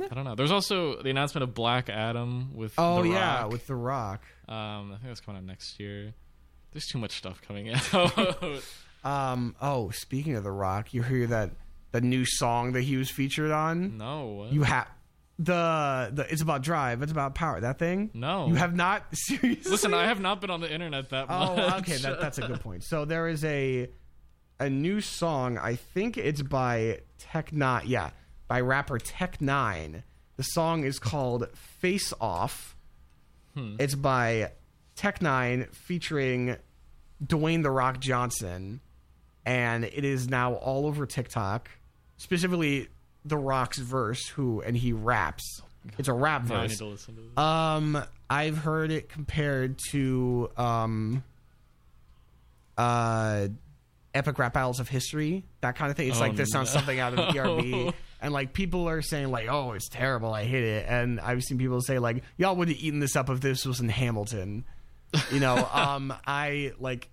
I 0.00 0.14
don't 0.14 0.24
know. 0.24 0.34
There's 0.34 0.50
also 0.52 1.02
the 1.02 1.10
announcement 1.10 1.42
of 1.44 1.54
Black 1.54 1.88
Adam 1.90 2.54
with 2.54 2.74
Oh 2.78 3.02
yeah, 3.02 3.44
with 3.46 3.66
The 3.66 3.74
Rock. 3.74 4.22
Um, 4.48 4.92
I 4.92 4.96
think 4.96 5.02
that's 5.08 5.20
coming 5.20 5.38
out 5.42 5.46
next 5.46 5.78
year. 5.78 6.14
There's 6.72 6.86
too 6.86 6.98
much 6.98 7.12
stuff 7.18 7.42
coming 7.42 7.70
out. 7.92 8.62
Um. 9.04 9.56
Oh, 9.60 9.90
speaking 9.90 10.36
of 10.36 10.44
The 10.44 10.50
Rock, 10.52 10.94
you 10.94 11.02
hear 11.02 11.26
that 11.26 11.50
the 11.90 12.00
new 12.00 12.24
song 12.24 12.72
that 12.72 12.82
he 12.82 12.96
was 12.96 13.10
featured 13.10 13.50
on? 13.50 13.98
no, 13.98 14.26
what? 14.26 14.52
You 14.52 14.62
have 14.62 14.88
the 15.38 16.10
the. 16.12 16.26
It's 16.32 16.40
about 16.42 16.62
Drive. 16.62 17.02
It's 17.02 17.12
about 17.12 17.34
Power. 17.34 17.60
That 17.60 17.78
thing. 17.78 18.10
no. 18.14 18.46
You 18.48 18.54
have 18.54 18.74
not 18.74 19.04
seriously. 19.12 19.70
Listen, 19.70 19.92
I 19.92 20.06
have 20.06 20.20
not 20.20 20.40
been 20.40 20.50
on 20.50 20.60
the 20.60 20.72
internet 20.72 21.10
that 21.10 21.28
much. 21.28 21.58
Oh, 21.58 21.76
okay. 21.78 21.96
That, 21.96 22.20
that's 22.20 22.38
a 22.38 22.46
good 22.46 22.60
point. 22.60 22.84
So 22.84 23.04
there 23.04 23.28
is 23.28 23.44
a 23.44 23.90
a 24.60 24.70
new 24.70 25.00
song. 25.00 25.58
I 25.58 25.74
think 25.74 26.16
it's 26.16 26.40
by 26.42 27.00
Tech 27.18 27.50
N9ne. 27.50 27.82
Yeah, 27.86 28.10
by 28.52 28.60
rapper 28.60 28.98
Tech 28.98 29.38
N9ne. 29.38 30.02
The 30.36 30.42
song 30.42 30.84
is 30.84 30.98
called 30.98 31.48
"Face 31.80 32.12
Off." 32.20 32.76
Hmm. 33.54 33.76
It's 33.78 33.94
by 33.94 34.52
Tech 34.94 35.20
N9ne 35.20 35.74
featuring 35.74 36.56
Dwayne 37.24 37.62
the 37.62 37.70
Rock 37.70 37.98
Johnson, 37.98 38.80
and 39.46 39.86
it 39.86 40.04
is 40.04 40.28
now 40.28 40.52
all 40.52 40.84
over 40.86 41.06
TikTok. 41.06 41.70
Specifically, 42.18 42.88
the 43.24 43.38
Rock's 43.38 43.78
verse, 43.78 44.28
who 44.28 44.60
and 44.60 44.76
he 44.76 44.92
raps. 44.92 45.62
It's 45.96 46.08
a 46.08 46.12
rap 46.12 46.42
Yeah, 46.46 46.54
I 46.56 46.60
verse. 46.60 46.70
need 46.72 46.78
to 46.78 46.84
listen 46.84 47.14
to 47.16 47.20
this. 47.22 47.38
Um, 47.38 48.04
I've 48.28 48.58
heard 48.58 48.90
it 48.90 49.08
compared 49.08 49.78
to 49.92 50.50
um, 50.58 51.24
uh, 52.76 53.48
epic 54.14 54.38
rap 54.38 54.52
battles 54.52 54.78
of 54.78 54.90
history, 54.90 55.42
that 55.62 55.74
kind 55.74 55.90
of 55.90 55.96
thing. 55.96 56.08
It's 56.08 56.18
Oh, 56.18 56.20
like 56.20 56.36
this 56.36 56.50
sounds 56.50 56.68
something 56.68 56.98
out 57.00 57.14
of 57.14 57.34
ERB, 57.34 57.94
and 58.22 58.32
like 58.32 58.54
people 58.54 58.88
are 58.88 59.02
saying 59.02 59.30
like, 59.30 59.48
"Oh, 59.50 59.72
it's 59.72 59.88
terrible, 59.90 60.32
I 60.32 60.44
hate 60.44 60.64
it," 60.64 60.86
and 60.88 61.20
I've 61.20 61.42
seen 61.42 61.58
people 61.58 61.80
say 61.82 61.98
like, 61.98 62.22
"Y'all 62.38 62.56
would 62.56 62.68
have 62.68 62.78
eaten 62.78 63.00
this 63.00 63.16
up 63.16 63.28
if 63.28 63.40
this 63.40 63.66
was 63.66 63.80
in 63.80 63.88
Hamilton." 63.90 64.64
You 65.30 65.40
know, 65.40 65.56
um, 65.72 66.14
I 66.26 66.72
like, 66.78 67.08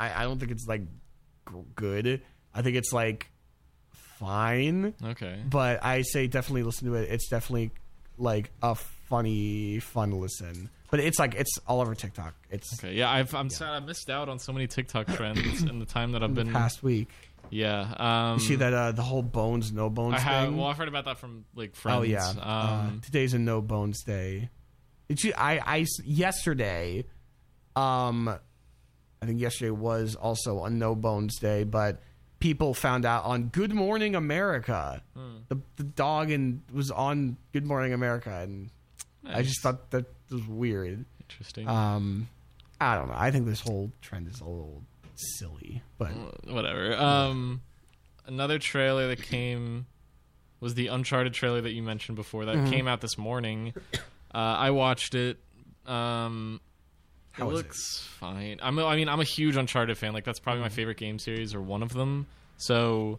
I, 0.00 0.22
I 0.22 0.24
don't 0.24 0.38
think 0.40 0.50
it's 0.50 0.66
like 0.66 0.82
g- 1.48 1.54
good. 1.76 2.22
I 2.54 2.62
think 2.62 2.76
it's 2.76 2.92
like 2.92 3.30
fine, 3.90 4.94
Okay. 5.04 5.40
but 5.48 5.84
I 5.84 6.02
say 6.02 6.26
definitely 6.26 6.62
listen 6.64 6.88
to 6.88 6.94
it. 6.94 7.10
It's 7.10 7.28
definitely 7.28 7.70
like 8.18 8.50
a 8.62 8.74
funny, 8.74 9.78
fun 9.80 10.12
listen. 10.12 10.70
But 10.90 11.00
it's 11.00 11.18
like 11.18 11.34
it's 11.34 11.56
all 11.66 11.80
over 11.80 11.94
TikTok. 11.94 12.34
It's 12.50 12.78
Okay. 12.78 12.94
Yeah, 12.94 13.10
I've, 13.10 13.34
I'm 13.34 13.48
sad. 13.48 13.70
I 13.70 13.80
missed 13.80 14.10
out 14.10 14.28
on 14.28 14.38
so 14.38 14.52
many 14.52 14.66
TikTok 14.66 15.06
trends 15.08 15.62
in 15.68 15.78
the 15.78 15.86
time 15.86 16.12
that 16.12 16.22
I've 16.22 16.34
been. 16.34 16.52
past 16.52 16.82
week. 16.82 17.08
Yeah. 17.52 17.82
Um, 17.98 18.38
You 18.38 18.40
see 18.40 18.54
that 18.56 18.72
uh, 18.72 18.92
the 18.92 19.02
whole 19.02 19.22
bones 19.22 19.70
no 19.72 19.90
bones 19.90 20.14
I 20.14 20.18
have. 20.20 20.48
thing. 20.48 20.56
Well, 20.56 20.66
I've 20.68 20.78
heard 20.78 20.88
about 20.88 21.04
that 21.04 21.18
from 21.18 21.44
like 21.54 21.76
friends. 21.76 21.98
oh 21.98 22.02
yeah, 22.02 22.32
uh, 22.40 22.86
Um, 22.88 23.00
today's 23.04 23.34
a 23.34 23.38
no 23.38 23.60
bones 23.60 24.02
day. 24.04 24.48
I 25.36 25.60
I 25.64 25.86
yesterday, 26.04 27.04
um, 27.76 28.28
I 28.28 29.26
think 29.26 29.40
yesterday 29.40 29.70
was 29.70 30.14
also 30.16 30.64
a 30.64 30.70
no 30.70 30.94
bones 30.94 31.38
day, 31.38 31.64
but 31.64 32.00
people 32.38 32.72
found 32.72 33.04
out 33.04 33.24
on 33.24 33.48
Good 33.48 33.74
Morning 33.74 34.14
America. 34.14 35.02
Hmm. 35.14 35.36
The 35.48 35.58
the 35.76 35.84
dog 35.84 36.30
and 36.30 36.62
was 36.72 36.90
on 36.90 37.36
Good 37.52 37.66
Morning 37.66 37.92
America, 37.92 38.30
and 38.30 38.70
I 39.26 39.42
just 39.42 39.62
thought 39.62 39.90
that 39.90 40.06
was 40.30 40.46
weird. 40.46 41.04
interesting. 41.20 41.68
Um, 41.68 42.28
I 42.80 42.96
don't 42.96 43.08
know. 43.08 43.14
I 43.16 43.30
think 43.30 43.44
this 43.46 43.60
whole 43.60 43.92
trend 44.00 44.26
is 44.28 44.40
a 44.40 44.44
little 44.44 44.82
silly, 45.38 45.82
but 45.98 46.10
Whatever. 46.48 46.94
Um, 46.96 47.60
another 48.26 48.58
trailer 48.58 49.08
that 49.08 49.22
came 49.22 49.86
was 50.60 50.74
the 50.74 50.86
Uncharted 50.88 51.34
trailer 51.34 51.60
that 51.60 51.72
you 51.72 51.82
mentioned 51.82 52.16
before 52.16 52.44
that 52.46 52.56
Mm-hmm. 52.56 52.70
came 52.70 52.88
out 52.88 53.00
this 53.00 53.16
morning. 53.18 53.74
Uh, 54.34 54.38
I 54.38 54.70
watched 54.70 55.14
it. 55.14 55.36
Um, 55.86 56.58
How 57.32 57.44
it 57.44 57.48
was 57.52 57.60
it? 57.60 57.64
looks 57.64 58.00
fine. 58.18 58.58
I'm. 58.62 58.78
a- 58.78 58.86
I 58.86 58.96
mean, 58.96 59.10
I'm 59.10 59.20
a 59.20 59.24
huge 59.24 59.56
Uncharted 59.56 59.98
fan. 59.98 60.14
Like 60.14 60.24
that's 60.24 60.38
probably 60.40 60.60
Mm-hmm. 60.60 60.64
my 60.64 60.74
favorite 60.74 60.96
game 60.96 61.18
series 61.18 61.54
or 61.54 61.60
one 61.60 61.82
of 61.82 61.92
them. 61.92 62.26
So 62.56 63.18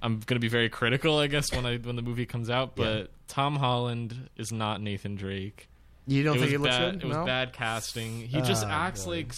I'm 0.00 0.20
gonna 0.20 0.38
be 0.38 0.46
very 0.46 0.68
critical, 0.68 1.18
I 1.18 1.26
guess, 1.26 1.50
when 1.52 1.66
I 1.66 1.78
when 1.78 1.96
the 1.96 2.02
movie 2.02 2.26
comes 2.26 2.48
out. 2.48 2.76
But 2.76 2.96
Yeah. 2.96 3.04
Tom 3.26 3.56
Holland 3.56 4.28
is 4.36 4.52
not 4.52 4.80
Nathan 4.80 5.16
Drake. 5.16 5.68
you 6.06 6.22
don't 6.22 6.36
it 6.36 6.40
think 6.40 6.52
was 6.52 6.54
it 6.54 6.60
looks 6.60 6.76
bad. 6.76 6.92
good? 6.92 7.02
It 7.02 7.06
was 7.08 7.16
no? 7.16 7.24
bad 7.26 7.52
casting. 7.52 8.20
He 8.28 8.40
just 8.42 8.64
Oh, 8.64 8.70
acts 8.70 9.04
boy. 9.04 9.10
like 9.10 9.32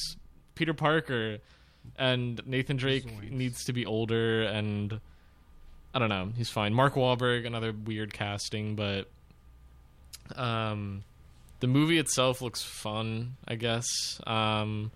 Peter 0.57 0.74
Parker, 0.74 1.38
and 1.99 2.40
Nathan 2.46 2.77
Drake 2.77 3.07
Zoinks. 3.07 3.31
needs 3.31 3.64
to 3.64 3.72
be 3.72 3.87
older. 3.87 4.42
And 4.42 5.01
I 5.94 5.99
don't 5.99 6.09
know. 6.09 6.31
He's 6.37 6.51
fine. 6.51 6.75
Mark 6.75 6.94
Wahlberg, 6.94 7.46
another 7.46 7.72
weird 7.72 8.12
casting, 8.12 8.75
but 8.77 9.09
um, 10.35 11.05
the 11.61 11.66
movie 11.66 11.99
itself 11.99 12.42
looks 12.42 12.62
fun. 12.62 13.37
I 13.46 13.55
guess. 13.55 13.87
Um, 14.27 14.90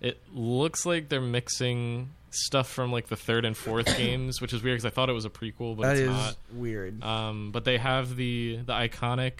it 0.00 0.20
looks 0.34 0.84
like 0.84 1.08
they're 1.08 1.20
mixing 1.20 2.10
stuff 2.30 2.68
from 2.68 2.90
like 2.92 3.06
the 3.06 3.16
third 3.16 3.44
and 3.44 3.56
fourth 3.56 3.86
games, 3.96 4.40
which 4.40 4.52
is 4.52 4.62
weird 4.62 4.74
because 4.76 4.86
I 4.86 4.90
thought 4.90 5.08
it 5.08 5.12
was 5.14 5.24
a 5.24 5.30
prequel, 5.30 5.76
but 5.76 5.82
That 5.84 5.92
it's 5.96 6.00
is 6.02 6.08
not. 6.08 6.36
weird. 6.52 7.02
Um, 7.02 7.52
but 7.52 7.64
they 7.64 7.78
have 7.78 8.16
the 8.16 8.56
the 8.56 8.72
iconic 8.72 9.34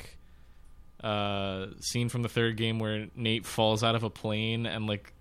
uh, 1.03 1.67
scene 1.81 2.09
from 2.09 2.23
the 2.23 2.29
third 2.29 2.57
game 2.57 2.79
where 2.79 3.09
Nate 3.15 3.45
falls 3.45 3.83
out 3.85 3.95
of 3.95 4.05
a 4.05 4.11
plane 4.11 4.65
and 4.65 4.87
like 4.87 5.13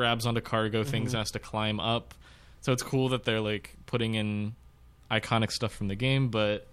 grabs 0.00 0.24
onto 0.24 0.40
cargo 0.40 0.82
things 0.82 1.12
and 1.12 1.18
has 1.18 1.30
to 1.32 1.38
climb 1.38 1.78
up. 1.78 2.14
So 2.62 2.72
it's 2.72 2.82
cool 2.82 3.10
that 3.10 3.24
they're 3.24 3.40
like 3.40 3.76
putting 3.84 4.14
in 4.14 4.54
iconic 5.10 5.52
stuff 5.52 5.72
from 5.74 5.88
the 5.88 5.94
game, 5.94 6.28
but 6.30 6.66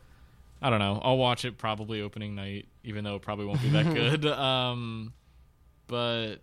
I 0.62 0.70
don't 0.70 0.80
know. 0.80 1.02
I'll 1.04 1.18
watch 1.18 1.44
it 1.44 1.58
probably 1.58 2.02
opening 2.02 2.36
night, 2.36 2.68
even 2.86 3.04
though 3.04 3.16
it 3.18 3.22
probably 3.22 3.46
won't 3.46 3.62
be 3.62 3.68
that 3.72 3.94
good. 3.94 4.26
Um, 4.26 5.12
but 5.88 6.36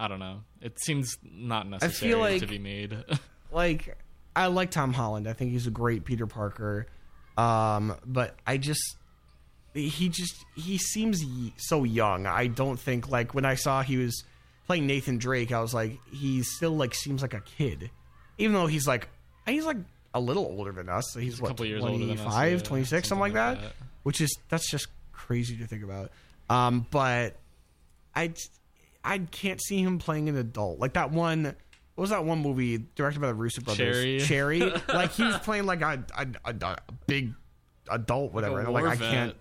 I 0.00 0.08
don't 0.08 0.18
know. 0.18 0.40
It 0.60 0.80
seems 0.80 1.16
not 1.32 1.68
necessary 1.68 2.14
like- 2.16 2.40
to 2.40 2.48
be 2.48 2.58
made. 2.58 2.96
like 3.52 3.96
I 4.34 4.48
like 4.48 4.72
Tom 4.72 4.92
Holland. 4.92 5.28
I 5.28 5.32
think 5.32 5.52
he's 5.52 5.68
a 5.68 5.70
great 5.70 6.04
Peter 6.04 6.26
Parker. 6.26 6.88
Um, 7.38 7.94
but 8.04 8.34
I 8.44 8.56
just 8.56 8.96
he 9.74 10.08
just 10.08 10.44
he 10.56 10.76
seems 10.76 11.22
so 11.56 11.84
young. 11.84 12.26
I 12.26 12.48
don't 12.48 12.80
think 12.80 13.08
like 13.08 13.32
when 13.32 13.44
I 13.44 13.54
saw 13.54 13.82
he 13.82 13.96
was 13.96 14.24
playing 14.66 14.86
Nathan 14.86 15.18
Drake, 15.18 15.52
I 15.52 15.60
was 15.60 15.74
like 15.74 15.98
he 16.10 16.42
still 16.42 16.76
like 16.76 16.94
seems 16.94 17.22
like 17.22 17.34
a 17.34 17.40
kid. 17.40 17.90
Even 18.38 18.54
though 18.54 18.66
he's 18.66 18.86
like 18.86 19.08
he's 19.46 19.64
like 19.66 19.76
a 20.14 20.20
little 20.20 20.44
older 20.44 20.72
than 20.72 20.88
us. 20.88 21.10
So 21.12 21.20
he's, 21.20 21.38
a 21.38 21.42
what 21.42 21.48
couple 21.48 21.66
years 21.66 21.82
older 21.82 21.98
than 21.98 22.10
us, 22.12 22.22
25, 22.22 22.52
yeah, 22.52 22.58
26, 22.64 23.08
something, 23.08 23.20
like 23.20 23.32
that, 23.34 23.60
that. 23.60 23.72
Which 24.04 24.20
is 24.20 24.36
that's 24.48 24.70
just 24.70 24.88
crazy 25.12 25.56
to 25.58 25.66
think 25.66 25.82
about. 25.82 26.10
Um, 26.48 26.86
but 26.90 27.36
I 28.14 28.32
I 29.02 29.18
can't 29.18 29.62
see 29.62 29.82
him 29.82 29.98
playing 29.98 30.28
an 30.28 30.36
adult 30.36 30.78
like 30.78 30.94
that 30.94 31.10
one. 31.10 31.54
What 31.94 32.02
was 32.02 32.10
that 32.10 32.24
one 32.24 32.40
movie 32.40 32.78
directed 32.96 33.20
by 33.20 33.28
the 33.28 33.34
Russo 33.34 33.62
brothers? 33.62 34.22
Cherry. 34.26 34.60
Cherry. 34.70 34.72
like 34.92 35.12
he 35.12 35.22
was 35.24 35.38
playing 35.42 35.66
like 35.66 35.80
a 35.80 36.04
a, 36.16 36.26
a, 36.44 36.54
a 36.64 36.76
big 37.06 37.34
adult, 37.90 38.32
whatever. 38.32 38.62
like 38.64 38.82
war 38.82 38.88
I 38.88 38.96
can't. 38.96 39.36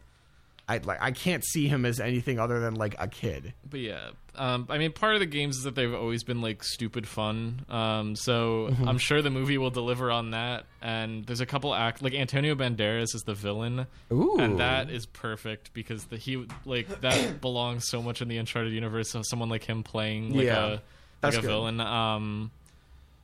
I 0.68 0.78
like 0.78 1.02
I 1.02 1.12
can't 1.12 1.44
see 1.44 1.68
him 1.68 1.86
as 1.86 2.00
anything 2.00 2.40
other 2.40 2.60
than 2.60 2.76
like 2.76 2.96
a 3.00 3.08
kid. 3.08 3.54
but 3.70 3.80
yeah, 3.80 4.12
um, 4.36 4.67
I 4.69 4.78
mean, 4.78 4.91
part 4.91 5.13
of 5.13 5.19
the 5.19 5.26
games 5.26 5.58
is 5.58 5.63
that 5.63 5.76
they've 5.76 5.93
always 5.93 6.24
been 6.24 6.41
like 6.41 6.63
stupid 6.63 7.08
fun. 7.08 7.65
Um, 7.69 8.15
so 8.15 8.69
Mm-hmm. 8.72 8.88
I'm 8.88 8.98
sure 8.98 9.22
the 9.22 9.30
movie 9.30 9.58
will 9.58 9.69
deliver 9.69 10.10
on 10.12 10.32
that. 10.32 10.65
And 10.82 11.26
there's 11.26 11.39
a 11.41 11.46
couple 11.46 11.74
act 11.76 12.02
like 12.02 12.13
Antonio 12.13 12.56
Banderas 12.56 13.13
is 13.15 13.24
the 13.26 13.34
villain, 13.34 13.88
Ooh. 14.12 14.38
and 14.39 14.60
that 14.60 14.89
is 14.89 15.06
perfect 15.06 15.74
because 15.74 16.06
the 16.06 16.17
he 16.17 16.46
like 16.65 17.02
that 17.02 17.39
belongs 17.41 17.88
so 17.89 18.02
much 18.02 18.22
in 18.22 18.28
the 18.28 18.38
Uncharted 18.38 18.74
universe. 18.74 19.10
So 19.12 19.22
someone 19.24 19.50
like 19.50 19.63
him 19.63 19.84
playing 19.84 20.34
like 20.36 20.46
Yeah, 20.46 20.65
a 20.65 20.80
that's 21.22 21.36
like 21.36 21.43
a 21.43 21.48
good. 21.48 21.48
villain. 21.54 21.80
Um, 21.80 22.52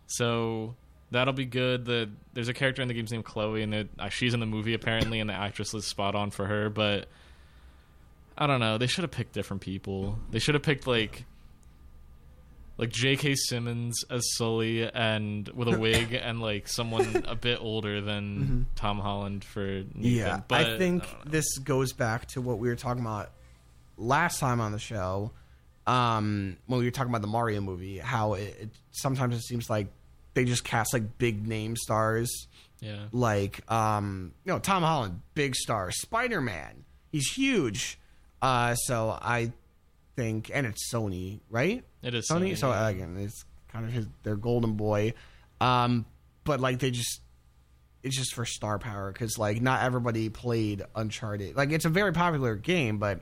so 0.07 0.75
that'll 1.11 1.33
be 1.33 1.45
good. 1.45 1.85
The 1.85 2.09
there's 2.33 2.47
a 2.47 2.53
character 2.53 2.81
in 2.81 2.87
the 2.87 2.93
game's 2.93 3.11
named 3.11 3.25
Chloe, 3.25 3.61
and 3.63 3.73
it- 3.73 3.89
uh, 3.99 4.09
she's 4.09 4.33
in 4.33 4.39
the 4.39 4.45
movie 4.45 4.73
apparently, 4.73 5.19
and 5.19 5.29
the 5.29 5.33
actress 5.33 5.73
is 5.73 5.85
spot 5.85 6.15
on 6.15 6.31
for 6.31 6.45
her. 6.45 6.69
But 6.69 7.07
I 8.39 8.47
don't 8.47 8.61
know. 8.61 8.77
They 8.77 8.87
should 8.87 9.03
have 9.03 9.11
picked 9.11 9.33
different 9.33 9.61
people. 9.61 10.17
They 10.31 10.39
should 10.39 10.55
have 10.55 10.63
picked 10.63 10.87
like 10.87 11.25
like 12.77 12.89
J.K. 12.89 13.35
Simmons 13.35 14.05
as 14.09 14.23
Sully 14.35 14.89
and 14.89 15.47
with 15.49 15.67
a 15.67 15.77
wig, 15.79 16.13
and 16.13 16.39
like 16.39 16.69
someone 16.69 17.25
a 17.27 17.35
bit 17.35 17.59
older 17.61 17.99
than 17.99 18.67
Tom 18.75 18.99
Holland 18.99 19.43
for 19.43 19.65
Nathan. 19.65 19.89
Mm-hmm. 19.89 20.03
Yeah, 20.03 20.41
but 20.47 20.65
I 20.65 20.77
think 20.77 21.03
don't 21.03 21.31
this 21.31 21.57
goes 21.57 21.91
back 21.91 22.27
to 22.29 22.41
what 22.41 22.59
we 22.59 22.69
were 22.69 22.77
talking 22.77 23.01
about 23.01 23.31
last 23.97 24.39
time 24.39 24.61
on 24.61 24.71
the 24.71 24.79
show. 24.79 25.31
Um, 25.85 26.55
when 26.67 26.79
we 26.79 26.85
were 26.85 26.91
talking 26.91 27.11
about 27.11 27.21
the 27.21 27.27
Mario 27.27 27.59
movie, 27.59 27.97
how 27.97 28.35
it, 28.35 28.55
it 28.61 28.69
sometimes 28.91 29.35
it 29.35 29.41
seems 29.41 29.69
like 29.69 29.87
they 30.33 30.45
just 30.45 30.63
cast 30.63 30.93
like 30.93 31.17
big 31.17 31.45
name 31.45 31.75
stars, 31.75 32.47
yeah. 32.79 33.07
like 33.11 33.69
um, 33.69 34.31
you 34.45 34.53
know 34.53 34.59
Tom 34.59 34.83
Holland, 34.83 35.21
big 35.33 35.55
star, 35.55 35.91
Spider 35.91 36.39
Man, 36.39 36.85
he's 37.11 37.29
huge. 37.29 37.99
Uh, 38.41 38.75
so 38.75 39.17
I 39.21 39.51
think, 40.15 40.49
and 40.53 40.65
it's 40.67 40.91
Sony, 40.93 41.39
right? 41.49 41.83
It 42.03 42.13
is 42.13 42.27
Sony. 42.29 42.51
Sony, 42.51 42.57
so 42.57 42.69
yeah. 42.69 42.87
again, 42.89 43.17
it's 43.19 43.43
kind 43.71 43.85
of 43.85 43.91
his 43.91 44.07
their 44.23 44.35
golden 44.35 44.73
boy. 44.73 45.13
Um, 45.61 46.05
but 46.45 46.59
like 46.59 46.79
they 46.79 46.91
just 46.91 47.21
it's 48.01 48.15
just 48.15 48.33
for 48.33 48.45
star 48.45 48.79
power 48.79 49.11
because 49.11 49.37
like 49.37 49.61
not 49.61 49.83
everybody 49.83 50.29
played 50.29 50.83
Uncharted. 50.95 51.55
Like 51.57 51.71
it's 51.71 51.85
a 51.85 51.89
very 51.89 52.13
popular 52.13 52.55
game, 52.55 52.97
but 52.97 53.21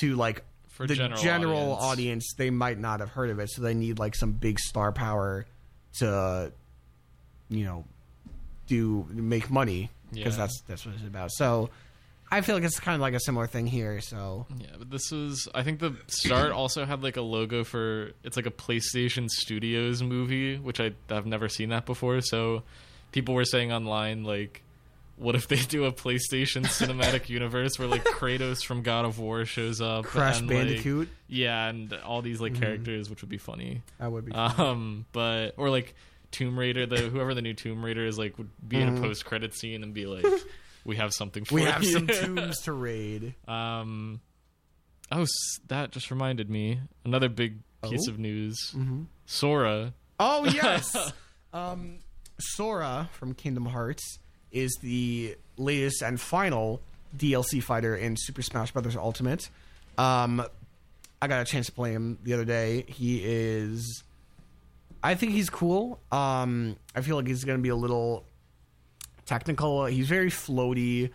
to 0.00 0.14
like 0.16 0.42
For 0.68 0.86
the 0.86 0.94
general 0.94 1.20
general, 1.22 1.58
audience. 1.74 1.82
audience. 1.82 2.34
they 2.38 2.50
might 2.50 2.78
not 2.78 3.00
have 3.00 3.10
heard 3.10 3.28
of 3.30 3.38
it. 3.38 3.50
So 3.50 3.60
they 3.62 3.74
need 3.74 3.98
like 3.98 4.14
some 4.14 4.32
big 4.32 4.58
star 4.58 4.90
power 4.92 5.44
to, 5.98 6.50
you 7.50 7.64
know, 7.64 7.84
do 8.66 9.06
make 9.10 9.50
money 9.50 9.90
because 10.12 10.34
Yeah. 10.34 10.38
that's 10.44 10.60
that's 10.62 10.86
what 10.86 10.94
it's 10.94 11.04
about. 11.04 11.30
So 11.32 11.68
I 12.30 12.40
feel 12.42 12.54
like 12.54 12.64
it's 12.64 12.78
kind 12.78 12.94
of 12.94 13.00
like 13.00 13.14
a 13.14 13.20
similar 13.20 13.46
thing 13.46 13.66
here. 13.66 14.00
So 14.00 14.46
Yeah, 14.58 14.66
but 14.78 14.90
this 14.90 15.10
was. 15.10 15.48
I 15.54 15.62
think 15.62 15.80
the 15.80 15.96
start 16.08 16.52
also 16.52 16.84
had 16.84 17.02
like 17.02 17.16
a 17.16 17.22
logo 17.22 17.64
for. 17.64 18.12
It's 18.22 18.36
like 18.36 18.46
a 18.46 18.50
PlayStation 18.50 19.28
Studios 19.28 20.02
movie, 20.02 20.56
which 20.58 20.80
I 20.80 20.92
I've 21.10 21.26
never 21.26 21.48
seen 21.48 21.70
that 21.70 21.86
before. 21.86 22.20
So 22.20 22.62
people 23.12 23.34
were 23.34 23.44
saying 23.44 23.72
online 23.72 24.24
like, 24.24 24.62
what 25.16 25.34
if 25.34 25.48
they 25.48 25.56
do 25.68 25.84
a 25.86 25.92
PlayStation 25.92 26.64
cinematic 26.66 27.28
universe 27.30 27.78
where 27.78 27.88
like 27.88 28.04
Kratos 28.04 28.64
from 28.64 28.82
God 28.82 29.04
of 29.04 29.18
War 29.18 29.44
shows 29.44 29.80
up, 29.80 30.04
Crash 30.04 30.40
and, 30.40 30.48
like- 30.48 30.56
Bandicoot, 30.58 31.08
yeah, 31.28 31.68
and 31.68 31.92
all 32.04 32.20
these 32.22 32.40
like 32.40 32.54
characters, 32.54 33.08
which 33.08 33.22
would 33.22 33.30
be 33.30 33.38
funny. 33.38 33.82
that 33.98 34.12
would 34.12 34.26
be. 34.26 34.32
Um, 34.32 35.06
but 35.12 35.54
or 35.56 35.70
like 35.70 35.94
Tomb 36.30 36.58
Raider, 36.58 36.84
the 36.84 36.98
whoever 36.98 37.32
the 37.34 37.42
new 37.42 37.54
Tomb 37.54 37.82
Raider 37.84 38.04
is, 38.04 38.18
like 38.18 38.36
would 38.36 38.50
be 38.68 38.78
in 38.80 38.96
a 38.96 39.00
post 39.00 39.24
credit 39.24 39.54
scene 39.54 39.82
and 39.82 39.94
be 39.94 40.04
like, 40.04 40.26
"We 40.88 40.96
have 40.96 41.12
something 41.12 41.44
for 41.44 41.54
we 41.54 41.62
you." 41.62 41.68
have 41.68 41.84
some 41.86 42.06
tombs 42.08 42.60
to 42.62 42.72
raid. 42.72 43.34
Um, 43.46 44.20
oh, 45.12 45.26
that 45.68 45.92
just 45.92 46.10
reminded 46.10 46.50
me 46.50 46.80
another 47.04 47.28
big 47.28 47.58
piece 47.88 48.08
Oh? 48.08 48.10
of 48.12 48.18
news. 48.18 48.56
Mm-hmm. 48.74 49.02
Sora 49.26 49.92
Oh 50.18 50.44
yes. 50.52 51.12
um, 51.52 51.98
Sora 52.40 53.08
from 53.12 53.34
Kingdom 53.34 53.66
Hearts 53.66 54.18
is 54.50 54.76
the 54.82 55.36
latest 55.56 56.02
and 56.02 56.20
final 56.20 56.80
DLC 57.16 57.62
fighter 57.62 57.94
in 57.94 58.16
Super 58.16 58.42
Smash 58.42 58.72
Bros. 58.72 58.96
Ultimate. 58.96 59.48
Um, 59.96 60.42
I 61.20 61.26
got 61.28 61.42
a 61.42 61.44
chance 61.44 61.66
to 61.66 61.72
play 61.72 61.92
him 61.92 62.18
the 62.24 62.34
other 62.34 62.44
day. 62.44 62.84
He 62.88 63.20
is. 63.24 64.02
I 65.02 65.14
think 65.14 65.32
he's 65.32 65.50
cool. 65.50 66.00
Um, 66.10 66.76
I 66.96 67.00
feel 67.02 67.16
like 67.16 67.26
he's 67.28 67.44
going 67.44 67.58
to 67.58 67.62
be 67.62 67.68
a 67.68 67.76
little 67.76 68.24
technical. 69.28 69.84
He's 69.86 70.08
very 70.08 70.30
floaty. 70.30 71.10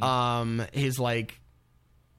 Um, 0.00 0.64
his 0.72 0.98
like 1.00 1.40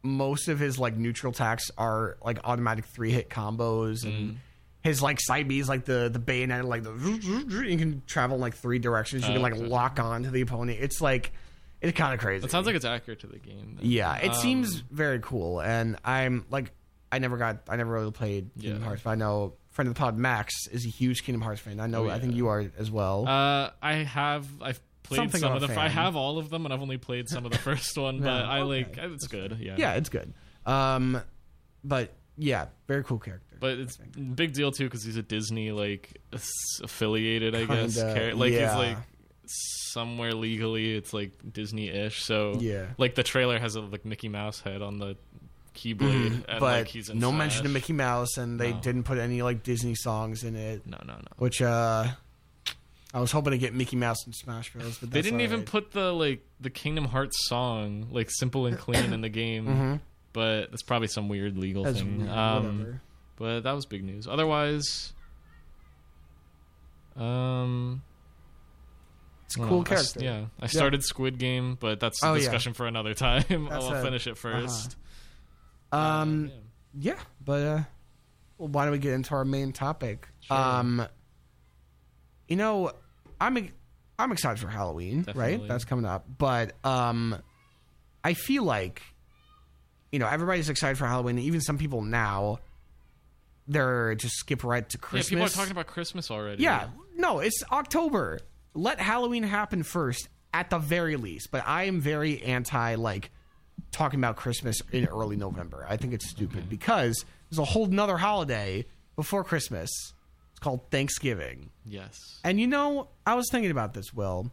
most 0.02 0.48
of 0.50 0.60
his 0.60 0.78
like 0.78 0.98
neutral 0.98 1.32
attacks 1.32 1.72
are 1.78 2.18
like 2.24 2.40
automatic 2.44 2.86
three 2.86 3.12
hit 3.12 3.30
combos 3.30 4.04
and 4.04 4.38
his 4.82 5.02
like 5.02 5.20
side 5.22 5.48
B's 5.48 5.70
like 5.70 5.86
the 5.86 6.10
the 6.12 6.20
bayonet 6.20 6.66
like 6.66 6.84
the 6.84 6.92
you 7.66 7.78
can 7.78 8.02
travel 8.06 8.36
in 8.36 8.42
like 8.42 8.56
three 8.56 8.80
directions. 8.80 9.24
You 9.24 9.30
Oh, 9.30 9.34
can 9.36 9.42
like 9.42 9.56
lock 9.56 10.00
on 10.02 10.24
to 10.24 10.30
the 10.32 10.42
opponent. 10.42 10.80
It's 10.82 11.00
like 11.00 11.32
it's 11.82 11.98
kind 11.98 12.14
of 12.14 12.20
crazy. 12.20 12.44
It 12.46 12.52
sounds 12.52 12.66
like 12.66 12.76
it's 12.76 12.84
accurate 12.86 13.22
to 13.22 13.28
the 13.28 13.40
game. 13.40 13.78
then. 13.80 13.90
Yeah, 13.90 14.16
it 14.18 14.30
Um, 14.32 14.36
seems 14.36 14.76
very 14.76 15.20
cool, 15.20 15.62
and 15.62 15.98
I'm 16.04 16.46
like, 16.50 16.72
I 17.12 17.20
never 17.20 17.36
got, 17.38 17.60
I 17.70 17.76
never 17.76 17.92
really 17.92 18.12
played 18.12 18.52
Kingdom 18.60 18.80
Yeah. 18.82 18.86
Hearts, 18.88 19.02
but 19.04 19.12
I 19.12 19.16
know 19.16 19.54
friend 19.72 19.88
of 19.90 19.94
the 19.96 20.00
pod 20.00 20.18
Max 20.18 20.54
is 20.72 20.86
a 20.86 20.90
huge 20.90 21.24
Kingdom 21.24 21.42
Hearts 21.42 21.60
fan. 21.62 21.80
I 21.82 21.88
know, 21.88 22.06
Oh, 22.08 22.10
I 22.10 22.20
think 22.20 22.36
you 22.36 22.48
are 22.48 22.64
as 22.78 22.90
well. 22.92 23.26
Uh, 23.28 23.72
I 23.82 23.96
have. 23.96 24.48
I've 24.62 24.80
played 25.04 25.18
Something 25.18 25.42
some 25.42 25.56
of 25.56 25.64
a 25.64 25.68
them. 25.68 25.78
I 25.78 25.90
have 25.90 26.16
all 26.16 26.38
of 26.38 26.50
them, 26.50 26.66
and 26.66 26.74
I've 26.74 26.82
only 26.82 26.98
played 26.98 27.30
some 27.30 27.46
of 27.46 27.52
the 27.52 27.58
first 27.70 27.98
one. 27.98 28.20
But 28.20 28.26
Yeah, 28.44 28.50
I 28.50 28.60
okay. 28.62 28.64
like. 28.64 28.98
It's 28.98 29.28
good. 29.28 29.58
Yeah. 29.60 29.76
yeah, 29.78 29.94
it's 29.94 30.10
good. 30.10 30.34
Um, 30.66 31.22
but 31.84 32.14
yeah, 32.38 32.68
very 32.88 33.04
cool 33.04 33.20
character. 33.20 33.58
But 33.60 33.80
it's 33.80 33.98
big 33.98 34.54
deal 34.54 34.72
too 34.72 34.86
because 34.86 35.04
he's 35.04 35.18
a 35.18 35.22
Disney 35.22 35.72
like 35.72 36.22
affiliated, 36.82 37.56
I 37.56 37.66
guess. 37.66 37.96
Kinda, 37.96 38.14
char- 38.32 38.34
like 38.36 38.52
yeah. 38.54 38.70
he's 38.70 38.78
like 38.78 38.98
somewhere 39.46 40.34
legally, 40.34 40.96
it's 40.96 41.14
like 41.14 41.32
Disney-ish. 41.52 42.24
So 42.24 42.58
Yeah. 42.60 42.88
like 42.98 43.16
the 43.16 43.24
trailer 43.24 43.60
has 43.60 43.76
a 43.76 43.82
like 43.82 44.06
Mickey 44.06 44.30
Mouse 44.30 44.60
head 44.62 44.82
on 44.82 45.00
the 45.00 45.16
keyblade, 45.76 46.46
and 46.48 46.60
but 46.60 46.62
like 46.62 46.88
he's 46.88 47.10
no 47.14 47.32
mention 47.32 47.66
of 47.66 47.72
Mickey 47.72 47.94
Mouse, 47.94 48.38
and 48.38 48.60
they 48.60 48.72
No. 48.74 48.80
didn't 48.80 49.04
put 49.04 49.18
any 49.18 49.42
like 49.42 49.64
Disney 49.64 49.96
songs 49.96 50.44
in 50.44 50.56
it, 50.56 50.86
No, 50.88 50.98
no, 51.06 51.14
no. 51.14 51.22
which 51.38 51.62
uh, 51.62 52.08
I 53.14 53.20
was 53.20 53.32
hoping 53.32 53.52
to 53.52 53.58
get 53.60 53.74
Mickey 53.76 53.96
Mouse 53.96 54.26
and 54.26 54.34
Smash 54.34 54.74
Bros. 54.74 54.98
But 54.98 55.12
They 55.12 55.22
didn't 55.22 55.42
even 55.42 55.64
put 55.64 55.92
the 55.92 56.12
like 56.12 56.44
the 56.60 56.70
Kingdom 56.72 57.06
Hearts 57.06 57.48
song 57.48 58.08
like 58.12 58.32
simple 58.32 58.66
and 58.66 58.78
clean 58.78 59.14
in 59.14 59.22
the 59.22 59.30
game, 59.30 60.02
but 60.34 60.72
that's 60.72 60.82
probably 60.84 61.08
some 61.10 61.30
weird 61.30 61.58
legal 61.58 61.84
Mm-hmm. 61.84 61.94
That's 61.94 62.04
thing. 62.04 62.18
weird, 62.20 62.30
Um, 62.32 63.02
but 63.36 63.62
that 63.62 63.72
was 63.74 63.86
big 63.86 64.04
news. 64.04 64.28
Otherwise, 64.28 65.14
um, 67.16 68.02
It's 69.46 69.58
a 69.58 69.62
I 69.62 69.68
cool 69.68 69.78
know. 69.78 69.82
I 69.82 69.90
character. 69.90 70.20
yeah, 70.24 70.46
I 70.60 70.68
started 70.68 71.04
Squid 71.04 71.38
Game, 71.38 71.78
but 71.80 72.00
that's 72.00 72.22
a 72.24 72.28
Oh, 72.28 72.34
yeah. 72.34 72.40
discussion 72.40 72.74
for 72.74 72.88
another 72.88 73.14
time. 73.14 73.68
I'll 73.72 73.94
a- 73.94 74.02
finish 74.02 74.26
it 74.28 74.36
1st 74.36 74.96
Um, 75.92 76.48
yeah. 76.48 76.54
Yeah, 77.16 77.20
but 77.44 77.62
uh, 77.62 77.82
well, 78.58 78.68
why 78.70 78.86
don't 78.86 78.92
we 78.92 79.00
get 79.00 79.14
into 79.14 79.34
our 79.34 79.46
main 79.46 79.72
topic? 79.72 80.28
Um, 80.50 81.06
you 82.48 82.56
know, 82.56 82.92
I'm 83.40 83.70
I'm 84.20 84.32
excited 84.32 84.60
for 84.60 84.68
Halloween, 84.68 85.26
right? 85.36 85.62
That's 85.68 85.86
coming 85.86 86.06
up, 86.06 86.26
but 86.38 86.74
um, 86.86 87.36
I 88.24 88.34
feel 88.34 88.64
like 88.64 89.02
you 90.12 90.20
know 90.20 90.28
everybody's 90.28 90.70
excited 90.70 90.98
for 90.98 91.06
Halloween. 91.08 91.40
Even 91.40 91.62
some 91.62 91.78
people 91.78 92.02
now, 92.02 92.60
they're 93.68 94.16
just 94.16 94.36
skip 94.36 94.64
right 94.64 94.88
to 94.90 94.98
Yeah, 94.98 95.02
Christmas. 95.02 95.30
people 95.30 95.46
are 95.46 95.50
talking 95.50 95.72
about 95.72 95.88
Christmas 95.88 96.30
already. 96.32 96.64
Yeah, 96.64 96.88
no, 97.16 97.40
it's 97.40 97.64
October. 97.72 98.40
Let 98.74 99.00
Halloween 99.00 99.44
happen 99.44 99.84
first, 99.84 100.28
at 100.54 100.70
the 100.70 100.80
very 100.80 101.16
least. 101.16 101.50
But 101.52 101.64
I 101.68 101.84
am 101.84 102.02
very 102.02 102.42
anti 102.44 102.96
like 102.96 103.32
talking 103.92 104.20
about 104.20 104.36
Christmas 104.36 104.82
in 104.92 105.06
early 105.06 105.36
November. 105.36 105.86
I 105.90 105.98
think 105.98 106.14
it's 106.14 106.30
stupid 106.30 106.70
because 106.70 107.26
there's 107.50 107.60
a 107.60 107.66
whole 107.66 107.88
nother 107.88 108.18
holiday 108.18 108.86
before 109.16 109.44
Christmas. 109.44 109.90
Called 110.64 110.90
Thanksgiving. 110.92 111.72
Yes. 111.86 112.18
And 112.46 112.58
you 112.58 112.68
know, 112.68 113.10
I 113.28 113.36
was 113.36 113.50
thinking 113.52 113.70
about 113.70 113.94
this, 113.94 114.14
Will. 114.14 114.50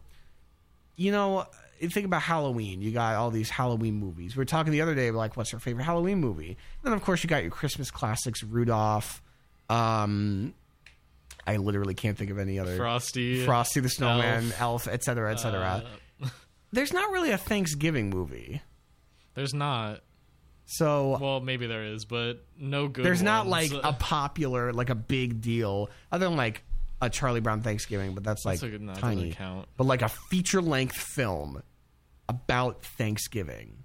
You 0.97 1.13
know, 1.13 1.45
think 1.79 2.05
about 2.05 2.21
Halloween. 2.21 2.81
You 2.81 2.91
got 2.91 3.15
all 3.15 3.31
these 3.31 3.49
Halloween 3.49 3.95
movies. 3.95 4.35
We 4.35 4.41
were 4.41 4.45
talking 4.45 4.73
the 4.73 4.81
other 4.81 4.93
day, 4.93 5.11
like, 5.11 5.37
what's 5.37 5.53
your 5.53 5.61
favorite 5.61 5.85
Halloween 5.85 6.19
movie? 6.19 6.49
And 6.49 6.57
then, 6.83 6.91
of 6.91 7.01
course, 7.01 7.23
you 7.23 7.29
got 7.29 7.43
your 7.43 7.51
Christmas 7.51 7.89
classics, 7.89 8.43
Rudolph. 8.43 9.21
Um, 9.69 10.53
I 11.47 11.55
literally 11.55 11.93
can't 11.93 12.17
think 12.17 12.29
of 12.29 12.37
any 12.37 12.59
other. 12.59 12.75
Frosty. 12.75 13.45
Frosty 13.45 13.79
the 13.79 13.87
Snowman, 13.89 14.51
Elf. 14.59 14.89
etc., 14.89 15.31
etc. 15.31 15.83
et. 16.21 16.25
Uh, 16.25 16.29
There's 16.73 16.91
not 16.91 17.09
really 17.11 17.31
a 17.31 17.37
Thanksgiving 17.37 18.09
movie. 18.09 18.61
there's 19.33 19.53
not. 19.53 20.01
So 20.77 21.17
Well, 21.19 21.39
maybe 21.41 21.67
there 21.67 21.83
is, 21.83 22.05
but 22.05 22.45
no 22.57 22.87
good. 22.87 23.03
there's 23.05 23.21
not 23.21 23.47
like 23.47 23.71
a 23.73 23.93
popular, 23.93 24.71
like 24.71 24.89
a 24.89 24.95
big 24.95 25.41
deal, 25.41 25.89
other 26.11 26.25
than 26.27 26.37
like 26.37 26.63
a 27.01 27.09
Charlie 27.09 27.39
Brown 27.41 27.61
Thanksgiving, 27.61 28.13
but 28.13 28.23
that's 28.23 28.45
like 28.45 28.59
That's 28.59 28.63
a 28.63 28.69
good- 28.69 28.81
no, 28.81 28.93
that 28.93 29.01
tiny. 29.01 29.31
count. 29.31 29.67
But 29.75 29.85
like 29.85 30.01
a 30.01 30.09
feature 30.09 30.61
length 30.61 30.95
film 30.95 31.61
about 32.29 32.83
Thanksgiving. 32.83 33.83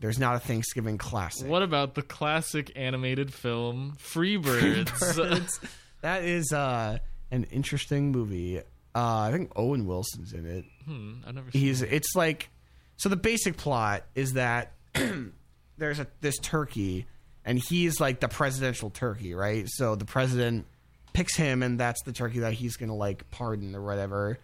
There's 0.00 0.18
not 0.20 0.36
a 0.36 0.38
Thanksgiving 0.38 0.98
classic. 0.98 1.48
What 1.48 1.62
about 1.62 1.94
the 1.96 2.02
classic 2.02 2.70
animated 2.76 3.34
film 3.34 3.96
Freebirds? 4.00 5.16
Birds. 5.16 5.60
that 6.02 6.22
is 6.22 6.52
uh, 6.52 6.98
an 7.32 7.44
interesting 7.50 8.12
movie. 8.12 8.58
Uh, 8.60 8.62
I 8.94 9.32
think 9.32 9.50
Owen 9.56 9.86
Wilson's 9.86 10.32
in 10.32 10.46
it. 10.46 10.64
hmm, 10.84 11.14
I've 11.26 11.34
never 11.34 11.50
seen. 11.50 11.60
he's 11.60 11.82
it's 11.82 12.14
like 12.14 12.48
so 12.96 13.08
the 13.08 13.16
basic 13.16 13.56
plot 13.56 14.04
is 14.14 14.34
that 14.34 14.72
there's 15.78 16.00
a 16.00 16.06
this 16.20 16.38
turkey 16.38 17.06
and 17.44 17.58
he's 17.58 18.00
like 18.00 18.20
the 18.20 18.28
presidential 18.28 18.90
turkey 18.90 19.34
right 19.34 19.66
so 19.68 19.94
the 19.94 20.04
president 20.04 20.66
picks 21.12 21.36
him 21.36 21.62
and 21.62 21.78
that's 21.78 22.02
the 22.02 22.12
turkey 22.12 22.40
that 22.40 22.52
he's 22.52 22.76
gonna 22.76 22.94
like 22.94 23.30
pardon 23.30 23.74
or 23.74 23.82
whatever 23.82 24.38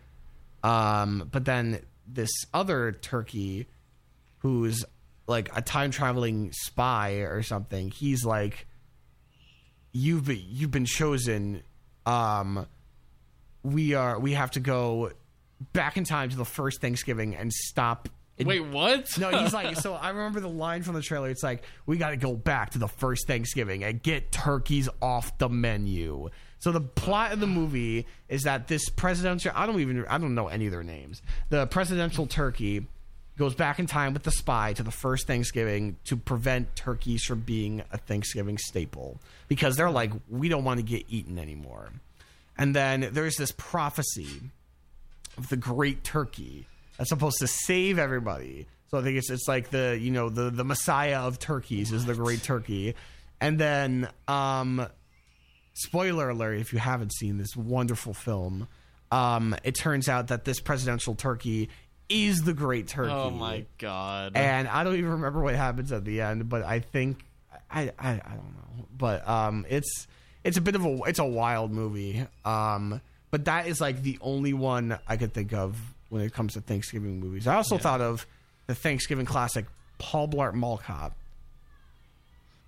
um 0.62 1.28
but 1.30 1.44
then 1.44 1.80
this 2.06 2.30
other 2.52 2.92
turkey 2.92 3.66
who's 4.38 4.84
like 5.26 5.48
a 5.56 5.62
time 5.62 5.90
traveling 5.90 6.50
spy 6.52 7.12
or 7.12 7.42
something 7.42 7.90
he's 7.90 8.24
like 8.24 8.66
you've 9.92 10.26
been, 10.26 10.42
you've 10.48 10.70
been 10.70 10.86
chosen 10.86 11.62
um 12.06 12.66
we 13.62 13.94
are 13.94 14.18
we 14.18 14.32
have 14.34 14.50
to 14.52 14.60
go 14.60 15.10
back 15.72 15.96
in 15.96 16.04
time 16.04 16.30
to 16.30 16.36
the 16.36 16.44
first 16.44 16.80
Thanksgiving 16.80 17.34
and 17.34 17.52
stop. 17.52 18.08
Wait, 18.38 18.64
what? 18.64 19.06
No, 19.18 19.30
he's 19.30 19.54
like. 19.54 19.76
So 19.84 19.94
I 19.94 20.10
remember 20.10 20.40
the 20.40 20.48
line 20.48 20.82
from 20.82 20.94
the 20.94 21.02
trailer. 21.02 21.28
It's 21.28 21.42
like 21.42 21.64
we 21.86 21.96
got 21.96 22.10
to 22.10 22.16
go 22.16 22.34
back 22.34 22.70
to 22.70 22.78
the 22.78 22.88
first 22.88 23.26
Thanksgiving 23.26 23.84
and 23.84 24.02
get 24.02 24.32
turkeys 24.32 24.88
off 25.02 25.36
the 25.38 25.48
menu. 25.48 26.30
So 26.58 26.72
the 26.72 26.80
plot 26.80 27.32
of 27.32 27.40
the 27.40 27.46
movie 27.46 28.06
is 28.28 28.42
that 28.42 28.68
this 28.68 28.88
presidential. 28.88 29.52
I 29.54 29.66
don't 29.66 29.80
even. 29.80 30.04
I 30.06 30.18
don't 30.18 30.34
know 30.34 30.48
any 30.48 30.66
of 30.66 30.72
their 30.72 30.82
names. 30.82 31.22
The 31.50 31.66
presidential 31.66 32.26
turkey 32.26 32.86
goes 33.36 33.54
back 33.54 33.78
in 33.78 33.86
time 33.86 34.14
with 34.14 34.22
the 34.22 34.30
spy 34.30 34.72
to 34.74 34.82
the 34.82 34.90
first 34.90 35.26
Thanksgiving 35.26 35.96
to 36.04 36.16
prevent 36.16 36.74
turkeys 36.76 37.24
from 37.24 37.40
being 37.40 37.82
a 37.90 37.98
Thanksgiving 37.98 38.58
staple 38.58 39.20
because 39.48 39.76
they're 39.76 39.90
like 39.90 40.12
we 40.28 40.48
don't 40.48 40.64
want 40.64 40.78
to 40.78 40.84
get 40.84 41.04
eaten 41.08 41.38
anymore. 41.38 41.90
And 42.56 42.74
then 42.74 43.08
there's 43.12 43.36
this 43.36 43.52
prophecy 43.52 44.40
of 45.36 45.48
the 45.48 45.56
great 45.56 46.04
turkey 46.04 46.66
that's 46.96 47.10
supposed 47.10 47.38
to 47.38 47.46
save 47.46 47.98
everybody. 47.98 48.66
So 48.90 48.98
I 48.98 49.02
think 49.02 49.16
it's 49.16 49.30
it's 49.30 49.48
like 49.48 49.70
the 49.70 49.98
you 50.00 50.10
know 50.10 50.28
the 50.28 50.50
the 50.50 50.64
messiah 50.64 51.20
of 51.20 51.38
turkeys 51.38 51.92
is 51.92 52.04
the 52.06 52.14
great 52.14 52.42
turkey, 52.42 52.94
and 53.40 53.58
then 53.58 54.08
um, 54.28 54.86
spoiler 55.72 56.30
alert 56.30 56.58
if 56.58 56.72
you 56.72 56.78
haven't 56.78 57.12
seen 57.12 57.38
this 57.38 57.56
wonderful 57.56 58.14
film, 58.14 58.68
um, 59.10 59.56
it 59.64 59.72
turns 59.72 60.08
out 60.08 60.28
that 60.28 60.44
this 60.44 60.60
presidential 60.60 61.14
turkey 61.14 61.70
is 62.08 62.42
the 62.42 62.52
great 62.52 62.86
turkey. 62.88 63.12
oh 63.12 63.30
my 63.30 63.64
god. 63.78 64.32
And 64.36 64.68
I 64.68 64.84
don't 64.84 64.96
even 64.96 65.10
remember 65.10 65.40
what 65.40 65.54
happens 65.54 65.90
at 65.90 66.04
the 66.04 66.20
end, 66.20 66.48
but 66.48 66.62
I 66.62 66.80
think 66.80 67.24
I 67.70 67.92
I, 67.98 68.10
I 68.10 68.34
don't 68.34 68.54
know, 68.54 68.86
but 68.96 69.26
um, 69.28 69.66
it's 69.68 70.06
it's 70.44 70.56
a 70.56 70.60
bit 70.60 70.74
of 70.74 70.84
a 70.84 70.98
it's 71.06 71.18
a 71.18 71.24
wild 71.24 71.72
movie. 71.72 72.26
Um, 72.44 73.00
but 73.30 73.46
that 73.46 73.66
is 73.66 73.80
like 73.80 74.02
the 74.02 74.18
only 74.20 74.52
one 74.52 74.98
I 75.08 75.16
could 75.16 75.32
think 75.32 75.52
of 75.52 75.76
when 76.08 76.22
it 76.22 76.32
comes 76.32 76.54
to 76.54 76.60
Thanksgiving 76.60 77.20
movies. 77.20 77.46
I 77.46 77.54
also 77.56 77.78
thought 77.78 78.00
of 78.00 78.26
the 78.66 78.74
Thanksgiving 78.74 79.26
classic 79.26 79.66
Paul 79.98 80.28
Blart 80.28 80.54
Mall 80.54 80.78
Cop. 80.78 81.16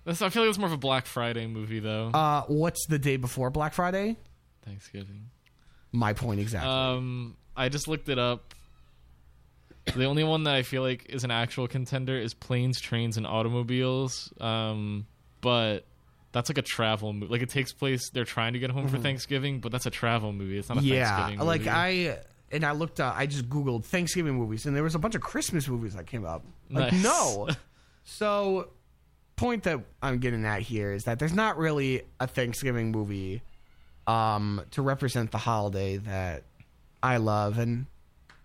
That's, 0.05 0.21
I 0.21 0.29
feel 0.29 0.43
like 0.43 0.49
it's 0.49 0.57
more 0.57 0.67
of 0.67 0.73
a 0.73 0.77
Black 0.77 1.05
Friday 1.05 1.47
movie 1.47 1.79
though. 1.79 2.09
Uh, 2.13 2.43
what's 2.47 2.85
the 2.87 2.97
day 2.99 3.17
before 3.17 3.49
Black 3.49 3.73
Friday? 3.73 4.15
Thanksgiving. 4.65 5.29
My 5.91 6.13
point 6.13 6.39
exactly. 6.39 6.69
Um, 6.69 7.35
I 7.55 7.69
just 7.69 7.87
looked 7.87 8.07
it 8.09 8.19
up. 8.19 8.53
The 9.95 10.03
only 10.05 10.23
one 10.23 10.43
that 10.43 10.53
I 10.53 10.63
feel 10.63 10.81
like 10.81 11.05
is 11.09 11.23
an 11.23 11.31
actual 11.31 11.67
contender 11.67 12.17
is 12.17 12.33
planes, 12.33 12.79
trains, 12.81 13.15
and 13.17 13.25
automobiles. 13.25 14.33
Um, 14.39 15.07
but 15.41 15.85
that's 16.33 16.49
like 16.49 16.57
a 16.57 16.61
travel 16.61 17.13
movie. 17.13 17.31
Like 17.31 17.41
it 17.41 17.49
takes 17.49 17.71
place. 17.73 18.09
They're 18.09 18.25
trying 18.25 18.53
to 18.53 18.59
get 18.59 18.69
home 18.69 18.87
for 18.89 18.97
Thanksgiving, 18.97 19.59
but 19.59 19.71
that's 19.71 19.85
a 19.85 19.89
travel 19.89 20.33
movie. 20.33 20.57
It's 20.57 20.67
not 20.69 20.79
a 20.79 20.81
Mm-hmm. 20.81 20.89
yeah, 20.93 21.15
Thanksgiving. 21.17 21.47
like 21.47 21.61
movie. 21.61 21.69
I 21.71 22.17
and 22.51 22.63
I 22.65 22.71
looked. 22.71 22.99
Uh, 22.99 23.13
I 23.15 23.25
just 23.25 23.49
googled 23.49 23.83
Thanksgiving 23.85 24.35
movies, 24.35 24.65
and 24.65 24.75
there 24.75 24.83
was 24.83 24.95
a 24.95 24.99
bunch 24.99 25.15
of 25.15 25.21
Christmas 25.21 25.67
movies 25.67 25.93
that 25.95 26.05
came 26.07 26.25
up. 26.25 26.43
Like 26.69 26.91
Nice. 26.93 27.03
no, 27.03 27.49
so 28.03 28.69
point 29.35 29.63
that 29.63 29.79
I'm 30.01 30.17
getting 30.19 30.45
at 30.45 30.61
here 30.61 30.91
is 30.93 31.03
that 31.05 31.19
there's 31.19 31.33
not 31.33 31.57
really 31.57 32.01
a 32.19 32.25
Thanksgiving 32.27 32.91
movie 32.91 33.41
um, 34.07 34.61
to 34.71 34.81
represent 34.81 35.31
the 35.31 35.37
holiday 35.37 35.97
that 35.97 36.43
I 37.03 37.17
love, 37.17 37.57
and 37.59 37.85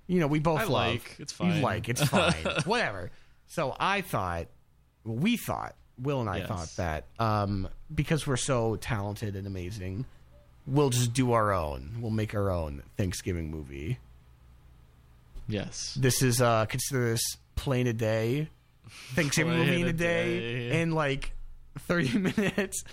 you 0.06 0.20
know 0.20 0.26
we 0.26 0.38
both 0.38 0.60
I 0.60 0.64
love. 0.64 0.70
like. 0.70 1.16
It's 1.18 1.32
You 1.40 1.50
fine. 1.52 1.62
like 1.62 1.88
it's 1.88 2.02
fine, 2.08 2.34
whatever. 2.64 3.10
So 3.46 3.76
I 3.78 4.00
thought, 4.00 4.46
well, 5.04 5.16
we 5.16 5.36
thought, 5.36 5.74
Will 5.98 6.20
and 6.20 6.28
I 6.30 6.38
Yes. 6.38 6.48
thought 6.48 6.68
that 6.76 7.04
um, 7.18 7.68
because 7.94 8.26
we're 8.26 8.36
so 8.36 8.76
talented 8.76 9.36
and 9.36 9.46
amazing, 9.46 10.06
we'll 10.66 10.90
just 10.90 11.12
do 11.12 11.32
our 11.32 11.52
own. 11.52 11.96
We'll 12.00 12.10
make 12.10 12.34
our 12.34 12.50
own 12.50 12.82
Thanksgiving 12.96 13.50
movie. 13.50 13.98
yes. 15.48 15.94
This 15.98 16.22
is 16.22 16.40
uh, 16.40 16.66
consider 16.66 17.10
this 17.10 17.22
plain 17.56 17.86
a 17.86 17.92
day, 17.92 18.48
Thanksgiving 19.14 19.54
Plain 19.54 19.66
movie 19.68 19.80
in 19.82 19.88
a 19.88 19.92
day, 19.92 20.40
day. 20.70 20.80
in 20.82 20.92
like 20.92 21.32
thirty 21.80 22.16
minutes. 22.36 22.84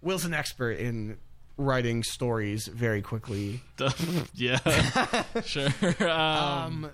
Will's 0.00 0.24
an 0.24 0.34
expert 0.34 0.72
in 0.78 1.16
writing 1.56 2.02
stories 2.02 2.66
very 2.66 3.02
quickly. 3.02 3.60
yeah. 4.34 4.58
sure. 5.44 5.68
Um, 6.00 6.08
Um, 6.08 6.90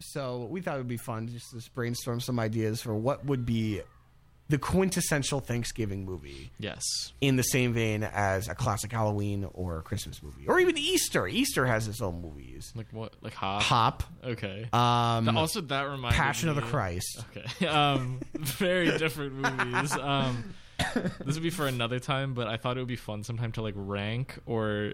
so 0.00 0.46
we 0.50 0.60
thought 0.60 0.74
it 0.74 0.78
would 0.78 0.88
be 0.88 0.96
fun 0.96 1.28
just 1.28 1.50
to 1.50 1.56
just 1.56 1.72
brainstorm 1.74 2.20
some 2.20 2.38
ideas 2.40 2.82
for 2.82 2.94
what 2.94 3.24
would 3.24 3.46
be 3.46 3.80
the 4.52 4.58
quintessential 4.58 5.40
Thanksgiving 5.40 6.04
movie 6.04 6.50
yes. 6.58 6.82
in 7.22 7.36
the 7.36 7.42
same 7.42 7.72
vein 7.72 8.02
as 8.04 8.48
a 8.48 8.54
classic 8.54 8.92
Halloween 8.92 9.48
or 9.54 9.78
a 9.78 9.82
Christmas 9.82 10.22
movie, 10.22 10.46
or 10.46 10.60
even 10.60 10.76
Easter. 10.76 11.26
Easter 11.26 11.64
has 11.64 11.88
its 11.88 12.02
own 12.02 12.20
movies. 12.20 12.70
Like 12.76 12.88
what? 12.92 13.14
Like 13.22 13.32
Hop. 13.32 13.62
Hop, 13.62 14.02
Okay. 14.22 14.68
um, 14.74 15.34
also, 15.38 15.62
that 15.62 15.84
reminded 15.88 16.18
Passion 16.18 16.50
of 16.50 16.56
the 16.56 16.62
Christ. 16.62 17.24
Okay. 17.34 17.66
Um, 17.66 18.20
very 18.38 18.98
different 18.98 19.32
movies. 19.36 19.96
Um, 19.96 20.52
this 21.24 21.34
would 21.34 21.42
be 21.42 21.48
for 21.48 21.66
another 21.66 21.98
time, 21.98 22.34
but 22.34 22.46
I 22.46 22.58
thought 22.58 22.76
it 22.76 22.80
would 22.80 22.88
be 22.88 22.96
fun 22.96 23.24
sometime 23.24 23.52
to 23.52 23.62
like 23.62 23.74
rank 23.76 24.38
or 24.44 24.92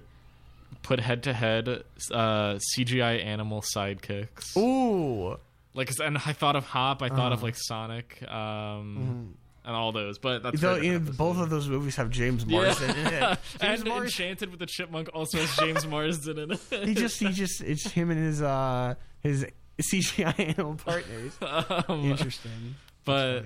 put 0.83 1.01
head 1.01 1.25
to 1.25 1.33
head 1.33 1.69
uh 2.13 2.59
CGI 2.77 3.25
animal 3.25 3.63
sidekicks. 3.63 4.57
Ooh, 4.57 5.37
Like, 5.75 5.91
and 6.01 6.17
I 6.19 6.33
thought 6.33 6.55
of 6.55 6.65
Hop. 6.67 7.03
I 7.03 7.09
thought 7.09 7.33
of 7.33 7.43
like 7.43 7.57
Sonic. 7.57 8.23
Um, 8.31 9.35
and 9.69 9.77
all 9.77 9.93
those, 9.93 10.17
but 10.19 10.43
that's 10.43 10.61
Though, 10.63 10.79
for 10.79 10.83
you 10.83 10.93
know, 10.95 10.99
both 10.99 11.37
episode. 11.37 11.43
of 11.43 11.51
those 11.51 11.69
movies 11.69 11.95
have 11.97 12.09
James 12.09 12.43
Yeah. 12.47 12.63
Marsden 12.63 12.91
in 12.91 13.07
it. 13.07 13.39
James 13.61 13.81
and 13.81 13.89
Marsden. 13.89 14.05
Enchanted 14.07 14.51
with 14.51 14.59
the 14.61 14.67
Chipmunk 14.67 15.11
also 15.13 15.37
has 15.39 15.55
James 15.59 15.87
Marsden 15.87 16.39
in 16.39 16.53
it. 16.53 16.61
He 16.89 16.95
just, 16.95 17.21
he 17.21 17.29
just, 17.29 17.61
it's 17.61 17.87
him 17.91 18.11
and 18.11 18.19
his, 18.19 18.41
uh, 18.41 18.95
his 19.21 19.47
CGI 19.79 20.55
animal 20.57 20.75
partners. 20.77 21.37
um, 21.89 22.01
Interesting. 22.11 22.77
but 23.05 23.45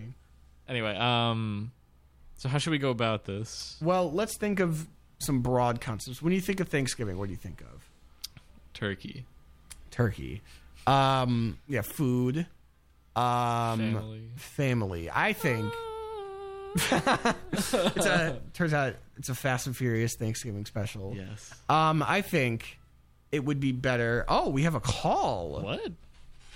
anyway, 0.68 0.94
um, 0.96 1.72
so 2.37 2.48
how 2.48 2.58
should 2.58 2.70
we 2.70 2.78
go 2.78 2.90
about 2.90 3.24
this? 3.24 3.76
Well, 3.82 4.11
let's 4.12 4.38
think 4.38 4.61
of 4.61 4.87
some 5.18 5.40
broad 5.42 5.80
concepts. 5.80 6.22
When 6.22 6.32
you 6.32 6.40
think 6.40 6.61
of 6.61 6.68
Thanksgiving, 6.68 7.18
what 7.18 7.26
do 7.26 7.32
you 7.32 7.37
think 7.37 7.62
of? 7.62 7.88
Turkey, 8.74 9.26
Turkey. 9.90 10.40
Um, 10.87 11.58
yeah, 11.68 11.82
food. 11.82 12.46
Um, 13.16 13.78
family. 13.78 14.22
family. 14.37 15.11
I 15.12 15.32
think 15.35 15.70
it's 17.52 17.74
a 17.74 18.40
turns 18.54 18.72
out 18.72 18.94
it's 19.18 19.28
a 19.28 19.35
Fast 19.35 19.66
and 19.66 19.76
Furious 19.76 20.14
Thanksgiving 20.16 20.64
special. 20.66 21.14
Yes. 21.16 21.52
Um, 21.68 22.02
I 22.06 22.22
think 22.22 22.78
it 23.30 23.44
would 23.44 23.61
be 23.61 23.72
better. 23.72 24.24
Oh, 24.28 24.48
we 24.50 24.62
have 24.62 24.74
a 24.74 24.80
call. 24.80 25.61
What? 25.62 25.92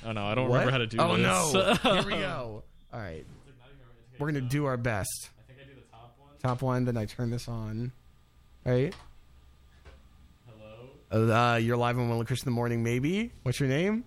Oh 0.05 0.12
no, 0.12 0.24
I 0.26 0.35
don't 0.35 0.48
What? 0.48 0.57
remember 0.66 0.70
how 0.72 0.79
to 0.79 0.87
do 0.87 0.98
oh 1.00 1.16
this. 1.16 1.83
no! 1.85 1.92
Here 1.94 2.02
we 2.05 2.11
go. 2.12 2.62
All 2.92 3.00
right, 3.00 3.24
we're 4.18 4.29
gonna 4.29 4.40
do 4.42 4.64
our 4.66 4.76
best. 4.76 5.31
I 5.38 5.52
think 5.52 5.59
I 5.61 5.68
do 5.68 5.74
the 5.74 5.87
top 5.90 6.14
one. 6.18 6.31
Top 6.40 6.62
one, 6.62 6.85
then 6.85 6.96
I 6.96 7.05
turn 7.07 7.31
this 7.31 7.48
on. 7.48 7.92
Right? 8.64 8.94
Hello. 11.11 11.33
Uh, 11.52 11.57
you're 11.57 11.76
live 11.76 11.98
on 11.98 12.09
Will 12.09 12.18
and 12.18 12.26
Chris 12.26 12.42
in 12.42 12.46
the 12.46 12.50
morning. 12.55 12.83
Maybe. 12.83 13.33
What's 13.42 13.61
your 13.61 13.68
name? 13.68 14.05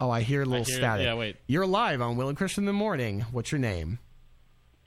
Oh, 0.00 0.10
I 0.10 0.20
hear 0.22 0.42
a 0.42 0.44
little 0.44 0.64
hear- 0.64 0.76
static. 0.76 1.04
yeah, 1.06 1.14
wait. 1.14 1.36
You're 1.46 1.66
live 1.66 2.00
on 2.00 2.16
Will 2.16 2.28
and 2.28 2.36
Chris 2.38 2.56
in 2.58 2.64
the 2.66 2.72
morning. 2.72 3.22
What's 3.32 3.50
your 3.50 3.58
name? 3.58 3.98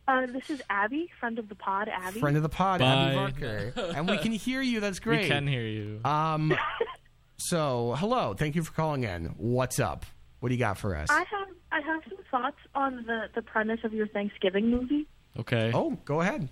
Uh, 0.07 0.25
this 0.25 0.49
is 0.49 0.61
Abby, 0.69 1.09
friend 1.19 1.37
of 1.39 1.47
the 1.47 1.55
pod, 1.55 1.87
Abby. 1.89 2.19
Friend 2.19 2.35
of 2.35 2.43
the 2.43 2.49
pod, 2.49 2.81
Abby 2.81 3.15
Bye. 3.15 3.31
Barker, 3.31 3.73
and 3.95 4.09
we 4.09 4.17
can 4.17 4.31
hear 4.31 4.61
you. 4.61 4.79
That's 4.79 4.99
great. 5.07 5.23
We 5.23 5.27
can 5.29 5.47
hear 5.47 5.61
you. 5.65 5.99
Um, 6.03 6.53
so 7.37 7.95
hello, 7.97 8.33
thank 8.33 8.55
you 8.55 8.63
for 8.63 8.71
calling 8.73 9.03
in. 9.03 9.25
What's 9.37 9.79
up? 9.79 10.05
What 10.39 10.49
do 10.49 10.55
you 10.55 10.59
got 10.59 10.77
for 10.77 10.95
us? 10.95 11.09
I 11.09 11.19
have 11.19 11.47
I 11.71 11.79
have 11.81 12.01
some 12.09 12.17
thoughts 12.29 12.57
on 12.75 13.03
the 13.05 13.27
the 13.35 13.41
premise 13.41 13.79
of 13.83 13.93
your 13.93 14.07
Thanksgiving 14.07 14.69
movie. 14.69 15.07
okay. 15.39 15.71
oh, 15.73 15.91
go 16.05 16.21
ahead. 16.21 16.49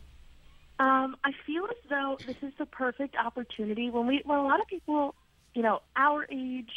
Um, 0.79 1.17
I 1.25 1.31
feel 1.45 1.65
as 1.65 1.89
though 1.89 2.17
this 2.25 2.37
is 2.41 2.53
the 2.57 2.65
perfect 2.65 3.15
opportunity 3.17 3.89
when 3.89 4.05
we 4.07 4.21
when 4.25 4.37
a 4.37 4.43
lot 4.43 4.61
of 4.61 4.67
people, 4.67 5.15
you 5.53 5.61
know, 5.63 5.81
our 5.97 6.25
age, 6.31 6.69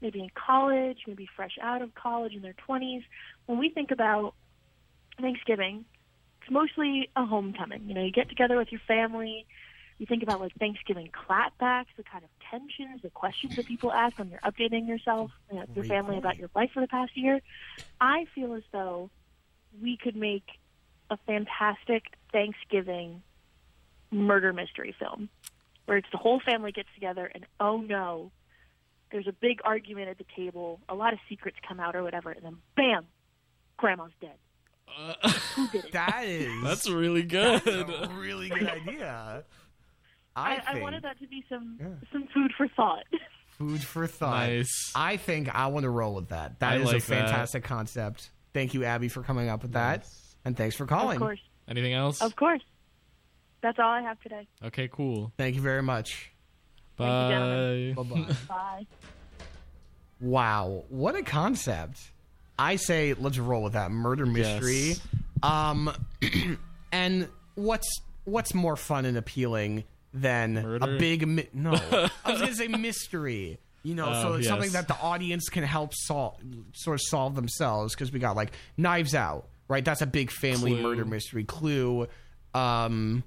maybe 0.00 0.20
in 0.20 0.30
college, 0.34 0.98
maybe 1.06 1.28
fresh 1.36 1.58
out 1.60 1.82
of 1.82 1.94
college 1.94 2.34
in 2.34 2.42
their 2.42 2.54
twenties, 2.54 3.02
when 3.46 3.58
we 3.58 3.68
think 3.70 3.90
about 3.90 4.34
Thanksgiving, 5.20 5.84
it's 6.42 6.50
mostly 6.50 7.10
a 7.16 7.24
homecoming. 7.24 7.82
You 7.86 7.94
know, 7.94 8.02
you 8.04 8.12
get 8.12 8.28
together 8.28 8.56
with 8.56 8.70
your 8.70 8.80
family. 8.86 9.46
You 9.98 10.06
think 10.06 10.22
about 10.22 10.40
like 10.40 10.54
Thanksgiving 10.54 11.10
clapbacks, 11.10 11.88
the 11.96 12.04
kind 12.04 12.22
of 12.22 12.30
tensions, 12.50 13.02
the 13.02 13.10
questions 13.10 13.56
that 13.56 13.66
people 13.66 13.92
ask 13.92 14.16
when 14.18 14.30
you're 14.30 14.40
updating 14.40 14.86
yourself, 14.86 15.32
you 15.50 15.56
know, 15.56 15.64
your 15.74 15.84
family 15.84 16.18
about 16.18 16.38
your 16.38 16.48
life 16.54 16.70
for 16.72 16.80
the 16.80 16.86
past 16.86 17.16
year. 17.16 17.40
I 18.00 18.26
feel 18.32 18.54
as 18.54 18.62
though 18.70 19.10
we 19.82 19.96
could 19.96 20.14
make 20.14 20.46
a 21.10 21.16
fantastic 21.26 22.04
Thanksgiving 22.30 23.22
murder 24.10 24.52
mystery 24.52 24.94
film 24.98 25.28
where 25.86 25.96
it's 25.96 26.08
the 26.12 26.18
whole 26.18 26.40
family 26.40 26.70
gets 26.70 26.88
together 26.94 27.30
and 27.34 27.44
oh 27.60 27.78
no, 27.78 28.30
there's 29.10 29.26
a 29.26 29.32
big 29.32 29.60
argument 29.64 30.08
at 30.08 30.18
the 30.18 30.24
table, 30.36 30.80
a 30.88 30.94
lot 30.94 31.12
of 31.12 31.18
secrets 31.28 31.56
come 31.66 31.80
out 31.80 31.94
or 31.96 32.02
whatever, 32.02 32.30
and 32.30 32.44
then 32.44 32.56
bam, 32.76 33.04
grandma's 33.76 34.12
dead. 34.20 34.34
Uh, 34.88 35.28
Who 35.56 35.68
did 35.68 35.84
it? 35.86 35.92
That 35.92 36.24
is 36.24 36.62
that's 36.62 36.88
really 36.88 37.22
good. 37.22 37.62
that's 37.64 38.08
a 38.08 38.10
really 38.14 38.48
good 38.48 38.68
idea. 38.68 39.44
I, 40.36 40.56
I, 40.56 40.62
I 40.78 40.80
wanted 40.80 41.02
that 41.02 41.18
to 41.20 41.26
be 41.26 41.44
some 41.48 41.78
Yeah. 41.80 41.86
some 42.12 42.28
food 42.32 42.52
for 42.56 42.68
thought. 42.68 43.04
food 43.58 43.82
for 43.82 44.06
thought. 44.06 44.48
nice. 44.48 44.92
I 44.94 45.16
think 45.16 45.54
I 45.54 45.66
want 45.66 45.82
to 45.84 45.90
roll 45.90 46.14
with 46.14 46.28
that. 46.28 46.60
That 46.60 46.74
I 46.74 46.76
is 46.76 46.82
a 46.82 46.92
like 46.94 47.04
that. 47.06 47.16
fantastic 47.26 47.64
concept. 47.64 48.30
Thank 48.54 48.72
you, 48.74 48.84
Abby, 48.84 49.08
for 49.08 49.22
coming 49.22 49.48
up 49.48 49.62
with 49.62 49.72
that, 49.72 50.00
Nice. 50.00 50.36
and 50.44 50.56
thanks 50.56 50.74
for 50.76 50.86
calling. 50.86 51.16
of 51.16 51.20
course, 51.22 51.40
Anything 51.68 51.92
else? 51.92 52.22
of 52.22 52.34
course. 52.36 52.62
That's 53.60 53.78
all 53.78 53.90
I 53.90 54.00
have 54.02 54.20
today. 54.20 54.46
Okay, 54.64 54.88
cool. 54.90 55.32
Thank 55.36 55.54
you 55.56 55.60
very 55.60 55.82
much. 55.82 56.30
Thank 56.98 57.32
you, 57.32 57.94
Bye. 57.94 58.02
Bye 58.02 58.22
bye. 58.26 58.34
Bye. 58.48 58.86
Wow, 60.20 60.84
what 60.88 61.14
a 61.14 61.22
concept. 61.22 62.00
I 62.58 62.76
say 62.76 63.14
let's 63.14 63.38
roll 63.38 63.62
with 63.62 63.74
that 63.74 63.90
murder 63.92 64.26
mystery. 64.26 64.88
Yes. 64.88 65.00
Um 65.42 65.92
and 66.92 67.28
what's 67.54 68.00
what's 68.24 68.52
more 68.52 68.76
fun 68.76 69.04
and 69.06 69.16
appealing 69.16 69.84
than 70.12 70.54
Murder? 70.54 70.96
a 70.96 70.98
big 70.98 71.26
mi- 71.26 71.48
no. 71.52 71.70
I 72.24 72.30
was 72.30 72.38
going 72.40 72.48
to 72.50 72.56
say 72.56 72.66
mystery. 72.68 73.58
You 73.84 73.94
know, 73.94 74.06
so 74.12 74.28
Oh, 74.28 74.32
it's 74.34 74.44
yes. 74.44 74.48
something 74.48 74.72
that 74.72 74.88
the 74.88 74.96
audience 75.00 75.48
can 75.48 75.62
help 75.62 75.94
solve 75.94 76.34
sort 76.74 76.94
of 76.94 77.00
solve 77.02 77.36
themselves 77.36 77.94
because 77.94 78.10
we 78.10 78.18
got 78.18 78.34
like 78.34 78.50
Knives 78.76 79.14
Out, 79.14 79.46
right? 79.68 79.84
That's 79.84 80.02
a 80.02 80.06
big 80.06 80.30
family 80.32 80.72
Clue. 80.72 80.82
murder 80.82 81.04
mystery. 81.04 81.44
Clue 81.44 82.08
um 82.54 83.22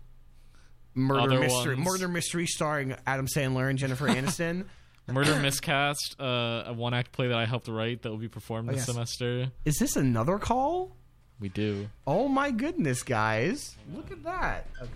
murder 0.93 1.33
Other 1.33 1.39
mystery 1.39 1.75
ones. 1.75 1.85
murder 1.87 2.07
mystery 2.07 2.45
starring 2.47 2.95
Adam 3.05 3.27
Sandler 3.27 3.69
and 3.69 3.77
Jennifer 3.79 4.07
Aniston. 4.09 4.65
Murder 5.07 5.35
Miscast, 5.41 6.15
uh, 6.19 6.63
a 6.67 6.73
one 6.73 6.93
act 6.93 7.11
play 7.11 7.27
that 7.27 7.37
I 7.37 7.45
helped 7.45 7.67
write 7.67 8.03
that 8.03 8.09
will 8.11 8.17
be 8.17 8.27
performed 8.29 8.69
this 8.69 8.77
yes. 8.77 8.85
semester. 8.85 9.51
Is 9.65 9.77
this 9.77 9.95
another 9.95 10.37
call? 10.37 10.95
We 11.39 11.49
do. 11.49 11.89
Oh 12.05 12.27
my 12.27 12.51
goodness, 12.51 13.01
guys. 13.03 13.75
Look 13.93 14.11
at 14.11 14.23
that. 14.23 14.67
Okay. 14.79 14.91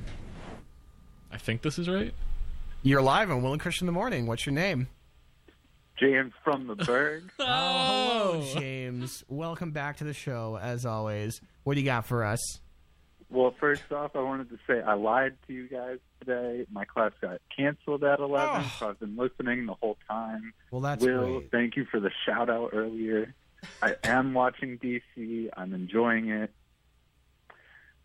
I 1.32 1.38
think 1.38 1.64
this 1.64 1.80
is 1.80 1.90
right. 1.90 2.14
You're 2.84 3.02
live 3.02 3.32
on 3.32 3.42
Will 3.42 3.52
and 3.52 3.60
Christian 3.62 3.86
in 3.88 3.94
the 3.94 3.98
Morning. 4.00 4.28
What's 4.28 4.46
your 4.46 4.54
name? 4.54 4.88
James 6.00 6.34
from 6.44 6.68
the 6.68 6.76
Berg. 6.86 7.24
Oh, 7.40 7.46
hello, 8.44 8.60
James. 8.60 9.24
Welcome 9.28 9.72
back 9.72 9.98
to 9.98 10.04
the 10.04 10.14
show, 10.14 10.58
as 10.62 10.86
always. 10.86 11.42
What 11.64 11.74
do 11.74 11.80
you 11.80 11.86
got 11.86 12.06
for 12.06 12.24
us? 12.24 12.40
Well, 13.30 13.54
first 13.60 13.92
off, 13.92 14.16
I 14.16 14.22
wanted 14.22 14.50
to 14.50 14.58
say 14.68 14.82
I 14.82 14.94
lied 14.94 15.36
to 15.48 15.54
you 15.54 15.68
guys 15.68 15.98
today. 16.20 16.66
My 16.72 16.86
class 16.86 17.12
got 17.22 17.42
canceled 17.56 18.04
at 18.04 18.20
11, 18.20 18.62
Oh. 18.64 18.76
so 18.80 18.90
I've 18.90 19.00
been 19.00 19.16
listening 19.18 19.66
the 19.66 19.74
whole 19.74 19.98
time. 20.08 20.54
Well, 20.72 20.82
that's 20.82 21.04
Will, 21.04 21.40
great. 21.40 21.52
thank 21.52 21.76
you 21.76 21.86
for 21.86 22.00
the 22.00 22.12
shout 22.26 22.50
out 22.50 22.70
earlier. 22.74 23.34
I 23.82 23.96
am 24.04 24.34
watching 24.34 24.78
DC. 24.78 25.50
I'm 25.58 25.74
enjoying 25.74 26.30
it. 26.30 26.52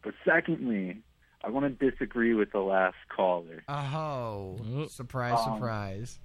But 0.02 0.14
secondly, 0.24 1.02
I 1.44 1.50
want 1.50 1.78
to 1.78 1.90
disagree 1.90 2.32
with 2.34 2.52
the 2.52 2.60
last 2.60 2.96
caller. 3.14 3.62
Oh, 3.68 4.86
surprise, 4.88 5.38
Um, 5.46 5.56
surprise. 5.56 6.18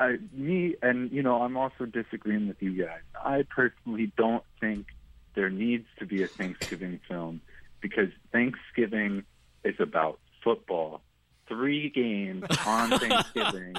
I, 0.00 0.18
me 0.32 0.76
and 0.82 1.10
you 1.10 1.22
know 1.24 1.42
I'm 1.42 1.56
also 1.56 1.84
disagreeing 1.86 2.46
with 2.48 2.62
you 2.62 2.84
guys. 2.84 3.00
I 3.16 3.44
personally 3.48 4.12
don't 4.16 4.44
think 4.60 4.86
there 5.34 5.50
needs 5.50 5.86
to 5.98 6.06
be 6.06 6.22
a 6.22 6.28
Thanksgiving 6.28 7.00
film 7.08 7.40
because 7.80 8.08
Thanksgiving 8.32 9.24
is 9.64 9.74
about 9.78 10.20
football. 10.42 11.02
Three 11.46 11.88
games 11.88 12.44
on 12.66 12.90
Thanksgiving 12.98 13.76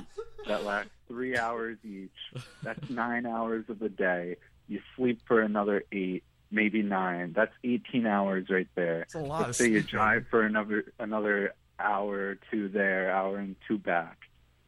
that 0.48 0.64
last 0.64 0.90
three 1.08 1.38
hours 1.38 1.78
each. 1.84 2.44
That's 2.64 2.90
nine 2.90 3.26
hours 3.26 3.66
of 3.70 3.80
the 3.80 3.90
day. 3.90 4.38
You 4.68 4.82
sleep 4.96 5.22
for 5.28 5.42
another 5.42 5.84
eight, 5.92 6.24
maybe 6.52 6.82
nine. 6.82 7.34
That's 7.34 7.54
18 7.64 8.06
hours 8.06 8.48
right 8.50 8.68
there. 8.76 9.02
It's 9.04 9.16
a 9.16 9.20
lot 9.20 9.48
Let's 9.48 9.58
say 9.58 9.70
you 9.70 9.82
drive 9.82 10.26
for 10.30 10.44
another 10.44 10.92
another 11.00 11.54
hour 11.80 12.14
or 12.14 12.38
two 12.52 12.70
there, 12.70 13.12
hour 13.12 13.38
and 13.38 13.56
two 13.68 13.78
back. 13.78 14.18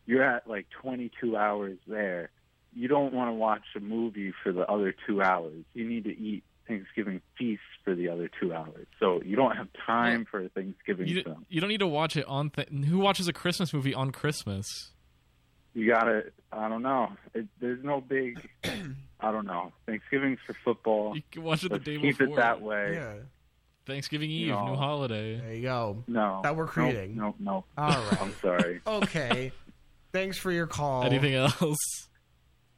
You're 0.05 0.23
at 0.23 0.47
like 0.47 0.67
22 0.81 1.37
hours 1.37 1.77
there. 1.87 2.29
You 2.73 2.87
don't 2.87 3.13
want 3.13 3.29
to 3.29 3.33
watch 3.33 3.63
a 3.75 3.79
movie 3.79 4.33
for 4.43 4.51
the 4.51 4.69
other 4.69 4.95
two 5.05 5.21
hours. 5.21 5.63
You 5.73 5.87
need 5.87 6.05
to 6.05 6.17
eat 6.17 6.43
Thanksgiving 6.67 7.21
feast 7.37 7.61
for 7.83 7.95
the 7.95 8.09
other 8.09 8.29
two 8.39 8.53
hours. 8.53 8.87
So 8.99 9.21
you 9.23 9.35
don't 9.35 9.55
have 9.55 9.67
time 9.85 10.25
for 10.29 10.39
a 10.45 10.49
Thanksgiving 10.49 11.07
You, 11.07 11.23
film. 11.23 11.45
you 11.49 11.59
don't 11.61 11.69
need 11.69 11.79
to 11.79 11.87
watch 11.87 12.15
it 12.15 12.25
on. 12.27 12.49
Th- 12.49 12.69
who 12.69 12.99
watches 12.99 13.27
a 13.27 13.33
Christmas 13.33 13.73
movie 13.73 13.93
on 13.93 14.11
Christmas? 14.11 14.91
You 15.73 15.87
gotta. 15.89 16.23
I 16.51 16.67
don't 16.67 16.81
know. 16.81 17.13
It, 17.33 17.47
there's 17.59 17.83
no 17.83 18.01
big. 18.01 18.45
I 19.19 19.31
don't 19.31 19.45
know. 19.45 19.71
Thanksgiving's 19.85 20.39
for 20.45 20.53
football. 20.65 21.15
You 21.15 21.21
can 21.31 21.43
watch 21.43 21.63
it 21.63 21.69
the 21.69 21.75
Let's 21.75 21.85
day 21.85 21.97
keep 21.97 22.17
before. 22.17 22.33
it 22.33 22.35
that 22.41 22.61
way. 22.61 22.91
Yeah, 22.95 23.13
Thanksgiving 23.85 24.29
Eve, 24.31 24.49
No. 24.49 24.65
new 24.67 24.75
holiday. 24.75 25.37
there 25.39 25.53
you 25.53 25.61
go. 25.61 26.03
No. 26.07 26.41
That 26.43 26.55
we're 26.55 26.67
creating. 26.67 27.15
No, 27.15 27.35
no, 27.39 27.63
All 27.77 27.89
right. 27.89 28.17
I'm 28.21 28.33
sorry. 28.41 28.81
Okay. 28.85 29.51
Thanks 30.11 30.37
for 30.37 30.51
your 30.51 30.67
call. 30.67 31.03
Anything 31.03 31.35
else? 31.35 31.77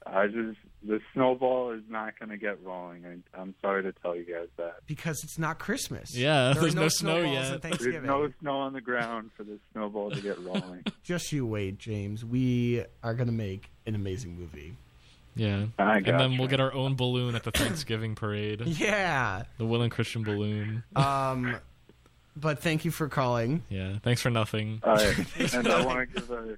I 0.05 0.27
just 0.27 0.57
the 0.85 0.99
snowball 1.13 1.71
is 1.71 1.81
not 1.89 2.17
going 2.19 2.29
to 2.29 2.37
get 2.37 2.63
rolling. 2.63 3.05
I, 3.05 3.39
I'm 3.41 3.55
sorry 3.61 3.83
to 3.83 3.91
tell 3.91 4.15
you 4.15 4.23
guys 4.25 4.47
that. 4.57 4.77
Because 4.85 5.23
it's 5.23 5.39
not 5.39 5.59
Christmas. 5.59 6.15
Yeah, 6.15 6.53
There 6.53 6.63
there's 6.63 6.75
no 6.75 6.87
snow 6.89 7.17
yet. 7.21 7.61
There's 7.61 8.03
no 8.03 8.29
snow 8.41 8.57
on 8.57 8.73
the 8.73 8.81
ground 8.81 9.31
for 9.37 9.43
the 9.43 9.57
snowball 9.71 10.11
to 10.11 10.21
get 10.21 10.39
rolling. 10.39 10.83
Just 11.03 11.31
you 11.31 11.45
wait, 11.45 11.77
James. 11.77 12.25
We 12.25 12.83
are 13.03 13.13
gonna 13.13 13.31
make 13.31 13.69
an 13.85 13.95
amazing 13.95 14.37
movie. 14.37 14.75
Yeah. 15.35 15.65
I 15.79 15.97
And 15.97 16.05
then 16.05 16.17
gotcha. 16.17 16.35
we'll 16.39 16.47
get 16.47 16.59
our 16.59 16.73
own 16.73 16.95
balloon 16.95 17.35
at 17.35 17.43
the 17.43 17.51
Thanksgiving 17.51 18.15
parade. 18.15 18.61
Yeah. 18.65 19.43
The 19.57 19.65
Will 19.65 19.81
and 19.81 19.91
Christian 19.91 20.23
balloon. 20.23 20.83
Um, 20.95 21.55
but 22.35 22.59
thank 22.59 22.85
you 22.85 22.91
for 22.91 23.07
calling. 23.09 23.63
Yeah. 23.69 23.97
Thanks 24.03 24.21
for 24.21 24.29
nothing. 24.29 24.81
All 24.83 24.95
right. 24.95 25.25
and 25.53 25.67
I 25.67 25.85
want 25.85 25.99
to 26.13 26.19
give 26.19 26.29
a 26.31 26.57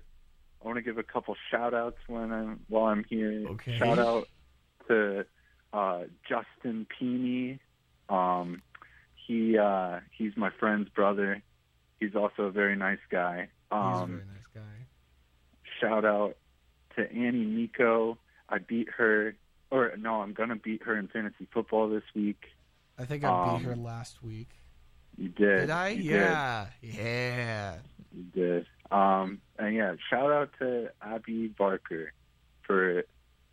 I 0.66 0.68
want 0.68 0.78
to 0.78 0.82
give 0.82 0.97
a 0.97 1.03
couple 1.03 1.36
shout 1.51 1.76
outs 1.76 1.99
when 2.07 2.32
I'm 2.32 2.59
while 2.70 2.86
I'm 2.86 3.03
here. 3.07 3.45
Okay. 3.49 3.78
Shout 3.78 3.99
out 3.99 4.28
to 4.88 5.24
uh, 5.72 6.05
Justin 6.28 6.88
Peeney. 6.99 7.59
Um, 8.09 8.63
he 9.28 9.59
uh, 9.59 9.99
he's 10.11 10.36
my 10.36 10.49
friend's 10.59 10.89
brother. 10.89 11.43
He's 11.99 12.16
also 12.16 12.43
a 12.43 12.51
very 12.51 12.76
nice 12.76 12.97
guy. 13.11 13.41
He's 13.41 13.72
a 13.72 13.76
Um, 13.76 14.09
very 14.09 14.22
nice 14.24 14.47
guy. 14.55 14.86
shout 15.80 16.03
out 16.03 16.36
to 16.95 17.11
Annie 17.11 17.45
Miko. 17.45 18.18
I 18.49 18.57
beat 18.57 18.89
her, 18.97 19.36
or 19.70 19.93
no, 19.97 20.22
I'm 20.22 20.34
gonna 20.34 20.55
beat 20.55 20.82
her 20.84 20.97
in 20.97 21.07
fantasy 21.09 21.47
football 21.53 21.89
this 21.89 22.03
week. 22.16 22.43
I 22.97 23.05
think 23.05 23.24
I 23.24 23.28
um, 23.30 23.57
beat 23.59 23.66
her 23.68 23.76
last 23.76 24.24
week. 24.24 24.49
You 25.16 25.30
did. 25.30 25.59
Did 25.61 25.70
I? 25.70 25.89
You 25.89 26.11
yeah. 26.16 26.68
Yeah. 26.82 27.76
You 28.16 28.24
did. 28.34 28.66
Um, 28.91 29.41
and 29.57 29.75
yeah, 29.75 29.95
shout 30.09 30.31
out 30.31 30.49
to 30.59 30.89
Abby 31.01 31.47
Barker 31.47 32.11
for 32.63 33.03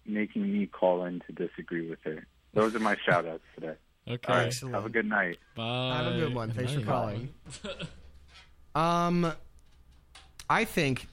making 0.06 0.52
me 0.52 0.66
call 0.66 1.04
in 1.04 1.20
to 1.26 1.32
disagree 1.32 1.88
with 1.88 2.00
her. 2.04 2.26
Those 2.54 2.74
are 2.74 2.80
my 2.80 2.96
shout 3.06 3.26
outs 3.26 3.42
today. 3.54 3.74
Okay. 4.08 4.32
All 4.32 4.38
right. 4.38 4.46
Excellent. 4.46 4.74
Have 4.74 4.86
a 4.86 4.90
good 4.90 5.06
night. 5.06 5.38
Bye. 5.56 5.96
Have 5.96 6.14
a 6.14 6.18
good 6.18 6.34
one. 6.34 6.48
Good 6.48 6.56
Thanks 6.56 6.72
for 6.72 6.80
calling. 6.82 7.32
Um, 8.74 9.30
I 10.48 10.64
think 10.64 11.06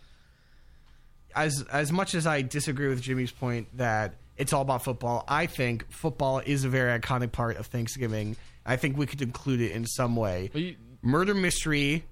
as 1.36 1.61
as 1.72 1.91
much 1.91 2.15
as 2.15 2.26
I 2.26 2.41
disagree 2.41 2.88
with 2.88 3.01
Jimmy's 3.01 3.32
point 3.32 3.67
that 3.78 4.15
it's 4.38 4.53
all 4.53 4.61
about 4.61 4.84
football, 4.84 5.26
I 5.28 5.45
think 5.45 5.91
football 5.91 6.39
is 6.39 6.63
a 6.63 6.70
very 6.70 6.97
iconic 6.97 7.34
part 7.34 7.57
of 7.57 7.67
Thanksgiving. 7.67 8.38
I 8.65 8.78
think 8.78 8.97
we 8.97 9.05
could 9.05 9.22
include 9.22 9.59
it 9.61 9.72
in 9.72 9.86
some 9.86 10.15
way. 10.15 10.49
You- 10.53 10.76
Murder 11.01 11.34
mystery 11.34 12.03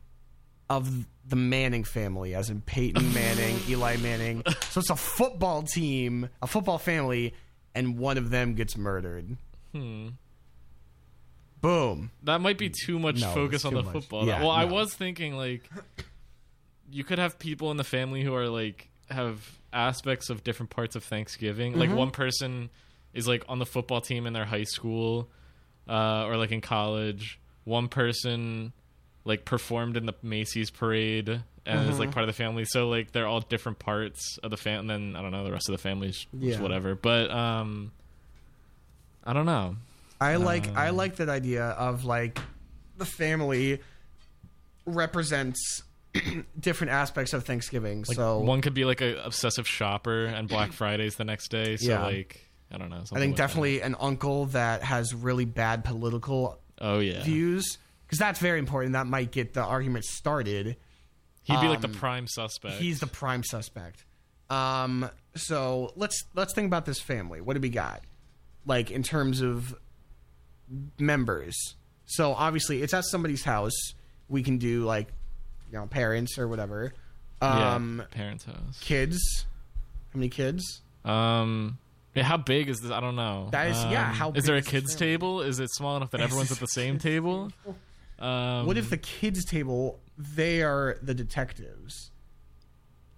of 0.69 1.05
the 1.27 1.35
Manning 1.35 1.83
family, 1.83 2.33
as 2.35 2.49
in 2.49 2.61
Peyton 2.61 3.13
Manning, 3.13 3.57
Eli 3.67 3.97
Manning. 3.97 4.43
So 4.69 4.79
it's 4.79 4.89
a 4.89 4.95
football 4.95 5.63
team, 5.63 6.29
a 6.41 6.47
football 6.47 6.77
family, 6.77 7.33
and 7.75 7.97
one 7.97 8.17
of 8.17 8.29
them 8.29 8.53
gets 8.55 8.77
murdered. 8.77 9.35
hmm. 9.73 10.07
Boom. 11.59 12.11
That 12.23 12.39
might 12.39 12.57
be 12.57 12.69
too 12.69 12.99
much 12.99 13.19
No, 13.19 13.33
focus 13.33 13.65
on 13.65 13.73
the 13.73 13.81
much. 13.83 13.91
football. 13.93 14.27
Yeah, 14.27 14.41
well, 14.41 14.51
I 14.51 14.65
was 14.65 14.93
thinking 14.93 15.35
like 15.35 15.67
you 16.91 17.03
could 17.03 17.17
have 17.17 17.39
people 17.39 17.71
in 17.71 17.77
the 17.77 17.83
family 17.83 18.21
who 18.23 18.33
are 18.35 18.47
like 18.47 18.89
have 19.09 19.41
aspects 19.73 20.29
of 20.29 20.43
different 20.43 20.69
parts 20.69 20.95
of 20.95 21.03
Thanksgiving. 21.03 21.77
Like 21.77 21.89
Mm-hmm. 21.89 21.97
one 21.97 22.11
person 22.11 22.69
is 23.13 23.27
like 23.27 23.43
on 23.49 23.57
the 23.59 23.65
football 23.65 24.01
team 24.01 24.27
in 24.27 24.33
their 24.33 24.45
high 24.45 24.63
school 24.65 25.29
uh, 25.89 26.25
or 26.27 26.37
like 26.37 26.51
in 26.51 26.61
college. 26.61 27.39
One 27.63 27.87
person 27.87 28.71
like 29.27 29.45
performed 29.45 29.97
in 29.97 30.05
the 30.05 30.13
Macy's 30.23 30.69
parade 30.71 31.29
and 31.29 31.41
is 31.81 31.89
Mm-hmm. 31.91 31.99
like 31.99 32.11
part 32.11 32.23
of 32.23 32.27
the 32.27 32.33
family. 32.33 32.63
So 32.65 32.87
like 32.89 33.11
they're 33.11 33.27
all 33.27 33.41
different 33.41 33.77
parts 33.79 34.37
of 34.41 34.49
the 34.51 34.57
family. 34.57 34.79
And 34.95 35.13
then 35.13 35.15
I 35.15 35.21
don't 35.21 35.31
know 35.31 35.43
the 35.43 35.51
rest 35.51 35.67
of 35.69 35.73
the 35.73 35.77
family's 35.81 36.25
Yeah. 36.33 36.61
whatever. 36.61 36.95
But 36.95 37.29
um, 37.29 37.91
I 39.23 39.33
don't 39.33 39.45
know. 39.45 39.75
I 40.21 40.37
like 40.37 40.75
I 40.75 40.89
Um, 40.89 40.95
like 40.97 41.17
that 41.17 41.29
idea 41.29 41.65
of 41.65 42.05
like 42.05 42.39
the 42.97 43.05
family 43.05 43.79
represents 44.85 45.83
different 46.59 46.91
aspects 46.91 47.33
of 47.33 47.43
Thanksgiving. 47.45 47.99
Like 48.07 48.15
so 48.15 48.39
one 48.39 48.61
could 48.61 48.73
be 48.73 48.85
like 48.85 49.01
a 49.01 49.23
obsessive 49.23 49.67
shopper, 49.67 50.25
and 50.25 50.47
Black 50.55 50.71
Friday's 50.71 51.15
the 51.15 51.25
next 51.25 51.49
day. 51.49 51.77
So 51.77 51.87
Yeah. 51.89 52.03
like 52.05 52.49
I 52.71 52.77
don't 52.77 52.89
know. 52.89 52.97
I 52.97 52.99
think 52.99 53.11
like 53.13 53.29
that. 53.31 53.37
definitely 53.37 53.81
an 53.81 53.95
uncle 53.99 54.45
that 54.47 54.83
has 54.83 55.13
really 55.13 55.45
bad 55.45 55.83
political 55.83 56.59
Oh 56.79 56.99
yeah, 56.99 57.23
views 57.23 57.77
because 58.07 58.17
that's 58.19 58.39
very 58.39 58.57
important. 58.59 58.93
That 58.93 59.05
might 59.07 59.31
get 59.31 59.53
the 59.53 59.61
argument 59.63 60.05
started. 60.05 60.77
he'd 61.43 61.61
be 61.61 61.67
like 61.67 61.81
the 61.81 61.87
um, 61.87 61.93
prime 61.93 62.27
suspect. 62.27 62.75
He's 62.75 62.99
the 62.99 63.07
prime 63.07 63.43
suspect. 63.43 64.05
Um, 64.49 65.09
so 65.35 65.91
let's 65.95 66.23
let's 66.33 66.53
think 66.53 66.67
about 66.67 66.85
this 66.85 66.99
family. 67.01 67.41
What 67.41 67.53
do 67.55 67.59
we 67.59 67.69
got? 67.69 68.01
Like 68.65 68.91
in 68.91 69.03
terms 69.03 69.41
of 69.41 69.75
members. 70.99 71.75
So 72.05 72.33
obviously 72.33 72.81
it's 72.81 72.93
at 72.93 73.05
somebody's 73.05 73.43
house. 73.43 73.73
We 74.29 74.43
can 74.43 74.57
do 74.57 74.83
like 74.83 75.07
you 75.71 75.77
know 75.77 75.87
parents 75.87 76.37
or 76.37 76.47
whatever. 76.47 76.93
yeah, 77.41 77.75
Um, 77.75 78.03
parents' 78.11 78.45
house. 78.45 78.79
kids. 78.81 79.19
How 80.13 80.17
many 80.19 80.29
kids? 80.29 80.81
Um, 81.05 81.77
yeah, 82.15 82.23
how 82.23 82.37
big 82.37 82.69
is 82.69 82.79
this? 82.79 82.91
I 82.91 82.99
don't 82.99 83.15
know. 83.15 83.49
That 83.51 83.67
is- 83.67 83.83
yeah, 83.85 84.09
Um, 84.09 84.15
how 84.15 84.29
is 84.29 84.33
big 84.35 84.43
there 84.45 84.55
a 84.55 84.59
is 84.59 84.65
this 84.65 84.71
kids 84.71 84.93
family? 84.95 85.11
table? 85.11 85.41
Is 85.41 85.59
it 85.59 85.69
small 85.71 85.97
enough 85.97 86.11
that 86.11 86.21
everyone's 86.21 86.51
at 86.51 86.59
the 86.59 86.65
same 86.67 86.97
table? 86.99 87.51
Um, 88.19 88.65
What 88.65 88.77
if 88.77 88.89
the 88.89 88.97
kids 88.97 89.45
table 89.45 89.99
they 90.17 90.61
are 90.63 90.97
the 91.01 91.13
detectives? 91.13 92.11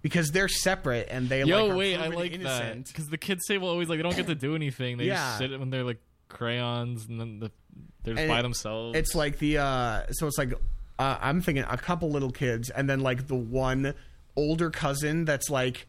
Because 0.02 0.30
they're 0.30 0.48
separate 0.48 1.08
and 1.10 1.28
they 1.28 1.42
Yo, 1.44 1.64
like 1.66 1.72
are 1.72 1.76
wait, 1.76 1.96
I 1.96 2.06
like 2.08 2.32
that 2.32 2.40
innocent. 2.40 2.86
because 2.88 3.08
the 3.08 3.18
kids 3.18 3.46
table 3.46 3.68
always 3.68 3.88
like 3.88 3.98
they 3.98 4.02
don't 4.02 4.16
get 4.16 4.26
to 4.28 4.34
do 4.34 4.54
anything. 4.54 4.96
They 4.96 5.04
Yeah. 5.06 5.16
just 5.16 5.38
sit 5.38 5.58
when 5.60 5.68
they're 5.70 5.84
like 5.84 6.00
crayons, 6.28 7.06
and 7.06 7.20
then 7.20 7.38
the, 7.40 7.50
they're 8.02 8.14
just 8.14 8.22
And 8.22 8.28
by 8.30 8.38
it- 8.40 8.42
themselves. 8.42 8.96
It's 8.96 9.14
like 9.14 9.38
the 9.38 9.58
uh 9.58 10.02
so 10.12 10.26
it's 10.26 10.38
like 10.38 10.54
uh, 10.98 11.16
I'm 11.20 11.40
thinking 11.40 11.64
a 11.68 11.76
couple 11.78 12.10
little 12.10 12.30
kids 12.30 12.68
and 12.70 12.88
then 12.88 13.00
like 13.00 13.26
the 13.26 13.34
one 13.34 13.94
older 14.36 14.70
cousin 14.70 15.24
that's 15.24 15.48
like 15.50 15.86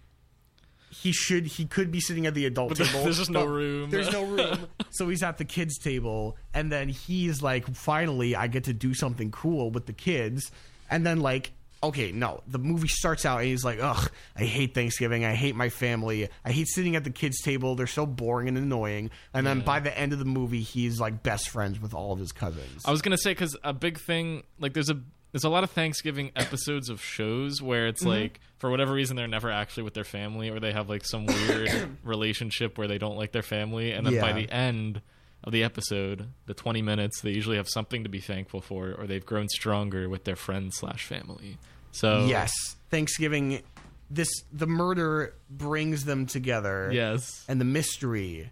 he 0.91 1.11
should 1.11 1.47
he 1.47 1.65
could 1.65 1.89
be 1.91 1.99
sitting 1.99 2.25
at 2.27 2.33
the 2.33 2.45
adult 2.45 2.69
But 2.77 2.85
table. 2.85 3.03
there's 3.03 3.17
just 3.17 3.31
no 3.31 3.45
room. 3.45 3.89
There's 3.89 4.11
no 4.11 4.23
room. 4.35 4.67
so 4.91 5.07
he's 5.09 5.23
at 5.23 5.37
the 5.37 5.45
kids 5.45 5.77
table 5.79 6.37
and 6.53 6.71
then 6.71 6.89
he's 6.89 7.41
like 7.41 7.73
finally 7.75 8.35
I 8.35 8.47
get 8.47 8.65
to 8.65 8.73
do 8.73 8.93
something 8.93 9.31
cool 9.31 9.71
with 9.71 9.85
the 9.85 9.93
kids 9.93 10.51
and 10.89 11.05
then 11.05 11.19
like 11.21 11.51
okay, 11.83 12.11
no. 12.11 12.43
The 12.45 12.59
movie 12.59 12.87
starts 12.87 13.25
out 13.25 13.39
and 13.39 13.47
he's 13.47 13.63
like, 13.65 13.79
"Ugh, 13.81 14.11
I 14.35 14.43
hate 14.43 14.75
Thanksgiving. 14.75 15.25
I 15.25 15.33
hate 15.33 15.55
my 15.55 15.69
family. 15.69 16.29
I 16.45 16.51
hate 16.51 16.67
sitting 16.67 16.95
at 16.95 17.03
the 17.03 17.09
kids' 17.09 17.41
table. 17.41 17.73
They're 17.73 17.87
so 17.87 18.05
boring 18.05 18.47
and 18.47 18.55
annoying." 18.55 19.09
And 19.33 19.47
then 19.47 19.57
Yeah. 19.57 19.63
by 19.63 19.79
the 19.79 19.97
end 19.97 20.13
of 20.13 20.19
the 20.19 20.25
movie, 20.25 20.61
he's 20.61 20.99
like 20.99 21.23
best 21.23 21.49
friends 21.49 21.79
with 21.81 21.95
all 21.95 22.11
of 22.13 22.19
his 22.19 22.31
cousins. 22.31 22.83
I 22.85 22.91
was 22.91 23.01
gonna 23.01 23.17
say 23.17 23.31
because 23.31 23.57
a 23.63 23.73
big 23.73 23.97
thing 23.99 24.43
like 24.59 24.73
there's 24.73 24.91
a 24.91 24.99
there's 25.31 25.43
a 25.43 25.49
lot 25.49 25.63
of 25.63 25.71
Thanksgiving 25.71 26.31
episodes 26.35 26.89
of 26.89 27.01
shows 27.01 27.61
where 27.61 27.87
it's 27.87 28.01
Mm-hmm. 28.01 28.09
like 28.21 28.39
for 28.57 28.69
whatever 28.69 28.93
reason 28.93 29.15
they're 29.15 29.27
never 29.27 29.49
actually 29.49 29.83
with 29.83 29.93
their 29.93 30.03
family 30.03 30.49
or 30.49 30.59
they 30.59 30.71
have 30.71 30.87
like 30.89 31.03
some 31.05 31.25
weird 31.25 31.97
relationship 32.03 32.77
where 32.77 32.87
they 32.87 32.97
don't 32.97 33.15
like 33.17 33.31
their 33.31 33.41
family 33.41 33.91
and 33.91 34.05
then 34.05 34.19
by 34.21 34.33
the 34.33 34.49
end 34.51 35.01
of 35.43 35.51
the 35.51 35.63
episode, 35.63 36.27
the 36.45 36.53
20 36.53 36.83
minutes, 36.83 37.21
they 37.21 37.31
usually 37.31 37.57
have 37.57 37.67
something 37.67 38.03
to 38.03 38.09
be 38.09 38.19
thankful 38.19 38.61
for, 38.61 38.91
or 38.93 39.07
they've 39.07 39.25
grown 39.25 39.49
stronger 39.49 40.07
with 40.07 40.23
their 40.23 40.35
friends 40.35 40.77
slash 40.77 41.03
family. 41.07 41.57
So 41.91 42.25
Yes, 42.27 42.51
Thanksgiving. 42.91 43.63
This 44.11 44.29
the 44.53 44.67
murder 44.67 45.33
brings 45.49 46.05
them 46.05 46.27
together. 46.27 46.91
yes. 46.93 47.43
and 47.47 47.59
the 47.59 47.65
mystery, 47.65 48.51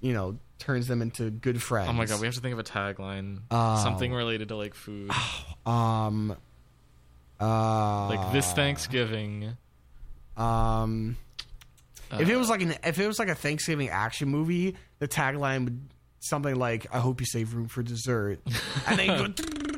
you 0.00 0.12
know, 0.14 0.38
turns 0.58 0.86
them 0.88 1.02
into 1.02 1.30
good 1.30 1.62
friends. 1.62 1.88
Oh 1.88 1.92
my 1.92 2.06
god, 2.06 2.20
we 2.20 2.26
have 2.26 2.34
to 2.34 2.40
think 2.40 2.52
of 2.54 2.58
a 2.58 2.64
tagline, 2.64 3.40
Oh. 3.50 3.82
something 3.82 4.12
related 4.12 4.48
to 4.48 4.56
like 4.56 4.74
food, 4.74 5.10
um, 5.66 6.36
uh, 7.40 8.08
like 8.08 8.32
this 8.32 8.50
Thanksgiving. 8.52 9.56
Um, 10.36 11.16
if 12.12 12.28
Uh, 12.28 12.32
it 12.32 12.36
was 12.36 12.48
like 12.48 12.62
an 12.62 12.74
if 12.84 12.98
it 12.98 13.06
was 13.06 13.18
like 13.18 13.28
a 13.28 13.34
Thanksgiving 13.34 13.88
action 13.88 14.28
movie, 14.28 14.76
the 14.98 15.08
tagline 15.08 15.64
would 15.64 15.80
something 16.20 16.56
like 16.56 16.86
"I 16.92 16.98
hope 17.00 17.20
you 17.20 17.26
save 17.26 17.54
room 17.54 17.68
for 17.68 17.82
dessert," 17.82 18.40
and 18.86 18.98
they 18.98 19.06
go, 19.08 19.26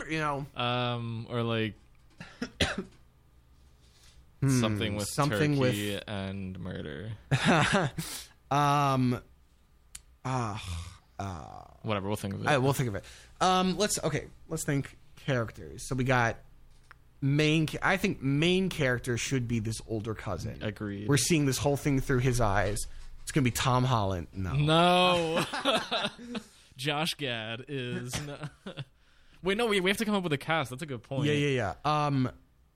you 0.09 0.19
know, 0.19 0.47
Um, 0.57 1.27
or 1.31 1.43
like 1.43 1.75
something 4.47 4.95
with 4.95 5.09
Hmm, 5.09 5.15
something 5.15 5.59
with- 5.59 5.73
turkey 5.73 6.01
and 6.07 6.59
murder. 6.61 7.11
um, 8.51 9.21
ah, 10.25 10.63
Whatever, 11.83 12.09
we'll 12.09 12.17
think 12.17 12.35
of 12.35 12.43
it. 12.43 12.47
I, 12.47 12.59
we'll 12.59 12.73
think 12.73 12.89
of 12.89 12.95
it. 12.95 13.05
Um, 13.41 13.77
let's 13.79 13.99
okay. 14.05 14.27
Let's 14.49 14.65
think 14.65 14.97
characters. 15.17 15.87
So 15.89 15.95
we 15.95 16.05
got 16.05 16.37
main. 17.21 17.69
I 17.83 17.97
think 17.97 18.23
main 18.23 18.69
character 18.69 19.17
should 19.17 19.49
be 19.49 19.59
this 19.61 19.81
older 19.89 20.15
cousin. 20.15 20.59
Agreed. 20.63 21.09
We're 21.09 21.17
seeing 21.17 21.47
this 21.47 21.59
whole 21.59 21.77
thing 21.77 22.01
through 22.01 22.19
his 22.19 22.41
eyes. 22.41 22.79
It's 23.23 23.33
gonna 23.33 23.45
be 23.45 23.51
Tom 23.51 23.85
Holland. 23.85 24.29
No. 24.33 24.53
no, 24.55 25.45
Josh 26.77 27.15
Gad 27.15 27.65
is. 27.69 28.15
No. 28.27 28.37
Wait, 29.43 29.57
no, 29.57 29.67
we 29.67 29.81
we 29.81 29.91
have 29.91 29.99
to 29.99 30.05
come 30.05 30.15
up 30.15 30.25
with 30.25 30.33
a 30.33 30.39
cast. 30.39 30.71
That's 30.71 30.83
a 30.83 30.87
good 30.87 31.03
point. 31.03 31.27
Yeah, 31.27 31.35
yeah, 31.35 31.75
yeah. 31.85 32.07
Um, 32.07 32.31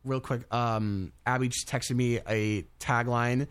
real 0.05 0.21
quick. 0.21 0.43
Um, 0.55 1.13
Abby 1.27 1.49
just 1.49 1.69
texted 1.69 1.97
me 1.97 2.21
a 2.29 2.63
tagline. 2.79 3.49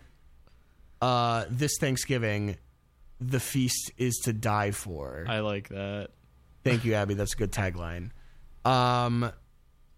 Uh, 1.01 1.45
this 1.49 1.77
Thanksgiving, 1.79 2.57
the 3.21 3.39
feast 3.39 3.91
is 3.97 4.15
to 4.23 4.33
die 4.33 4.71
for. 4.71 5.25
I 5.29 5.39
like 5.39 5.69
that. 5.69 6.09
Thank 6.63 6.83
you, 6.85 6.95
Abby. 6.95 7.13
That's 7.13 7.33
a 7.33 7.37
good 7.37 7.51
tagline. 7.51 8.09
Um, 8.65 9.31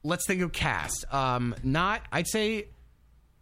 let's 0.04 0.26
think 0.28 0.42
of 0.42 0.52
cast. 0.52 1.06
Um, 1.12 1.56
not. 1.64 2.02
I'd 2.12 2.28
say 2.28 2.68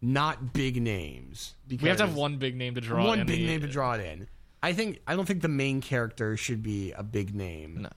not 0.01 0.53
big 0.53 0.81
names. 0.81 1.55
Because 1.67 1.83
We 1.83 1.89
have 1.89 1.97
to 1.97 2.05
have 2.07 2.15
one 2.15 2.37
big 2.37 2.55
name 2.55 2.75
to 2.75 2.81
draw. 2.81 3.05
one 3.05 3.25
big 3.25 3.41
name 3.41 3.61
to 3.61 3.67
draw 3.67 3.93
it 3.93 4.01
in. 4.05 4.27
I 4.63 4.73
think. 4.73 4.99
I 5.07 5.15
don't 5.15 5.25
think 5.25 5.41
the 5.41 5.47
main 5.47 5.81
character 5.81 6.37
should 6.37 6.61
be 6.63 6.91
a 6.91 7.03
big 7.03 7.33
name. 7.35 7.81
No. 7.81 7.89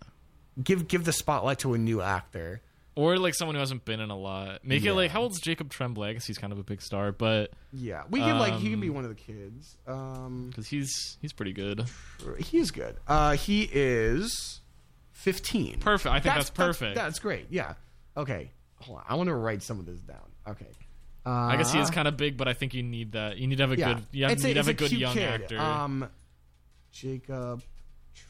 Give 0.63 0.87
give 0.89 1.05
the 1.05 1.13
spotlight 1.13 1.59
to 1.61 1.75
a 1.75 1.79
new 1.79 2.01
actor. 2.01 2.63
Or 2.97 3.19
like 3.19 3.35
someone 3.35 3.57
who 3.57 3.61
hasn't 3.61 3.85
been 3.85 3.99
in 3.99 4.11
a 4.11 4.17
lot. 4.17 4.65
Make 4.65 4.85
Yeah. 4.85 4.93
it 4.93 4.95
like 4.95 5.11
how 5.11 5.23
old's 5.23 5.41
Jacob 5.41 5.69
Tremblay? 5.69 6.11
I 6.11 6.13
guess 6.13 6.27
he's 6.27 6.39
kind 6.39 6.53
of 6.53 6.61
a 6.61 6.63
big 6.63 6.81
star, 6.81 7.11
but 7.11 7.51
Yeah, 7.73 8.05
we 8.09 8.21
can 8.21 8.39
like 8.39 8.55
he 8.55 8.67
can 8.67 8.75
Um, 8.75 8.81
be 8.81 8.91
one 8.91 9.03
of 9.05 9.11
the 9.11 9.17
kids. 9.17 9.77
Um, 9.87 10.47
because 10.51 10.69
he's 10.69 11.19
he's 11.21 11.33
pretty 11.33 11.53
good. 11.53 11.85
he 12.39 12.59
is 12.59 12.71
good. 12.71 12.97
Uh, 13.09 13.33
he 13.37 13.69
is 13.73 14.61
fifteen. 15.11 15.81
Perfect. 15.81 16.15
I 16.15 16.21
think 16.21 16.35
that's, 16.37 16.51
perfect. 16.51 16.95
That's, 16.95 17.19
great. 17.19 17.47
Yeah. 17.51 17.75
Okay. 18.17 18.53
Hold 18.83 18.99
on. 18.99 19.05
I 19.09 19.15
want 19.17 19.29
to 19.29 19.35
write 19.35 19.63
some 19.63 19.81
of 19.81 19.87
this 19.87 19.99
down. 20.01 20.31
Okay. 20.47 20.67
Uh, 21.27 21.31
I 21.31 21.57
guess 21.57 21.73
he 21.73 21.79
is 21.81 21.91
kind 21.91 22.07
of 22.07 22.17
big, 22.17 22.37
but 22.37 22.47
I 22.49 22.53
think 22.53 22.75
you 22.75 22.83
need 22.83 23.13
that. 23.13 23.39
You 23.39 23.47
need 23.47 23.57
to 23.57 23.63
have 23.65 23.73
a 23.73 23.77
yeah. 23.77 23.95
good. 23.95 24.07
You 24.13 24.25
have, 24.27 24.39
need 24.43 24.53
to 24.53 24.59
have 24.61 24.69
a 24.69 24.75
good 24.75 24.93
young 24.93 25.15
kid. 25.15 25.23
actor. 25.43 25.59
Um, 25.59 26.09
Jacob 26.93 27.63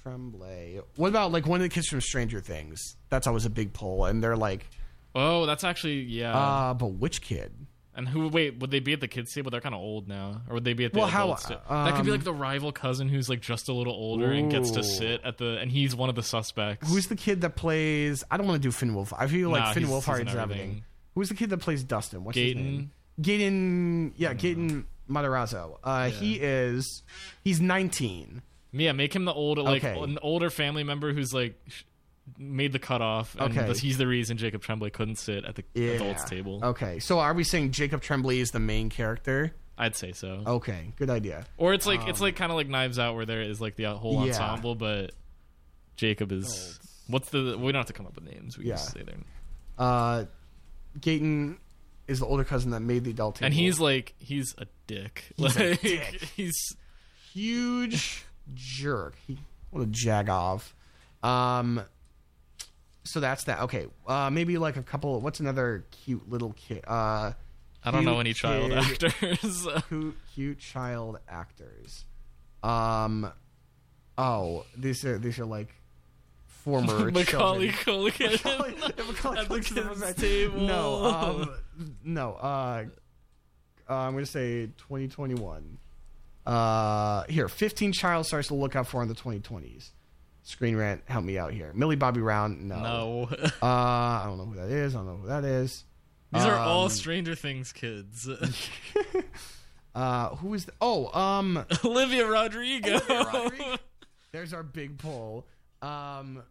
Tremblay. 0.02 0.80
What 0.96 1.08
about 1.08 1.32
like 1.32 1.46
one 1.46 1.60
of 1.60 1.62
the 1.62 1.68
kids 1.68 1.88
from 1.88 2.00
Stranger 2.00 2.40
Things? 2.40 2.96
That's 3.10 3.26
always 3.26 3.44
a 3.44 3.50
big 3.50 3.72
pull, 3.72 4.04
and 4.06 4.22
they're 4.22 4.36
like, 4.36 4.66
oh, 5.14 5.46
that's 5.46 5.64
actually 5.64 6.00
yeah. 6.02 6.36
uh, 6.36 6.74
but 6.74 6.86
which 6.88 7.20
kid? 7.20 7.52
and 7.96 8.08
who? 8.08 8.28
Wait, 8.28 8.58
would 8.58 8.70
they 8.70 8.80
be 8.80 8.92
at 8.92 9.00
the 9.00 9.08
kids 9.08 9.32
table? 9.32 9.50
They're 9.50 9.60
kind 9.60 9.74
of 9.74 9.80
old 9.80 10.08
now, 10.08 10.42
or 10.48 10.54
would 10.54 10.64
they 10.64 10.72
be 10.72 10.84
at 10.84 10.92
the 10.92 10.98
Well, 10.98 11.08
how- 11.08 11.28
that 11.34 11.94
could 11.94 12.04
be 12.04 12.10
like 12.10 12.24
the 12.24 12.32
rival 12.34 12.72
cousin 12.72 13.08
who's 13.08 13.28
like 13.28 13.40
just 13.40 13.68
a 13.68 13.72
little 13.72 13.92
older 13.92 14.32
and 14.32 14.50
gets 14.50 14.72
to 14.72 14.82
sit 14.82 15.20
at 15.24 15.38
the, 15.38 15.58
and 15.58 15.70
he's 15.70 15.94
one 15.94 16.08
of 16.08 16.14
the 16.16 16.22
suspects. 16.22 16.88
Who's 16.90 17.06
the 17.06 17.16
kid 17.16 17.42
that 17.42 17.54
plays? 17.56 18.24
I 18.30 18.36
don't 18.36 18.46
want 18.46 18.60
to 18.60 18.66
do 18.68 18.72
Finn 18.72 18.94
Wolf. 18.94 19.12
I 19.16 19.26
feel 19.28 19.50
like 19.50 19.62
Nah, 19.62 19.72
Finn 19.74 19.84
Wolfhard 19.84 20.28
is 20.28 20.34
everything. 20.34 20.82
Who's 21.14 21.28
the 21.28 21.36
kid 21.36 21.50
that 21.50 21.58
plays 21.58 21.84
Dustin? 21.84 22.24
What's 22.24 22.36
his 22.36 22.56
name? 22.56 22.90
Gaten. 23.20 24.12
Yeah, 24.16 24.34
Gaten 24.34 24.84
Matarazzo. 25.08 25.78
Uh, 25.84 26.10
He 26.10 26.34
is. 26.40 27.04
He's 27.44 27.60
19. 27.60 28.42
Yeah, 28.76 28.92
make 28.92 29.14
him 29.14 29.24
the 29.24 29.32
older, 29.32 29.62
like 29.62 29.84
Okay. 29.84 29.98
an 30.00 30.18
older 30.22 30.50
family 30.50 30.82
member 30.84 31.12
who's 31.12 31.32
like 31.32 31.54
sh- 31.68 31.82
made 32.38 32.72
the 32.72 32.78
cutoff, 32.78 33.34
and 33.38 33.56
Okay. 33.56 33.66
but 33.66 33.78
he's 33.78 33.98
the 33.98 34.06
reason 34.06 34.36
Jacob 34.36 34.62
Tremblay 34.62 34.90
couldn't 34.90 35.16
sit 35.16 35.44
at 35.44 35.54
the 35.54 35.64
Yeah. 35.74 35.92
adults 35.92 36.24
table. 36.24 36.60
Okay, 36.62 36.98
so 36.98 37.20
are 37.20 37.34
we 37.34 37.44
saying 37.44 37.70
Jacob 37.72 38.00
Tremblay 38.02 38.38
is 38.40 38.50
the 38.50 38.60
main 38.60 38.88
character? 38.90 39.54
I'd 39.78 39.94
say 39.96 40.12
so. 40.12 40.42
Okay, 40.46 40.92
good 40.96 41.10
idea. 41.10 41.46
Or 41.56 41.74
it's 41.74 41.86
like 41.86 42.06
it's 42.08 42.20
like 42.20 42.36
kind 42.36 42.50
of 42.52 42.56
like 42.56 42.68
Knives 42.68 42.98
Out, 42.98 43.14
where 43.14 43.26
there 43.26 43.42
is 43.42 43.60
like 43.60 43.76
the 43.76 43.84
whole 43.94 44.18
Um, 44.18 44.26
Yeah. 44.26 44.32
ensemble, 44.40 44.74
but 44.74 45.12
Jacob 45.96 46.32
is. 46.32 46.78
What's 47.08 47.28
the? 47.30 47.56
We 47.58 47.70
don't 47.72 47.80
have 47.80 47.86
to 47.86 47.92
come 47.92 48.06
up 48.06 48.14
with 48.14 48.24
names. 48.24 48.56
We 48.56 48.64
Yeah. 48.66 48.76
can 48.76 48.78
just 48.78 48.92
say 48.92 49.02
their. 49.02 49.16
Uh, 49.78 50.24
Gaten 50.98 51.58
is 52.06 52.20
the 52.20 52.26
older 52.26 52.44
cousin 52.44 52.70
that 52.70 52.80
made 52.80 53.04
the 53.04 53.10
adult 53.10 53.36
table. 53.36 53.46
And 53.46 53.54
he's 53.54 53.78
like 53.80 54.14
he's 54.18 54.54
a 54.58 54.66
dick. 54.86 55.24
He's 55.36 55.56
a 55.56 55.74
dick. 55.76 56.22
he's 56.36 56.76
huge 57.32 58.24
jerk. 58.52 59.16
He 59.26 59.38
what 59.70 59.82
a 59.82 59.86
jagoff. 59.86 60.72
Um, 61.22 61.82
so 63.04 63.20
that's 63.20 63.44
that. 63.44 63.60
Okay, 63.62 63.86
uh, 64.06 64.30
maybe 64.30 64.58
like 64.58 64.76
a 64.76 64.82
couple. 64.82 65.20
What's 65.20 65.40
another 65.40 65.84
cute 66.04 66.28
little 66.28 66.52
kid? 66.52 66.84
Uh, 66.86 67.32
I 67.84 67.90
don't 67.90 68.04
know 68.04 68.20
any 68.20 68.32
child 68.32 68.70
kid- 68.72 69.04
actors. 69.04 69.66
Cute, 69.88 70.16
cute 70.34 70.58
child 70.58 71.18
actors. 71.28 72.04
Um, 72.62 73.30
oh, 74.16 74.64
these 74.76 75.04
are 75.04 75.18
these 75.18 75.38
are 75.38 75.44
like 75.44 75.74
former 76.46 77.10
Macaulay. 77.12 77.68
Culkin 77.72 78.32
Macaulay- 78.44 79.06
Macaulay 79.06 79.38
at 79.38 79.48
the 79.50 79.60
kids' 79.60 80.00
right. 80.00 80.16
table. 80.16 80.60
No, 80.60 81.04
um, 81.04 81.54
no. 82.02 82.32
Uh, 82.34 82.84
uh, 83.88 83.94
I'm 83.94 84.14
gonna 84.14 84.24
say 84.24 84.66
2021. 84.78 85.76
Uh, 86.46 87.24
here, 87.28 87.48
15 87.48 87.92
child 87.92 88.26
stars 88.26 88.48
to 88.48 88.54
look 88.54 88.76
out 88.76 88.86
for 88.86 89.02
in 89.02 89.08
the 89.08 89.14
2020s. 89.14 89.90
Screen 90.42 90.76
Rant, 90.76 91.02
help 91.06 91.24
me 91.24 91.38
out 91.38 91.52
here. 91.52 91.72
Millie 91.74 91.96
Bobby 91.96 92.20
Brown, 92.20 92.68
no. 92.68 92.76
no, 92.82 93.28
Uh, 93.62 93.66
I 93.66 94.22
don't 94.26 94.36
know 94.36 94.44
who 94.44 94.56
that 94.56 94.68
is. 94.68 94.94
I 94.94 94.98
don't 94.98 95.06
know 95.06 95.16
who 95.16 95.28
that 95.28 95.44
is. 95.44 95.84
these 96.32 96.44
are 96.44 96.56
all 96.56 96.84
Um, 96.84 96.90
Stranger 96.90 97.34
Things 97.34 97.72
kids. 97.72 98.28
Uh, 99.94 100.30
who 100.36 100.52
is? 100.54 100.64
The, 100.64 100.72
oh, 100.80 101.06
um, 101.16 101.64
Olivia 101.84 102.26
Rodrigo. 102.26 102.98
Rodrigo. 103.08 103.76
there's 104.32 104.52
our 104.52 104.64
big 104.64 104.98
poll. 104.98 105.46
Um, 105.82 106.42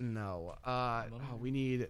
no. 0.00 0.54
Uh, 0.64 1.02
oh, 1.12 1.36
we 1.38 1.50
need. 1.50 1.88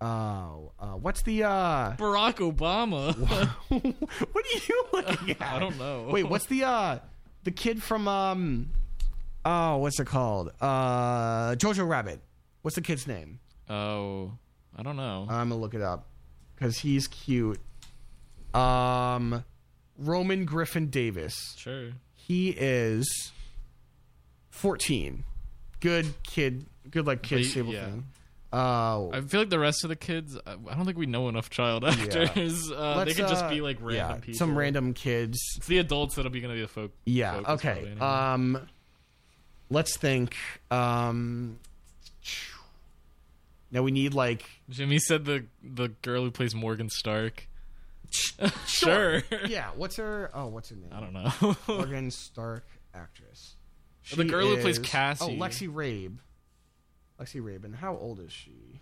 Oh, 0.00 0.72
uh, 0.78 0.92
what's 0.92 1.22
the 1.22 1.44
uh? 1.44 1.92
Barack 1.96 2.36
Obama. 2.36 3.14
what 3.68 4.44
are 4.44 4.58
you 4.68 4.84
looking 4.92 5.30
at? 5.32 5.42
I 5.54 5.58
don't 5.58 5.78
know. 5.78 6.08
Wait, 6.10 6.24
what's 6.24 6.46
the 6.46 6.64
uh 6.64 6.98
the 7.44 7.50
kid 7.50 7.82
from 7.82 8.08
um 8.08 8.70
oh 9.44 9.76
what's 9.78 10.00
it 10.00 10.06
called? 10.06 10.52
Uh 10.60 11.54
Jojo 11.56 11.86
Rabbit. 11.88 12.20
What's 12.62 12.76
the 12.76 12.82
kid's 12.82 13.06
name? 13.06 13.40
Oh, 13.68 14.32
I 14.76 14.82
don't 14.82 14.96
know. 14.96 15.26
I'm 15.28 15.48
gonna 15.50 15.60
look 15.60 15.74
it 15.74 15.82
up 15.82 16.06
because 16.54 16.78
he's 16.78 17.06
cute. 17.06 17.58
Um, 18.54 19.44
Roman 19.98 20.44
Griffin 20.44 20.88
Davis. 20.88 21.54
sure. 21.56 21.90
He 22.14 22.50
is 22.50 23.32
14. 24.50 25.24
Good 25.80 26.06
kid. 26.22 26.66
Good 26.90 27.06
like 27.06 27.22
kids 27.22 27.48
But, 27.48 27.54
table 27.54 27.72
yeah. 27.72 27.84
thing. 27.86 28.04
Uh, 28.52 29.08
I 29.10 29.20
feel 29.20 29.40
like 29.40 29.50
the 29.50 29.60
rest 29.60 29.84
of 29.84 29.90
the 29.90 29.96
kids. 29.96 30.36
I 30.44 30.54
don't 30.74 30.84
think 30.84 30.98
we 30.98 31.06
know 31.06 31.28
enough 31.28 31.50
child 31.50 31.84
actors. 31.84 32.70
Uh, 32.80 33.04
they 33.04 33.14
could 33.14 33.28
just 33.28 33.44
uh, 33.44 33.50
be 33.50 33.60
like 33.60 33.78
random 33.80 33.94
yeah, 33.94 34.14
people. 34.16 34.34
Some 34.34 34.56
random 34.56 34.92
kids. 34.92 35.38
It's 35.56 35.66
the 35.66 35.78
adults 35.78 36.16
that'll 36.16 36.30
be 36.30 36.40
gonna 36.40 36.54
be 36.54 36.62
the 36.62 36.68
folk. 36.68 36.92
Yeah. 37.04 37.42
okay. 37.48 37.86
anyway. 37.92 38.00
Um, 38.00 38.68
let's 39.68 39.96
think. 39.96 40.34
Um, 40.70 41.58
now 43.70 43.82
we 43.82 43.90
need 43.92 44.14
like 44.14 44.44
Jimmy 44.68 44.98
said 44.98 45.24
the 45.24 45.46
the 45.62 45.88
girl 45.88 46.24
who 46.24 46.30
plays 46.30 46.54
Morgan 46.54 46.88
Stark. 46.90 47.46
sure. 48.66 49.22
yeah. 49.46 49.68
What's 49.76 49.96
her? 49.96 50.30
Oh, 50.34 50.46
what's 50.46 50.70
her 50.70 50.76
name? 50.76 50.90
I 50.92 51.00
don't 51.00 51.12
know. 51.12 51.56
Morgan 51.68 52.10
Stark 52.10 52.66
actress. 52.94 53.54
The 54.10 54.24
She 54.24 54.28
girl 54.28 54.48
who 54.48 54.56
plays 54.60 54.78
is- 54.78 54.86
Cassie. 54.86 55.24
Oh, 55.24 55.40
Lexi 55.40 55.72
Rabe. 55.72 56.16
Lexi 57.20 57.44
Rabin. 57.44 57.72
How 57.72 57.96
old 57.96 58.20
is 58.20 58.32
she? 58.32 58.80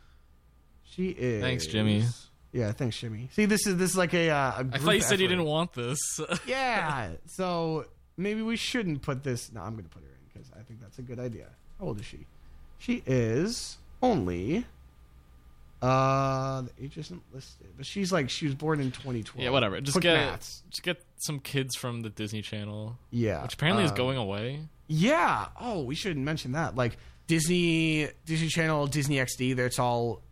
She 0.84 1.08
is. 1.10 1.42
Thanks, 1.42 1.66
Jimmy. 1.66 2.04
Yeah, 2.52 2.72
thanks, 2.72 2.98
Jimmy. 2.98 3.28
See, 3.32 3.44
this 3.44 3.66
is 3.66 3.76
this 3.76 3.90
is 3.90 3.96
like 3.96 4.14
a. 4.14 4.30
Uh, 4.30 4.36
a 4.36 4.66
I 4.72 4.78
thought 4.78 4.94
you 4.94 5.00
said 5.02 5.20
you 5.20 5.28
didn't 5.28 5.44
want 5.44 5.72
this. 5.74 5.98
Yeah. 6.46 7.10
So 7.26 7.86
maybe 8.16 8.42
we 8.42 8.56
shouldn't 8.56 9.02
put 9.02 9.22
this. 9.22 9.52
No, 9.52 9.60
I'm 9.62 9.72
going 9.72 9.84
to 9.84 9.90
put 9.90 10.02
her 10.02 10.08
in 10.08 10.28
because 10.32 10.50
I 10.58 10.62
think 10.62 10.80
that's 10.80 10.98
a 10.98 11.02
good 11.02 11.18
idea. 11.18 11.46
How 11.78 11.86
old 11.86 12.00
is 12.00 12.06
she? 12.06 12.26
She 12.78 13.02
is 13.06 13.76
only. 14.02 14.64
Uh, 15.80 16.62
the 16.62 16.70
age 16.84 16.98
isn't 16.98 17.22
listed, 17.32 17.68
but 17.76 17.86
she's 17.86 18.10
like 18.10 18.28
she 18.30 18.46
was 18.46 18.54
born 18.56 18.80
in 18.80 18.90
2012. 18.90 19.44
Yeah, 19.44 19.50
whatever. 19.50 19.80
Just 19.80 19.94
Quick 19.94 20.02
get 20.02 20.14
maths. 20.14 20.62
just 20.70 20.82
get 20.82 21.00
some 21.18 21.38
kids 21.38 21.76
from 21.76 22.00
the 22.00 22.10
Disney 22.10 22.42
Channel, 22.42 22.98
Yeah, 23.12 23.42
which 23.42 23.54
apparently 23.54 23.84
is 23.84 23.92
um, 23.92 23.96
going 23.96 24.16
away. 24.16 24.60
Yeah. 24.88 25.46
Oh, 25.60 25.82
we 25.84 25.94
shouldn't 25.94 26.24
mention 26.24 26.52
that. 26.52 26.74
Like 26.74 26.96
Disney, 27.28 28.08
Disney 28.26 28.48
Channel, 28.48 28.88
Disney 28.88 29.16
XD. 29.16 29.54
That's 29.54 29.78
all. 29.78 30.22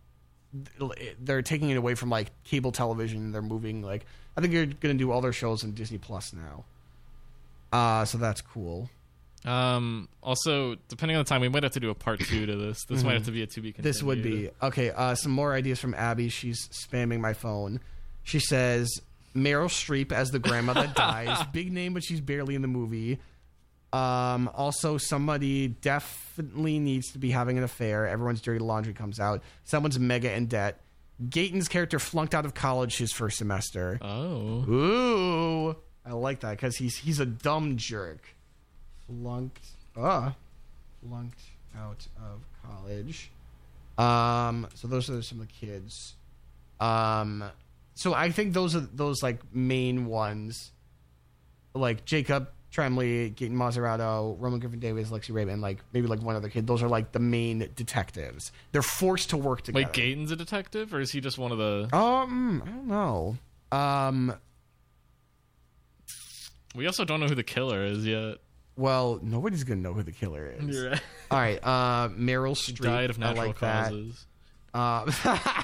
They're 1.20 1.42
taking 1.42 1.70
it 1.70 1.76
away 1.76 1.94
from 1.94 2.10
like 2.10 2.32
cable 2.42 2.72
television. 2.72 3.30
They're 3.30 3.42
moving 3.42 3.82
like 3.82 4.04
I 4.36 4.40
think 4.40 4.52
they're 4.52 4.66
going 4.66 4.96
to 4.96 4.98
do 4.98 5.12
all 5.12 5.20
their 5.20 5.32
shows 5.32 5.62
in 5.62 5.72
Disney 5.72 5.98
Plus 5.98 6.32
now. 6.32 6.64
Uh 7.72 8.04
so 8.04 8.18
that's 8.18 8.40
cool. 8.40 8.90
Um, 9.44 10.08
also, 10.24 10.74
depending 10.88 11.16
on 11.16 11.22
the 11.22 11.28
time, 11.28 11.40
we 11.40 11.48
might 11.48 11.62
have 11.62 11.72
to 11.72 11.80
do 11.80 11.90
a 11.90 11.94
part 11.94 12.18
two 12.18 12.46
to 12.46 12.56
this. 12.56 12.84
This 12.88 13.04
might 13.04 13.14
have 13.14 13.26
to 13.26 13.30
be 13.30 13.42
a 13.42 13.46
to 13.46 13.60
be 13.60 13.72
continued. 13.72 13.76
Mm-hmm. 13.76 13.82
This 13.82 14.02
would 14.02 14.22
be 14.22 14.50
okay. 14.60 14.90
Uh, 14.90 15.14
some 15.14 15.30
more 15.30 15.54
ideas 15.54 15.78
from 15.78 15.94
Abby. 15.94 16.28
She's 16.30 16.68
spamming 16.68 17.20
my 17.20 17.32
phone. 17.32 17.80
She 18.24 18.40
says 18.40 18.90
Meryl 19.36 19.68
Streep 19.68 20.10
as 20.10 20.30
the 20.30 20.40
grandma 20.40 20.72
that 20.72 20.94
dies. 20.96 21.46
Big 21.52 21.72
name, 21.72 21.94
but 21.94 22.02
she's 22.02 22.20
barely 22.20 22.56
in 22.56 22.62
the 22.62 22.68
movie. 22.68 23.20
Um, 23.92 24.50
also, 24.54 24.98
somebody 24.98 25.68
definitely 25.68 26.78
needs 26.78 27.12
to 27.12 27.18
be 27.18 27.30
having 27.30 27.56
an 27.56 27.64
affair. 27.64 28.06
Everyone's 28.06 28.40
dirty 28.40 28.58
laundry 28.58 28.92
comes 28.92 29.18
out. 29.20 29.42
Someone's 29.64 29.98
mega 29.98 30.32
in 30.32 30.46
debt. 30.46 30.80
Gaten's 31.30 31.68
character 31.68 31.98
flunked 31.98 32.34
out 32.34 32.44
of 32.44 32.52
college 32.52 32.98
his 32.98 33.12
first 33.12 33.38
semester. 33.38 33.98
Oh, 34.02 34.64
Ooh, 34.68 35.76
I 36.04 36.12
like 36.12 36.40
that 36.40 36.50
because 36.50 36.76
he's 36.76 36.96
he's 36.96 37.20
a 37.20 37.26
dumb 37.26 37.76
jerk. 37.76 38.22
Flunked, 39.06 39.64
uh, 39.96 40.32
flunked 41.00 41.40
out 41.78 42.06
of 42.18 42.40
college. 42.62 43.30
Um, 43.96 44.68
so 44.74 44.88
those 44.88 45.08
are 45.08 45.22
some 45.22 45.40
of 45.40 45.46
the 45.48 45.52
kids. 45.66 46.16
Um, 46.80 47.44
so 47.94 48.12
I 48.12 48.30
think 48.30 48.52
those 48.52 48.76
are 48.76 48.80
those 48.80 49.22
like 49.22 49.40
main 49.54 50.06
ones, 50.06 50.72
like 51.72 52.04
Jacob 52.04 52.48
Tremblay, 52.76 53.30
Gaten 53.30 53.52
Maserati, 53.52 54.36
Roman 54.38 54.60
Griffin 54.60 54.78
Davis, 54.80 55.08
Lexi 55.08 55.32
Raven, 55.32 55.62
like 55.62 55.78
maybe 55.94 56.06
like 56.06 56.20
one 56.20 56.36
other 56.36 56.50
kid. 56.50 56.66
Those 56.66 56.82
are 56.82 56.88
like 56.88 57.12
the 57.12 57.18
main 57.18 57.70
detectives. 57.74 58.52
They're 58.72 58.82
forced 58.82 59.30
to 59.30 59.38
work 59.38 59.62
together. 59.62 59.86
wait, 59.86 59.94
Gaten's 59.94 60.30
a 60.30 60.36
detective, 60.36 60.92
or 60.92 61.00
is 61.00 61.10
he 61.10 61.20
just 61.22 61.38
one 61.38 61.52
of 61.52 61.58
the? 61.58 61.88
Um, 61.96 62.62
I 62.66 62.68
don't 62.68 62.86
know. 62.86 63.36
Um, 63.72 64.34
We 66.74 66.86
also 66.86 67.04
don't 67.06 67.20
know 67.20 67.26
who 67.28 67.34
the 67.34 67.42
killer 67.42 67.82
is 67.82 68.04
yet. 68.06 68.36
well, 68.76 69.18
nobody's 69.22 69.64
gonna 69.64 69.80
know 69.80 69.94
who 69.94 70.02
the 70.02 70.12
killer 70.12 70.46
is. 70.58 70.78
right. 70.84 71.00
All 71.30 71.38
right, 71.38 71.58
uh, 71.62 72.08
Meryl 72.10 72.54
Streep. 72.54 72.82
Died 72.82 73.08
of 73.10 73.18
natural 73.18 73.46
like 73.46 73.56
causes. 73.56 74.26
Uh, 74.74 75.10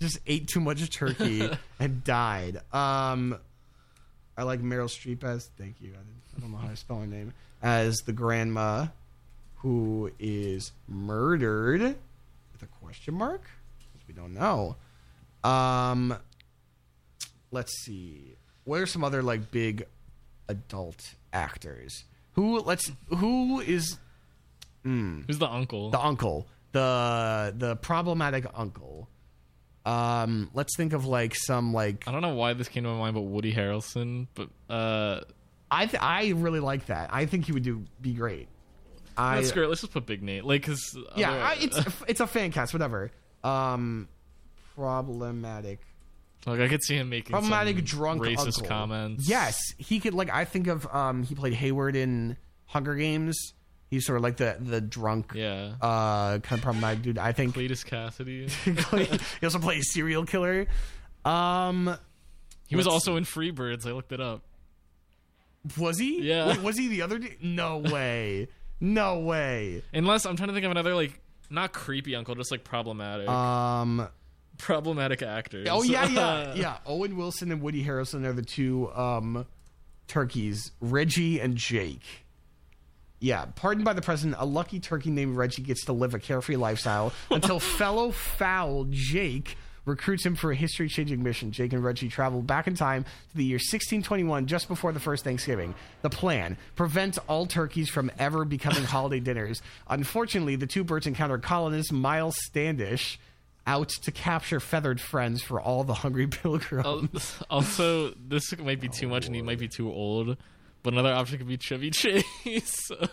just 0.00 0.18
ate 0.26 0.48
too 0.48 0.60
much 0.60 0.88
turkey 0.90 1.50
and 1.78 2.02
died. 2.02 2.62
Um, 2.72 3.38
I 4.36 4.42
like 4.42 4.60
Meryl 4.60 4.86
Streep 4.88 5.22
as 5.24 5.50
thank 5.58 5.80
you. 5.80 5.92
I, 5.94 6.36
I 6.36 6.40
don't 6.40 6.50
know 6.50 6.58
how 6.58 6.68
to 6.68 6.76
spell 6.76 7.00
her 7.00 7.06
name 7.06 7.32
as 7.62 7.98
the 7.98 8.12
grandma 8.12 8.86
who 9.56 10.10
is 10.18 10.72
murdered 10.88 11.80
with 11.80 12.62
a 12.62 12.66
question 12.82 13.14
mark. 13.14 13.42
We 14.06 14.12
don't 14.14 14.34
know. 14.34 14.76
Um, 15.42 16.14
let's 17.50 17.72
see. 17.84 18.36
What 18.64 18.80
are 18.80 18.86
some 18.86 19.02
other 19.04 19.22
like 19.22 19.50
big 19.50 19.86
adult 20.48 21.14
actors? 21.32 22.04
Who 22.32 22.60
let's 22.60 22.90
who 23.08 23.60
is 23.60 23.98
Who's 24.82 25.38
the 25.38 25.48
uncle? 25.48 25.90
the 25.90 26.00
uncle, 26.00 26.46
the 26.72 27.54
the 27.56 27.76
problematic 27.76 28.44
uncle. 28.54 29.08
Um, 29.84 30.50
let's 30.54 30.76
think 30.76 30.92
of 30.92 31.04
like 31.04 31.34
some 31.34 31.72
like 31.74 32.08
I 32.08 32.12
don't 32.12 32.22
know 32.22 32.34
why 32.34 32.54
this 32.54 32.68
came 32.68 32.84
to 32.84 32.88
my 32.88 32.98
mind, 32.98 33.14
but 33.14 33.22
Woody 33.22 33.52
Harrelson. 33.52 34.28
But 34.34 34.48
uh, 34.70 35.20
I 35.70 35.86
th- 35.86 36.02
I 36.02 36.30
really 36.30 36.60
like 36.60 36.86
that. 36.86 37.10
I 37.12 37.26
think 37.26 37.46
he 37.46 37.52
would 37.52 37.62
do 37.64 37.84
be 38.00 38.14
great. 38.14 38.48
I 39.16 39.36
let's 39.36 39.48
screw 39.48 39.64
it. 39.64 39.68
Let's 39.68 39.82
just 39.82 39.92
put 39.92 40.06
Big 40.06 40.22
Nate. 40.22 40.44
Like, 40.44 40.62
cause 40.62 40.96
yeah, 41.16 41.30
I, 41.30 41.56
it's 41.60 41.78
it's 42.08 42.20
a 42.20 42.26
fan 42.26 42.50
cast, 42.50 42.72
whatever. 42.72 43.10
Um, 43.42 44.08
problematic, 44.74 45.80
like 46.46 46.60
I 46.60 46.68
could 46.68 46.82
see 46.82 46.96
him 46.96 47.10
making 47.10 47.32
problematic 47.32 47.76
some 47.76 47.84
drunk 47.84 48.22
racist 48.22 48.46
uncle. 48.46 48.66
comments. 48.66 49.28
Yes, 49.28 49.58
he 49.78 50.00
could 50.00 50.14
like. 50.14 50.30
I 50.30 50.44
think 50.44 50.66
of 50.66 50.86
um, 50.94 51.22
he 51.22 51.34
played 51.34 51.52
Haymitch 51.52 51.94
in 51.94 52.36
Hunger 52.66 52.94
Games. 52.94 53.52
He's 53.94 54.06
sort 54.06 54.16
of 54.16 54.22
like 54.22 54.36
the 54.36 54.56
the 54.60 54.80
drunk, 54.80 55.32
yeah. 55.34 55.74
uh, 55.80 56.38
kind 56.40 56.58
of 56.58 56.60
problematic 56.62 57.02
dude. 57.02 57.18
I 57.18 57.32
think 57.32 57.54
Cletus 57.54 57.84
Cassidy. 57.84 58.48
he 59.40 59.46
also 59.46 59.58
plays 59.58 59.92
serial 59.92 60.24
killer. 60.24 60.66
Um, 61.24 61.96
He 62.68 62.76
was 62.76 62.86
also 62.86 63.16
in 63.16 63.24
Free 63.24 63.50
Birds. 63.50 63.86
I 63.86 63.92
looked 63.92 64.12
it 64.12 64.20
up. 64.20 64.42
Was 65.78 65.98
he? 65.98 66.20
Yeah. 66.22 66.48
Wait, 66.48 66.62
was 66.62 66.76
he 66.76 66.88
the 66.88 67.02
other? 67.02 67.18
d- 67.18 67.36
No 67.40 67.78
way. 67.92 68.48
no 68.80 69.20
way. 69.20 69.82
Unless 69.94 70.26
I'm 70.26 70.36
trying 70.36 70.48
to 70.48 70.54
think 70.54 70.64
of 70.66 70.70
another 70.72 70.94
like 70.94 71.20
not 71.50 71.72
creepy 71.72 72.14
uncle, 72.14 72.34
just 72.34 72.50
like 72.50 72.64
problematic, 72.64 73.28
Um. 73.28 74.08
problematic 74.58 75.22
actors. 75.22 75.68
Oh 75.70 75.82
yeah, 75.82 76.06
yeah, 76.08 76.54
yeah. 76.56 76.76
Owen 76.86 77.16
Wilson 77.16 77.50
and 77.52 77.62
Woody 77.62 77.84
Harrelson 77.84 78.24
are 78.26 78.32
the 78.32 78.42
two 78.42 78.92
um, 78.94 79.46
turkeys. 80.08 80.72
Reggie 80.80 81.40
and 81.40 81.56
Jake. 81.56 82.23
Yeah, 83.20 83.46
pardoned 83.56 83.84
by 83.84 83.94
the 83.94 84.02
president, 84.02 84.36
a 84.38 84.44
lucky 84.44 84.80
turkey 84.80 85.10
named 85.10 85.36
Reggie 85.36 85.62
gets 85.62 85.84
to 85.86 85.92
live 85.92 86.14
a 86.14 86.18
carefree 86.18 86.56
lifestyle 86.56 87.12
until 87.30 87.58
fellow 87.78 88.10
fowl 88.10 88.86
Jake 88.90 89.56
recruits 89.86 90.24
him 90.24 90.34
for 90.34 90.50
a 90.50 90.54
history 90.54 90.88
changing 90.88 91.22
mission. 91.22 91.52
Jake 91.52 91.72
and 91.72 91.82
Reggie 91.84 92.08
travel 92.08 92.42
back 92.42 92.66
in 92.66 92.74
time 92.74 93.04
to 93.04 93.36
the 93.36 93.44
year 93.44 93.56
1621, 93.56 94.46
just 94.46 94.66
before 94.68 94.92
the 94.92 95.00
first 95.00 95.24
Thanksgiving. 95.24 95.74
The 96.02 96.10
plan 96.10 96.56
prevent 96.74 97.18
all 97.28 97.46
turkeys 97.46 97.88
from 97.88 98.10
ever 98.18 98.44
becoming 98.44 98.84
holiday 98.84 99.20
dinners. 99.20 99.62
Unfortunately, 99.88 100.56
the 100.56 100.66
two 100.66 100.84
birds 100.84 101.06
encounter 101.06 101.38
colonist 101.38 101.92
Miles 101.92 102.36
Standish 102.44 103.18
out 103.66 103.88
to 103.88 104.10
capture 104.12 104.60
feathered 104.60 105.00
friends 105.00 105.42
for 105.42 105.58
all 105.60 105.84
the 105.84 105.94
hungry 105.94 106.26
pilgrims. 106.28 107.36
Al- 107.42 107.46
Also, 107.58 108.10
this 108.28 108.56
might 108.58 108.80
be 108.80 108.88
too 108.88 109.08
much, 109.08 109.26
and 109.26 109.34
he 109.34 109.40
might 109.42 109.58
be 109.58 109.68
too 109.68 109.90
old. 109.90 110.36
But 110.84 110.92
another 110.92 111.12
option 111.12 111.38
could 111.38 111.48
be 111.48 111.56
Chevy 111.56 111.90
Chase, 111.90 112.24
I 113.00 113.08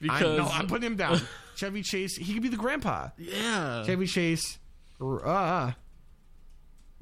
because 0.00 0.38
know, 0.38 0.48
I'm 0.50 0.66
putting 0.66 0.86
him 0.86 0.96
down. 0.96 1.20
Chevy 1.54 1.82
Chase, 1.82 2.16
he 2.16 2.32
could 2.34 2.42
be 2.42 2.48
the 2.48 2.56
grandpa. 2.56 3.10
yeah, 3.16 3.84
Chevy 3.84 4.06
Chase, 4.06 4.58
uh, 5.00 5.70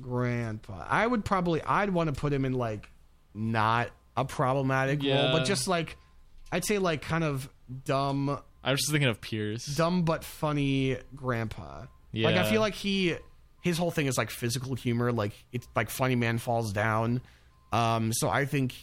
grandpa. 0.00 0.84
I 0.88 1.06
would 1.06 1.24
probably, 1.24 1.62
I'd 1.62 1.90
want 1.90 2.14
to 2.14 2.20
put 2.20 2.32
him 2.32 2.44
in 2.44 2.52
like 2.52 2.90
not 3.34 3.90
a 4.16 4.24
problematic 4.24 5.02
role, 5.02 5.32
but 5.32 5.44
just 5.44 5.68
like, 5.68 5.96
I'd 6.50 6.64
say 6.64 6.78
like 6.78 7.02
kind 7.02 7.24
of 7.24 7.48
dumb, 7.84 8.38
I 8.62 8.70
was 8.72 8.80
just 8.80 8.90
thinking 8.92 9.08
of 9.08 9.20
Pierce. 9.20 9.64
dumb 9.66 10.02
but 10.02 10.24
funny 10.24 10.98
grandpa. 11.14 11.86
Yeah. 12.12 12.28
Like 12.28 12.36
I 12.36 12.50
feel 12.50 12.60
like 12.60 12.74
he, 12.74 13.14
his 13.62 13.78
whole 13.78 13.90
thing 13.90 14.06
is 14.06 14.18
like 14.18 14.30
physical 14.30 14.74
humor. 14.74 15.12
Like 15.12 15.32
it's 15.52 15.66
like 15.74 15.88
funny 15.88 16.14
man 16.16 16.38
falls 16.38 16.72
down. 16.72 17.22
Um, 17.72 18.12
so 18.12 18.28
I 18.28 18.44
think. 18.44 18.74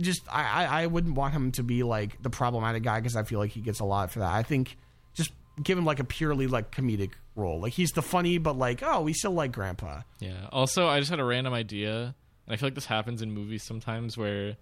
Just 0.00 0.22
I, 0.30 0.64
I 0.64 0.82
I 0.82 0.86
wouldn't 0.86 1.14
want 1.14 1.32
him 1.32 1.52
to 1.52 1.62
be 1.62 1.82
like 1.82 2.22
the 2.22 2.30
problematic 2.30 2.82
guy 2.82 3.00
because 3.00 3.16
I 3.16 3.22
feel 3.22 3.38
like 3.38 3.50
he 3.50 3.60
gets 3.60 3.80
a 3.80 3.84
lot 3.84 4.10
for 4.10 4.20
that. 4.20 4.32
I 4.32 4.42
think 4.42 4.76
just 5.14 5.32
give 5.62 5.78
him 5.78 5.84
like 5.84 6.00
a 6.00 6.04
purely 6.04 6.46
like 6.46 6.70
comedic 6.70 7.12
role. 7.34 7.60
Like 7.60 7.72
he's 7.72 7.90
the 7.92 8.02
funny, 8.02 8.38
but 8.38 8.56
like 8.56 8.82
oh 8.82 9.02
we 9.02 9.12
still 9.12 9.32
like 9.32 9.52
Grandpa. 9.52 10.02
Yeah. 10.20 10.48
Also, 10.52 10.86
I 10.86 10.98
just 10.98 11.10
had 11.10 11.20
a 11.20 11.24
random 11.24 11.54
idea, 11.54 12.14
and 12.46 12.54
I 12.54 12.56
feel 12.56 12.66
like 12.66 12.74
this 12.74 12.86
happens 12.86 13.22
in 13.22 13.32
movies 13.32 13.64
sometimes 13.64 14.16
where, 14.16 14.56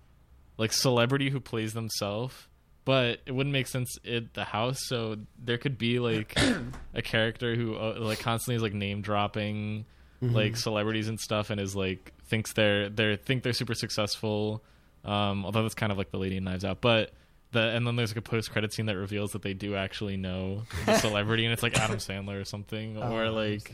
like, 0.59 0.73
celebrity 0.73 1.31
who 1.31 1.41
plays 1.41 1.73
themselves, 1.73 2.49
but 2.85 3.21
it 3.27 3.33
wouldn't 3.33 3.53
make 3.53 3.67
sense 3.67 3.97
at 4.07 4.35
the 4.35 4.45
house. 4.45 4.79
So 4.87 5.17
there 5.43 5.59
could 5.59 5.79
be 5.79 5.99
like 5.99 6.39
a 6.95 7.03
character 7.03 7.55
who 7.55 7.77
uh, 7.77 7.97
like 7.99 8.21
constantly 8.21 8.57
is 8.57 8.63
like 8.63 8.75
name 8.75 9.03
dropping 9.03 9.87
like 10.21 10.57
celebrities 10.57 11.09
and 11.09 11.21
stuff, 11.21 11.51
and 11.51 11.61
is 11.61 11.77
like 11.77 12.13
thinks 12.29 12.55
they're 12.55 12.89
they 12.89 13.17
think 13.17 13.43
they're 13.43 13.53
super 13.53 13.75
successful. 13.75 14.63
Um, 15.05 15.45
although 15.45 15.63
that's 15.63 15.75
kind 15.75 15.93
of 15.93 15.99
like 15.99 16.11
the 16.11 16.19
Lady 16.19 16.37
in 16.37 16.45
Knives 16.45 16.65
Out, 16.65 16.81
but. 16.81 17.11
The, 17.53 17.61
and 17.61 17.87
then 17.87 17.95
there's 17.95 18.11
like 18.11 18.17
a 18.17 18.29
post 18.29 18.51
credit 18.51 18.73
scene 18.73 18.87
that 18.87 18.97
reveals 18.97 19.31
that 19.31 19.43
they 19.43 19.55
do 19.55 19.77
actually 19.77 20.17
know 20.17 20.63
the 20.87 20.99
celebrity, 20.99 21.45
and 21.45 21.53
it's 21.53 21.63
like 21.63 21.79
Adam 21.79 21.99
Sandler 21.99 22.41
or 22.41 22.45
something, 22.45 22.97
or 23.01 23.31
like 23.31 23.73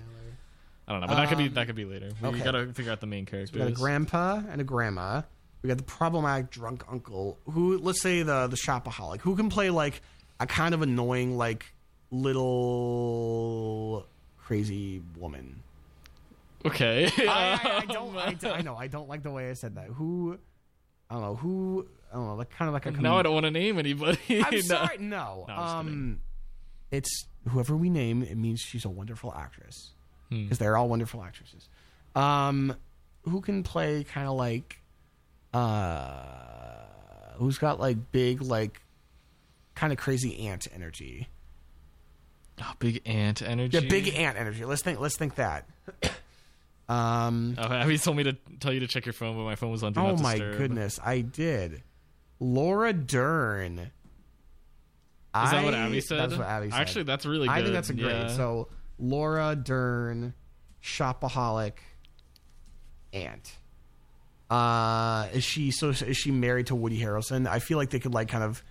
I 0.86 0.92
don't 0.92 1.00
know, 1.00 1.06
but 1.06 1.14
that 1.14 1.30
could 1.30 1.38
be 1.38 1.46
Um, 1.46 1.54
that 1.54 1.66
could 1.66 1.76
be 1.76 1.86
later. 1.86 2.10
We 2.20 2.28
okay. 2.28 2.40
gotta 2.44 2.66
figure 2.74 2.92
out 2.92 3.00
the 3.00 3.06
main 3.06 3.24
characters. 3.24 3.54
We 3.54 3.60
got 3.60 3.68
a 3.68 3.72
grandpa 3.72 4.42
and 4.50 4.60
a 4.60 4.64
grandma. 4.64 5.22
We 5.62 5.68
got 5.68 5.78
the 5.78 5.84
problematic 5.84 6.50
drunk 6.50 6.84
uncle 6.90 7.38
who 7.50 7.78
let's 7.78 8.02
say 8.02 8.22
the 8.22 8.48
the 8.48 8.56
shopaholic 8.56 9.22
who 9.22 9.34
can 9.34 9.48
play 9.48 9.70
like 9.70 10.02
a 10.40 10.46
kind 10.46 10.74
of 10.74 10.82
annoying 10.82 11.38
like 11.38 11.72
little 12.50 14.06
crazy 14.38 15.00
woman. 15.16 15.62
okay. 16.66 17.10
I, 17.18 17.24
I, 17.62 17.76
I 17.78 17.86
don't. 17.92 18.16
I, 18.16 18.36
I 18.50 18.60
know. 18.62 18.76
I 18.76 18.88
don't 18.88 19.08
like 19.08 19.22
the 19.22 19.30
way 19.30 19.48
I 19.48 19.54
said 19.54 19.76
that. 19.76 19.86
Who? 19.86 20.38
I 21.10 21.14
don't 21.14 21.22
know 21.22 21.34
who. 21.34 21.86
I 22.12 22.16
don't 22.16 22.26
know, 22.26 22.34
like 22.36 22.50
kind 22.50 22.68
of 22.68 22.72
like 22.74 22.86
a. 22.86 22.92
now 22.92 23.18
I 23.18 23.22
don't 23.22 23.34
want 23.34 23.44
to 23.46 23.50
name 23.50 23.78
anybody. 23.78 24.18
I'm 24.44 24.52
No. 24.54 24.60
sorry. 24.60 24.98
No. 24.98 25.44
No, 25.48 25.54
um, 25.54 26.20
it's 26.90 27.26
whoever 27.48 27.76
we 27.76 27.90
name. 27.90 28.22
It 28.22 28.36
means 28.36 28.60
she's 28.60 28.84
a 28.84 28.88
wonderful 28.88 29.32
actress 29.36 29.92
Hmm. 30.28 30.44
because 30.44 30.58
they're 30.58 30.76
all 30.76 30.88
wonderful 30.88 31.22
actresses. 31.22 31.68
Um, 32.14 32.74
who 33.22 33.40
can 33.40 33.62
play 33.64 34.04
kind 34.04 34.26
of 34.28 34.34
like, 34.36 34.80
uh, 35.52 36.84
who's 37.36 37.58
got 37.58 37.80
like 37.80 38.12
big 38.12 38.40
like, 38.42 38.80
kind 39.74 39.92
of 39.92 39.98
crazy 39.98 40.46
ant 40.48 40.66
energy. 40.74 41.28
Oh, 42.62 42.72
big 42.78 43.02
ant 43.06 43.40
energy. 43.42 43.78
Yeah, 43.78 43.88
big 43.88 44.14
ant 44.14 44.36
energy. 44.36 44.64
Let's 44.64 44.82
think. 44.82 45.00
Let's 45.00 45.16
think 45.16 45.36
that. 45.36 45.66
Um. 46.90 47.54
Oh, 47.56 47.72
Abby 47.72 47.98
told 47.98 48.16
me 48.16 48.24
to 48.24 48.32
tell 48.58 48.72
you 48.72 48.80
to 48.80 48.88
check 48.88 49.06
your 49.06 49.12
phone, 49.12 49.36
but 49.36 49.44
my 49.44 49.54
phone 49.54 49.70
was 49.70 49.82
on. 49.82 49.92
Do 49.92 50.00
Oh 50.00 50.16
my 50.16 50.32
disturb. 50.32 50.58
goodness, 50.58 50.98
I 51.04 51.20
did. 51.20 51.82
Laura 52.40 52.92
Dern. 52.92 53.78
Is 53.78 55.44
Is 55.44 55.50
that 55.52 55.64
what 55.64 55.74
Abby 55.74 56.00
said? 56.00 56.18
That's 56.18 56.34
what 56.34 56.46
Abby 56.46 56.70
said. 56.70 56.80
Actually, 56.80 57.04
that's 57.04 57.24
really 57.24 57.46
good. 57.46 57.52
I 57.52 57.62
think 57.62 57.74
that's 57.74 57.90
a 57.90 57.94
great. 57.94 58.10
Yeah. 58.10 58.28
So 58.28 58.68
Laura 58.98 59.54
Dern, 59.54 60.34
shopaholic, 60.82 61.74
aunt. 63.12 63.52
Uh, 64.50 65.28
is 65.32 65.44
she 65.44 65.70
so? 65.70 65.90
Is 65.90 66.16
she 66.16 66.32
married 66.32 66.66
to 66.66 66.74
Woody 66.74 67.00
Harrelson? 67.00 67.46
I 67.46 67.60
feel 67.60 67.78
like 67.78 67.90
they 67.90 68.00
could 68.00 68.14
like 68.14 68.28
kind 68.28 68.42
of 68.42 68.64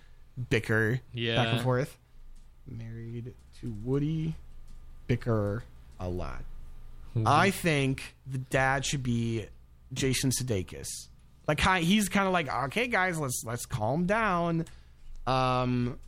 bicker 0.50 1.00
yeah. 1.14 1.36
back 1.36 1.54
and 1.54 1.62
forth. 1.62 1.96
Married 2.66 3.32
to 3.62 3.74
Woody, 3.82 4.34
bicker 5.06 5.64
a 5.98 6.08
lot. 6.08 6.42
I 7.26 7.50
think 7.50 8.14
the 8.26 8.38
dad 8.38 8.84
should 8.84 9.02
be 9.02 9.46
Jason 9.92 10.30
Sudeikis. 10.30 10.86
Like 11.48 11.60
he's 11.60 12.08
kind 12.08 12.26
of 12.26 12.32
like, 12.32 12.48
okay, 12.66 12.86
guys, 12.86 13.18
let's 13.18 13.42
let's 13.44 13.66
calm 13.66 14.06
down. 14.06 14.66
Um, 15.26 15.98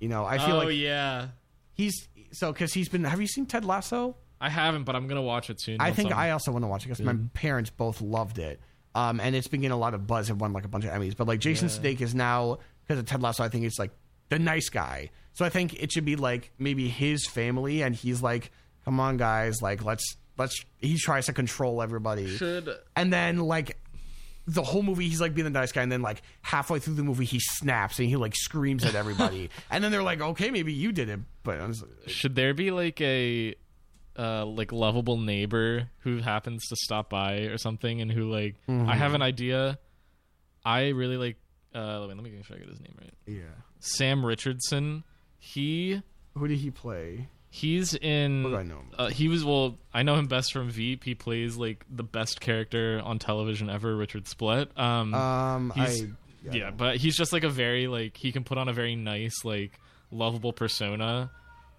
you 0.00 0.08
know, 0.08 0.24
I 0.24 0.38
feel 0.38 0.56
like 0.56 0.64
oh 0.64 0.68
like 0.68 0.76
yeah, 0.76 1.28
he's 1.74 2.08
so 2.32 2.52
because 2.52 2.72
he's 2.72 2.88
been. 2.88 3.04
Have 3.04 3.20
you 3.20 3.26
seen 3.26 3.46
Ted 3.46 3.64
Lasso? 3.64 4.16
I 4.40 4.48
haven't, 4.48 4.84
but 4.84 4.94
I'm 4.96 5.08
gonna 5.08 5.22
watch 5.22 5.50
it 5.50 5.60
soon. 5.60 5.80
I 5.80 5.90
think 5.92 6.10
I'm- 6.10 6.18
I 6.18 6.30
also 6.30 6.52
want 6.52 6.62
to 6.62 6.68
watch 6.68 6.84
it 6.84 6.88
because 6.88 7.00
my 7.04 7.16
parents 7.34 7.70
both 7.70 8.00
loved 8.00 8.38
it. 8.38 8.60
Um, 8.94 9.20
and 9.20 9.34
it's 9.36 9.48
been 9.48 9.60
getting 9.60 9.72
a 9.72 9.78
lot 9.78 9.94
of 9.94 10.06
buzz. 10.06 10.30
It 10.30 10.36
won 10.36 10.52
like 10.52 10.64
a 10.64 10.68
bunch 10.68 10.84
of 10.84 10.90
Emmys. 10.90 11.16
But 11.16 11.28
like 11.28 11.40
Jason 11.40 11.68
Sudeikis 11.68 12.14
now 12.14 12.58
because 12.86 12.98
of 12.98 13.06
Ted 13.06 13.20
Lasso, 13.22 13.44
I 13.44 13.48
think 13.48 13.64
it's 13.64 13.78
like 13.78 13.90
the 14.28 14.38
nice 14.38 14.68
guy. 14.70 15.10
So 15.34 15.44
I 15.44 15.50
think 15.50 15.80
it 15.82 15.92
should 15.92 16.04
be 16.04 16.16
like 16.16 16.50
maybe 16.58 16.88
his 16.88 17.26
family, 17.26 17.82
and 17.82 17.94
he's 17.94 18.22
like, 18.22 18.50
"Come 18.84 18.98
on, 19.00 19.16
guys, 19.16 19.60
like 19.60 19.84
let's 19.84 20.16
let's." 20.38 20.64
He 20.78 20.96
tries 20.96 21.26
to 21.26 21.32
control 21.32 21.82
everybody, 21.82 22.28
should. 22.36 22.68
and 22.96 23.12
then 23.12 23.38
like 23.38 23.78
the 24.46 24.62
whole 24.62 24.82
movie 24.82 25.06
he's 25.06 25.20
like 25.20 25.34
being 25.34 25.44
the 25.44 25.50
nice 25.50 25.72
guy 25.72 25.82
and 25.82 25.92
then 25.92 26.00
like 26.00 26.22
halfway 26.40 26.78
through 26.78 26.94
the 26.94 27.02
movie 27.04 27.26
he 27.26 27.38
snaps 27.38 27.98
and 27.98 28.08
he 28.08 28.16
like 28.16 28.34
screams 28.34 28.82
at 28.82 28.94
everybody 28.94 29.50
and 29.70 29.84
then 29.84 29.92
they're 29.92 30.02
like 30.02 30.22
okay 30.22 30.50
maybe 30.50 30.72
you 30.72 30.90
did 30.90 31.10
it 31.10 31.20
but 31.42 31.60
I 31.60 31.66
was, 31.66 31.84
Should 32.06 32.34
there 32.34 32.54
be 32.54 32.70
like 32.70 32.98
a 33.02 33.54
uh 34.18 34.46
like 34.46 34.72
lovable 34.72 35.18
neighbor 35.18 35.90
who 35.98 36.18
happens 36.20 36.66
to 36.68 36.76
stop 36.76 37.10
by 37.10 37.40
or 37.40 37.58
something 37.58 38.00
and 38.00 38.10
who 38.10 38.30
like 38.30 38.54
Mm-hmm. 38.66 38.88
I 38.88 38.96
have 38.96 39.12
an 39.12 39.20
idea. 39.20 39.78
I 40.64 40.88
really 40.88 41.18
like 41.18 41.36
uh 41.74 42.06
wait, 42.08 42.16
let 42.16 42.24
me 42.24 42.30
make 42.30 42.46
sure 42.46 42.56
I 42.56 42.60
get 42.60 42.70
his 42.70 42.80
name 42.80 42.94
right. 42.98 43.12
yeah 43.26 43.42
Sam 43.80 44.24
Richardson. 44.24 45.04
He 45.38 46.00
who 46.34 46.48
did 46.48 46.56
he 46.58 46.70
play 46.70 47.28
he's 47.50 47.94
in 47.94 48.42
Who 48.42 48.50
do 48.50 48.56
I 48.56 48.62
know 48.62 48.76
him? 48.76 48.90
Uh, 48.98 49.08
he 49.08 49.28
was 49.28 49.44
well 49.44 49.78
I 49.92 50.02
know 50.02 50.16
him 50.16 50.26
best 50.26 50.52
from 50.52 50.70
Veep. 50.70 51.04
He 51.04 51.14
plays 51.14 51.56
like 51.56 51.84
the 51.90 52.02
best 52.02 52.40
character 52.40 53.00
on 53.04 53.18
television 53.18 53.70
ever, 53.70 53.96
Richard 53.96 54.26
Splett. 54.28 54.76
Um 54.78 55.14
um 55.14 55.72
he's 55.74 56.04
I 56.04 56.08
yeah, 56.50 56.70
but 56.70 56.96
he's 56.96 57.16
just 57.16 57.32
like 57.32 57.44
a 57.44 57.48
very 57.48 57.88
like 57.88 58.16
he 58.16 58.32
can 58.32 58.44
put 58.44 58.58
on 58.58 58.68
a 58.68 58.72
very 58.72 58.94
nice 58.96 59.44
like 59.44 59.78
lovable 60.10 60.52
persona. 60.52 61.30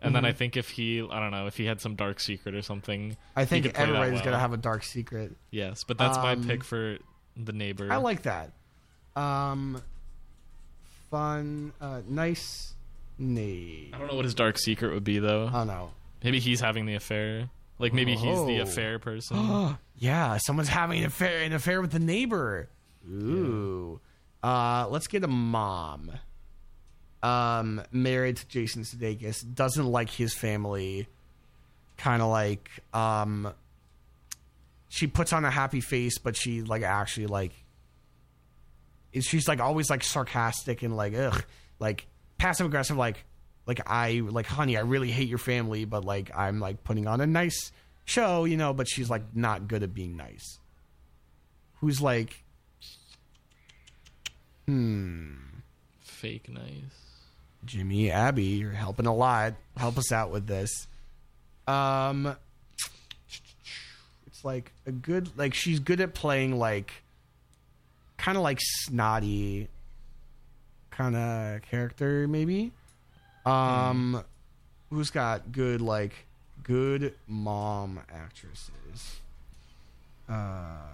And 0.02 0.16
then 0.16 0.24
I 0.24 0.32
think 0.32 0.56
if 0.56 0.70
he, 0.70 1.02
I 1.02 1.20
don't 1.20 1.32
know, 1.32 1.48
if 1.48 1.58
he 1.58 1.66
had 1.66 1.82
some 1.82 1.96
dark 1.96 2.22
secret 2.22 2.56
or 2.56 2.62
something, 2.62 3.18
I 3.36 3.44
think 3.44 3.66
everybody's 3.78 4.14
well. 4.14 4.24
gonna 4.24 4.40
have 4.40 4.54
a 4.54 4.58
dark 4.58 4.84
secret 4.84 5.36
Yes, 5.52 5.84
but 5.84 5.98
that's 5.98 6.18
my 6.18 6.34
Um, 6.34 6.44
pick 6.46 6.64
for 6.64 7.00
the 7.36 7.52
neighbor. 7.52 7.92
I 7.92 7.98
like 7.98 8.22
that 8.22 8.52
um 9.16 9.82
fun 11.10 11.74
uh 11.82 12.02
nice 12.08 12.74
name 13.20 13.92
I 13.94 13.98
don't 13.98 14.08
know 14.08 14.16
what 14.16 14.26
his 14.26 14.34
dark 14.36 14.58
secret 14.58 14.94
would 14.94 15.04
be 15.04 15.20
though. 15.20 15.48
I 15.48 15.52
don't 15.52 15.68
know 15.68 15.92
maybe 16.24 16.40
he's 16.40 16.60
having 16.62 16.86
the 16.86 16.96
affair. 16.96 17.50
Like 17.78 17.94
maybe 17.94 18.14
he's 18.16 18.46
the 18.46 18.60
Oh. 18.60 18.64
affair 18.64 19.00
person. 19.00 19.78
yeah, 19.98 20.38
someone's 20.38 20.68
having 20.70 21.00
an 21.00 21.06
affair, 21.06 21.44
an 21.44 21.54
affair 21.54 21.80
with 21.82 21.92
the 21.92 22.00
neighbor. 22.00 22.68
Ooh. 23.10 24.00
Uh, 24.44 24.86
let's 24.90 25.08
get 25.08 25.24
a 25.24 25.28
mom. 25.28 26.12
Um, 27.24 27.82
married 27.92 28.38
to 28.38 28.48
Jason 28.48 28.84
Sudeikis, 28.84 29.44
doesn't 29.56 29.86
like 29.86 30.10
his 30.10 30.34
family. 30.34 31.08
Kind 31.98 32.22
of 32.22 32.30
like, 32.30 32.70
um, 32.94 33.54
she 34.90 35.08
puts 35.08 35.32
on 35.34 35.44
a 35.46 35.52
happy 35.52 35.82
face, 35.82 36.18
but 36.18 36.36
she 36.36 36.62
like 36.62 36.82
actually 36.84 37.28
like, 37.28 37.52
is- 39.14 39.26
she's 39.26 39.48
like 39.48 39.60
always 39.60 39.90
like 39.90 40.04
sarcastic 40.04 40.82
and 40.84 40.96
like 40.96 41.14
ugh, 41.16 41.44
like 41.80 42.08
passive 42.40 42.66
aggressive, 42.66 42.98
like 42.98 43.24
like 43.68 43.82
I 43.88 44.22
like 44.28 44.48
honey, 44.48 44.78
I 44.78 44.82
really 44.82 45.12
hate 45.12 45.30
your 45.30 45.38
family, 45.38 45.86
but 45.86 46.04
like 46.04 46.32
I'm 46.36 46.60
like 46.60 46.84
putting 46.84 47.06
on 47.06 47.22
a 47.22 47.28
nice 47.28 47.72
show, 48.06 48.46
you 48.46 48.58
know, 48.58 48.74
but 48.74 48.88
she's 48.90 49.12
like 49.12 49.36
not 49.36 49.68
good 49.68 49.84
at 49.84 49.94
being 49.94 50.18
nice. 50.18 50.58
Who's 51.76 52.02
like 52.02 52.44
hmm 54.66 55.36
Fake 56.02 56.50
nice. 56.50 56.64
Jimmy, 57.64 58.10
Abby, 58.10 58.44
you're 58.44 58.72
helping 58.72 59.06
a 59.06 59.14
lot. 59.14 59.54
Help 59.78 59.98
us 59.98 60.12
out 60.12 60.32
with 60.32 60.48
this. 60.48 60.88
Um 61.68 62.36
it's 64.26 64.44
like 64.44 64.72
a 64.88 64.92
good 64.92 65.38
like 65.38 65.54
she's 65.54 65.80
good 65.80 66.02
at 66.02 66.14
playing 66.16 66.58
like 66.58 66.92
kind 68.18 68.38
of 68.38 68.44
like 68.44 68.60
snotty 68.62 69.68
kind 71.00 71.16
of 71.16 71.62
character 71.62 72.28
maybe. 72.28 72.72
Um 73.46 74.24
who's 74.90 75.10
got 75.10 75.52
good 75.52 75.80
like 75.82 76.14
good 76.62 77.14
mom 77.26 78.02
actresses? 78.14 79.22
Uh 80.28 80.90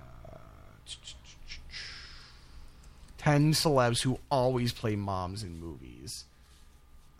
10 3.18 3.54
celebs 3.54 4.04
who 4.04 4.20
always 4.30 4.72
play 4.72 4.96
moms 4.96 5.42
in 5.42 5.60
movies. 5.60 6.26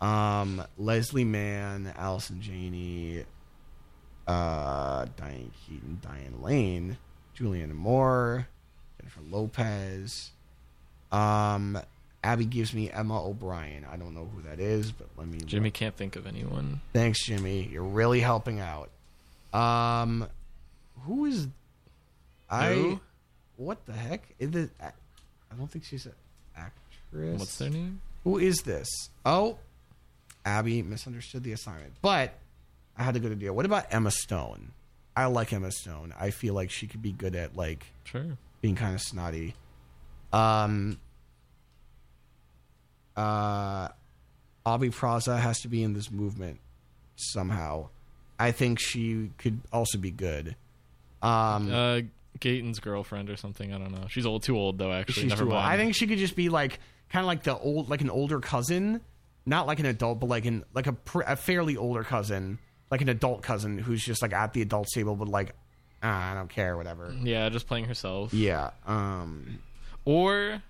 Um, 0.00 0.62
Leslie 0.78 1.24
Mann, 1.24 1.92
Allison 1.96 2.40
Janney, 2.40 3.24
uh, 4.28 5.06
Diane 5.16 5.50
Keaton, 5.66 5.98
Diane 6.00 6.40
Lane, 6.40 6.96
Julianne 7.36 7.72
Moore, 7.72 8.46
Jennifer 9.00 9.20
Lopez. 9.28 10.30
Um, 11.10 11.76
Abby 12.26 12.44
gives 12.44 12.74
me 12.74 12.90
Emma 12.90 13.24
O'Brien. 13.24 13.86
I 13.88 13.96
don't 13.96 14.12
know 14.12 14.28
who 14.34 14.42
that 14.42 14.58
is, 14.58 14.90
but 14.90 15.06
let 15.16 15.28
me. 15.28 15.38
Jimmy 15.46 15.70
can't 15.70 15.94
think 15.96 16.16
of 16.16 16.26
anyone. 16.26 16.80
Thanks, 16.92 17.24
Jimmy. 17.24 17.68
You're 17.72 17.84
really 17.84 18.18
helping 18.18 18.58
out. 18.58 18.90
Um, 19.54 20.26
who 21.02 21.26
is? 21.26 21.46
I. 22.50 22.72
Who? 22.74 23.00
What 23.58 23.86
the 23.86 23.92
heck? 23.92 24.24
Is 24.40 24.54
it, 24.56 24.70
I 24.80 24.90
don't 25.56 25.70
think 25.70 25.84
she's 25.84 26.04
an 26.06 26.12
actress. 26.56 27.38
What's 27.38 27.58
their 27.58 27.70
name? 27.70 28.00
Who 28.24 28.38
is 28.38 28.62
this? 28.62 28.88
Oh, 29.24 29.58
Abby 30.44 30.82
misunderstood 30.82 31.44
the 31.44 31.52
assignment, 31.52 31.92
but 32.02 32.32
I 32.98 33.04
had 33.04 33.14
a 33.14 33.20
good 33.20 33.30
idea. 33.32 33.52
What 33.52 33.66
about 33.66 33.86
Emma 33.90 34.10
Stone? 34.10 34.72
I 35.16 35.26
like 35.26 35.52
Emma 35.52 35.70
Stone. 35.70 36.12
I 36.18 36.30
feel 36.30 36.54
like 36.54 36.70
she 36.72 36.88
could 36.88 37.02
be 37.02 37.12
good 37.12 37.36
at 37.36 37.56
like 37.56 37.86
Sure. 38.02 38.36
being 38.60 38.74
kind 38.74 38.96
of 38.96 39.00
snotty. 39.00 39.54
Um. 40.32 40.98
Uh, 43.16 43.88
Aubrey 44.64 44.90
Plaza 44.90 45.36
has 45.36 45.60
to 45.60 45.68
be 45.68 45.82
in 45.82 45.92
this 45.94 46.10
movement 46.10 46.60
somehow. 47.16 47.88
I 48.38 48.52
think 48.52 48.78
she 48.80 49.30
could 49.38 49.60
also 49.72 49.98
be 49.98 50.10
good. 50.10 50.56
Um, 51.22 51.72
Uh, 51.72 52.00
Gaten's 52.38 52.80
girlfriend 52.80 53.30
or 53.30 53.36
something. 53.36 53.72
I 53.72 53.78
don't 53.78 53.92
know. 53.92 54.06
She's 54.08 54.26
old, 54.26 54.42
too 54.42 54.56
old 54.58 54.76
though. 54.78 54.92
Actually, 54.92 55.22
she's 55.22 55.30
never 55.30 55.44
too 55.44 55.50
old. 55.50 55.54
mind. 55.54 55.72
I 55.72 55.76
think 55.82 55.94
she 55.94 56.06
could 56.06 56.18
just 56.18 56.36
be 56.36 56.48
like 56.50 56.78
kind 57.10 57.22
of 57.22 57.26
like 57.26 57.44
the 57.44 57.56
old, 57.56 57.88
like 57.88 58.02
an 58.02 58.10
older 58.10 58.40
cousin, 58.40 59.00
not 59.46 59.66
like 59.66 59.78
an 59.80 59.86
adult, 59.86 60.20
but 60.20 60.28
like 60.28 60.44
an 60.44 60.64
like 60.74 60.86
a, 60.86 60.92
pr- 60.92 61.22
a 61.26 61.36
fairly 61.36 61.76
older 61.78 62.02
cousin, 62.02 62.58
like 62.90 63.00
an 63.00 63.08
adult 63.08 63.42
cousin 63.42 63.78
who's 63.78 64.04
just 64.04 64.20
like 64.20 64.34
at 64.34 64.52
the 64.52 64.60
adult 64.60 64.88
table, 64.92 65.16
but 65.16 65.28
like 65.28 65.54
ah, 66.02 66.32
I 66.32 66.34
don't 66.34 66.50
care, 66.50 66.76
whatever. 66.76 67.14
Yeah, 67.22 67.48
just 67.48 67.66
playing 67.66 67.86
herself. 67.86 68.34
Yeah. 68.34 68.70
Um. 68.86 69.60
Or 70.04 70.62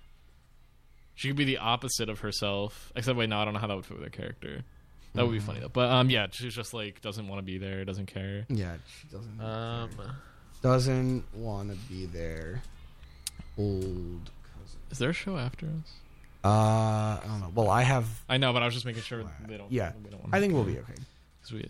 she 1.17 1.27
could 1.29 1.35
be 1.37 1.45
the 1.45 1.57
opposite 1.57 2.07
of 2.09 2.19
herself. 2.19 2.93
Except 2.95 3.17
wait, 3.17 3.27
no, 3.27 3.39
I 3.39 3.43
don't 3.45 3.53
know 3.55 3.59
how 3.59 3.67
that 3.67 3.75
would 3.75 3.85
fit 3.85 3.97
with 3.99 4.03
her 4.05 4.09
character. 4.09 4.63
That 5.15 5.25
would 5.25 5.33
be 5.33 5.39
funny 5.39 5.59
though. 5.59 5.67
But 5.69 5.89
um, 5.89 6.09
yeah, 6.11 6.27
she's 6.31 6.53
just 6.55 6.73
like 6.75 7.01
doesn't 7.01 7.27
want 7.27 7.39
to 7.39 7.43
be 7.43 7.57
there, 7.57 7.83
doesn't 7.85 8.05
care. 8.05 8.45
Yeah. 8.49 8.75
She 9.01 9.07
doesn't 9.07 9.41
Um, 9.41 9.89
doesn't 10.61 11.23
want 11.33 11.71
to 11.71 11.77
be 11.91 12.05
there. 12.05 12.61
Old 13.57 14.29
cousin. 14.43 14.79
Is 14.91 14.99
there 14.99 15.09
a 15.09 15.13
show 15.13 15.37
after 15.37 15.65
us? 15.65 15.91
Uh, 16.45 16.49
I 16.49 17.19
don't 17.25 17.39
know. 17.41 17.51
Well, 17.53 17.69
I 17.69 17.81
have. 17.81 18.07
I 18.29 18.37
know, 18.37 18.53
but 18.53 18.61
I 18.61 18.65
was 18.65 18.75
just 18.75 18.85
making 18.85 19.01
sure 19.01 19.23
they 19.47 19.57
don't. 19.57 19.71
Yeah, 19.71 19.91
we 20.03 20.11
don't 20.11 20.21
want 20.21 20.35
I 20.35 20.39
think 20.39 20.53
we'll 20.53 20.63
be 20.63 20.77
okay. 20.77 20.93
we, 21.51 21.63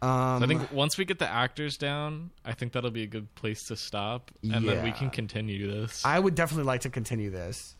Um, 0.00 0.42
I 0.42 0.46
think 0.46 0.72
once 0.72 0.96
we 0.96 1.04
get 1.04 1.18
the 1.18 1.28
actors 1.28 1.76
down, 1.76 2.30
I 2.44 2.54
think 2.54 2.72
that'll 2.72 2.90
be 2.90 3.02
a 3.02 3.06
good 3.06 3.32
place 3.34 3.64
to 3.64 3.76
stop, 3.76 4.30
and 4.42 4.66
then 4.66 4.82
we 4.84 4.92
can 4.92 5.10
continue 5.10 5.70
this. 5.70 6.02
I 6.04 6.18
would 6.18 6.34
definitely 6.34 6.64
like 6.64 6.80
to 6.82 6.90
continue 6.90 7.30
this. 7.30 7.74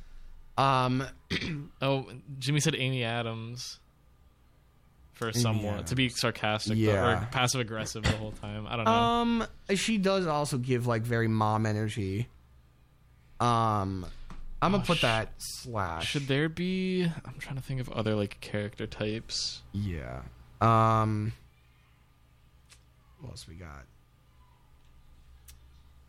Um, 0.59 1.07
oh, 1.83 2.07
Jimmy 2.39 2.61
said 2.61 2.75
Amy 2.77 3.05
Adams 3.05 3.79
for 5.15 5.33
somewhat 5.33 5.87
to 5.89 5.95
be 5.95 6.09
sarcastic 6.11 6.77
Yeah. 6.79 7.23
or 7.23 7.27
passive 7.31 7.61
aggressive 7.61 8.03
the 8.03 8.11
whole 8.13 8.33
time. 8.33 8.67
I 8.69 8.77
don't 8.77 8.85
know. 8.85 8.91
um, 8.93 9.47
she 9.75 9.99
does 9.99 10.27
also 10.27 10.59
give 10.59 10.87
like 10.87 11.03
very 11.03 11.29
mom 11.29 11.65
energy. 11.67 12.29
Um, 13.41 14.05
I'm 14.61 14.73
gonna 14.73 14.83
Oh, 14.83 14.87
put 14.87 14.99
sh- 14.99 15.03
that 15.03 15.33
slash. 15.39 16.09
Should 16.09 16.27
there 16.27 16.49
be? 16.49 17.05
I'm 17.05 17.35
trying 17.39 17.57
to 17.57 17.63
think 17.63 17.81
of 17.81 17.89
other 17.91 18.15
like 18.17 18.41
character 18.41 18.87
types. 18.87 19.63
Yeah. 19.73 20.23
Um. 20.61 21.33
What 23.21 23.31
else 23.31 23.47
we 23.49 23.55
got? 23.55 23.85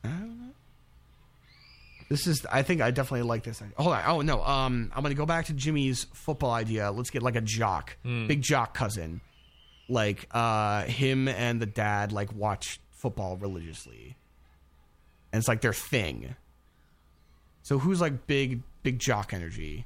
I 0.03 0.07
don't 0.09 0.39
know. 0.39 0.53
This 2.09 2.25
is. 2.27 2.45
I 2.51 2.63
think 2.63 2.81
I 2.81 2.89
definitely 2.91 3.27
like 3.27 3.43
this. 3.43 3.61
idea. 3.61 3.73
Hold 3.77 3.93
on. 3.93 4.03
Oh 4.07 4.21
no. 4.21 4.43
Um. 4.43 4.91
I'm 4.95 5.03
gonna 5.03 5.13
go 5.15 5.25
back 5.27 5.45
to 5.45 5.53
Jimmy's 5.53 6.05
football 6.13 6.51
idea. 6.51 6.91
Let's 6.91 7.09
get 7.11 7.21
like 7.21 7.35
a 7.35 7.41
jock, 7.41 7.97
big 8.03 8.41
jock 8.41 8.73
cousin, 8.73 9.21
like 9.87 10.27
uh 10.31 10.83
him 10.85 11.27
and 11.27 11.61
the 11.61 11.65
dad 11.67 12.11
like 12.11 12.33
watch 12.33 12.79
football 12.91 13.37
religiously, 13.37 14.17
and 15.31 15.39
it's 15.39 15.47
like 15.47 15.61
their 15.61 15.71
thing. 15.73 16.35
So 17.61 17.77
who's 17.77 18.01
like 18.01 18.25
big 18.25 18.61
big 18.81 18.97
jock 18.97 19.31
energy? 19.33 19.85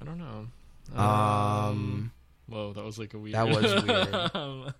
I 0.00 0.04
don't 0.04 0.18
know. 0.18 0.46
Um. 0.94 2.12
Whoa, 2.46 2.74
that 2.74 2.84
was 2.84 2.98
like 2.98 3.14
a 3.14 3.18
weird. 3.18 3.34
That 3.36 3.48
was 3.48 3.84
weird. 3.84 4.14
um, 4.36 4.74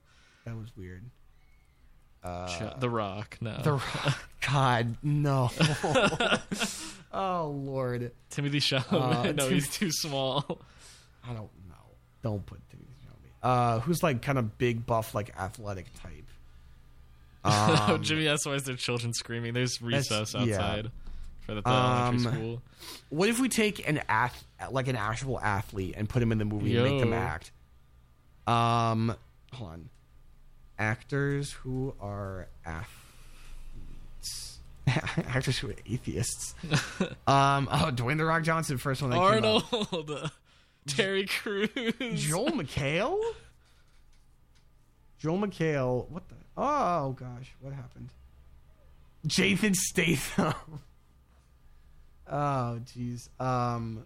That 0.44 0.54
was 0.56 0.68
weird. 0.76 1.02
Ch- 2.24 2.80
the 2.80 2.88
Rock. 2.88 3.36
No. 3.40 3.56
The 3.62 3.72
Rock. 3.72 4.18
God, 4.52 4.96
no. 5.02 5.50
oh 7.12 7.48
Lord, 7.54 8.12
Timothée 8.30 8.56
Chalamet. 8.56 8.92
Uh, 8.92 9.22
no, 9.32 9.44
Tim- 9.44 9.52
he's 9.54 9.68
too 9.68 9.90
small. 9.90 10.60
I 11.22 11.28
don't 11.28 11.50
know. 11.68 11.74
Don't 12.22 12.44
put 12.46 12.60
Timothée 12.70 12.96
Chalamet. 13.04 13.30
Uh, 13.42 13.80
who's 13.80 14.02
like 14.02 14.22
kind 14.22 14.38
of 14.38 14.56
big, 14.58 14.86
buff, 14.86 15.14
like 15.14 15.34
athletic 15.38 15.86
type? 16.02 16.24
Um, 17.44 18.02
Jimmy 18.02 18.26
asked 18.28 18.46
why 18.46 18.54
is 18.54 18.64
there 18.64 18.74
children 18.76 19.12
screaming? 19.12 19.52
There's 19.52 19.82
recess 19.82 20.32
yeah. 20.34 20.40
outside 20.40 20.90
for 21.40 21.54
the, 21.54 21.60
the 21.60 21.68
Um, 21.68 22.14
elementary 22.14 22.32
school. 22.32 22.62
what 23.10 23.28
if 23.28 23.38
we 23.38 23.50
take 23.50 23.86
an 23.86 24.00
ath 24.08 24.44
like 24.70 24.88
an 24.88 24.96
actual 24.96 25.38
athlete 25.40 25.94
and 25.96 26.08
put 26.08 26.22
him 26.22 26.32
in 26.32 26.38
the 26.38 26.46
movie 26.46 26.74
and 26.76 26.84
make 26.90 27.00
them 27.00 27.12
act? 27.12 27.52
Um, 28.46 29.14
hold 29.52 29.70
on. 29.72 29.90
Actors 30.78 31.52
who 31.52 31.94
are 32.00 32.48
athletes. 32.64 34.58
Actors 34.86 35.58
who 35.58 35.70
are 35.70 35.76
atheists. 35.88 36.54
um, 37.26 37.68
oh, 37.70 37.90
Dwayne 37.92 38.18
the 38.18 38.24
Rock 38.24 38.42
Johnson, 38.42 38.78
first 38.78 39.02
one 39.02 39.10
that 39.10 39.16
came 39.16 39.44
up. 39.44 39.72
Arnold. 39.72 40.30
Terry 40.86 41.26
Crews. 41.26 41.70
Joel 42.14 42.50
McHale? 42.50 43.18
Joel 45.18 45.38
McHale. 45.38 46.10
What 46.10 46.28
the? 46.28 46.34
Oh 46.56 47.12
gosh, 47.12 47.54
what 47.60 47.72
happened? 47.72 48.10
Jason 49.26 49.74
Statham. 49.74 50.54
oh 52.30 52.80
jeez. 52.84 53.28
Um, 53.40 54.04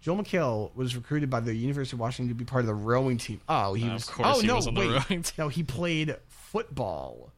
Joel 0.00 0.22
McHale 0.22 0.74
was 0.74 0.96
recruited 0.96 1.28
by 1.30 1.40
the 1.40 1.54
University 1.54 1.96
of 1.96 2.00
Washington 2.00 2.28
to 2.28 2.34
be 2.34 2.44
part 2.44 2.60
of 2.62 2.66
the 2.66 2.74
rowing 2.74 3.18
team. 3.18 3.40
Oh, 3.48 3.74
he 3.74 3.88
Uh, 3.88 3.92
was. 3.94 4.08
of 4.08 4.14
course 4.14 4.28
oh 4.36 4.40
he 4.40 4.46
no, 4.46 4.56
was 4.56 4.66
on 4.66 4.74
the 4.74 4.80
wait. 4.80 4.88
rowing 4.90 5.22
team. 5.22 5.34
No, 5.38 5.48
he 5.48 5.62
played 5.62 6.16
football 6.28 7.32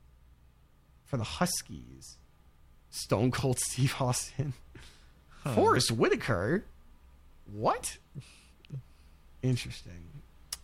for 1.04 1.16
the 1.16 1.24
Huskies. 1.24 2.16
Stone 2.90 3.30
Cold 3.30 3.58
Steve 3.58 3.94
Austin. 4.00 4.52
Forest 5.54 5.90
Whitaker. 5.92 6.64
What? 7.52 7.96
Interesting. 9.42 10.04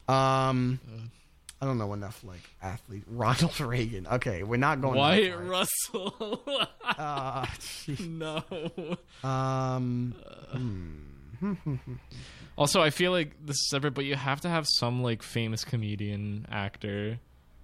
Um, 0.06 0.78
I 1.60 1.66
don't 1.66 1.78
know 1.78 1.92
enough 1.94 2.22
like 2.22 2.40
athlete. 2.62 3.02
Ronald 3.08 3.58
Reagan. 3.60 4.06
Okay, 4.06 4.42
we're 4.44 4.56
not 4.56 4.80
going. 4.80 4.96
Wyatt. 4.98 5.38
Russell. 5.40 6.40
Uh, 6.98 7.46
no. 8.00 8.42
um, 9.22 10.14
Also, 12.58 12.80
I 12.82 12.90
feel 12.90 13.12
like 13.12 13.34
this 13.40 13.54
is 13.54 13.68
separate, 13.70 13.94
but 13.94 14.04
you 14.04 14.16
have 14.16 14.40
to 14.40 14.48
have 14.48 14.66
some 14.68 15.00
like 15.00 15.22
famous 15.22 15.64
comedian 15.64 16.44
actor. 16.50 17.20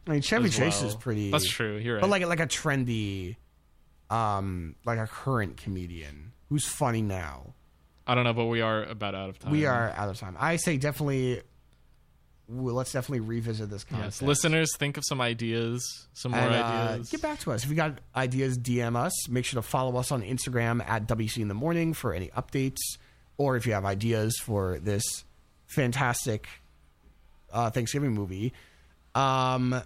I 0.07 0.11
mean 0.11 0.21
Chevy 0.23 0.51
Chase 0.51 0.81
well. 0.81 0.89
is 0.91 0.95
pretty. 0.95 1.33
That's 1.33 1.49
true. 1.51 1.77
You're 1.79 1.95
right. 1.97 2.01
but 2.01 2.11
like 2.11 2.25
like 2.27 2.39
a 2.39 2.47
trendy, 2.47 3.35
um, 4.11 4.77
like 4.85 4.99
a 4.99 5.09
current 5.09 5.57
comedian 5.57 6.31
who's 6.49 6.67
funny 6.69 7.03
now. 7.03 7.55
I 8.07 8.15
don't 8.15 8.23
know, 8.23 8.35
but 8.35 8.45
we 8.45 8.61
are 8.61 8.85
about 8.85 9.17
out 9.17 9.31
of 9.31 9.39
time. 9.41 9.51
We 9.51 9.67
are 9.67 9.91
out 9.97 10.09
of 10.09 10.17
time. 10.19 10.37
I 10.39 10.57
say 10.57 10.77
definitely. 10.77 11.43
Well, 12.47 12.75
let's 12.75 12.93
definitely 12.93 13.21
revisit 13.21 13.71
this 13.71 13.87
Yes, 13.91 14.21
listeners, 14.21 14.77
think 14.77 14.99
of 14.99 15.03
some 15.09 15.19
ideas, 15.23 16.07
some 16.13 16.33
more 16.33 16.41
And, 16.43 16.55
uh, 16.55 16.59
ideas. 16.93 17.09
get 17.09 17.23
back 17.23 17.39
to 17.41 17.53
us 17.53 17.65
if 17.65 17.71
you 17.71 17.75
got 17.75 17.99
ideas. 18.15 18.59
DM 18.59 18.95
us. 18.97 19.29
Make 19.31 19.47
sure 19.47 19.61
to 19.61 19.67
follow 19.67 19.97
us 19.99 20.13
on 20.13 20.23
Instagram 20.23 20.87
at 20.87 21.09
WC 21.09 21.39
in 21.41 21.49
the 21.49 21.55
morning 21.55 21.95
for 21.95 22.13
any 22.13 22.29
updates, 22.29 22.81
or 23.37 23.57
if 23.57 23.67
you 23.67 23.73
have 23.73 23.85
ideas 23.85 24.37
for 24.43 24.79
this 24.79 25.03
fantastic 25.67 26.47
uh, 27.53 27.71
Thanksgiving 27.71 28.13
movie. 28.13 28.53
Um, 29.15 29.81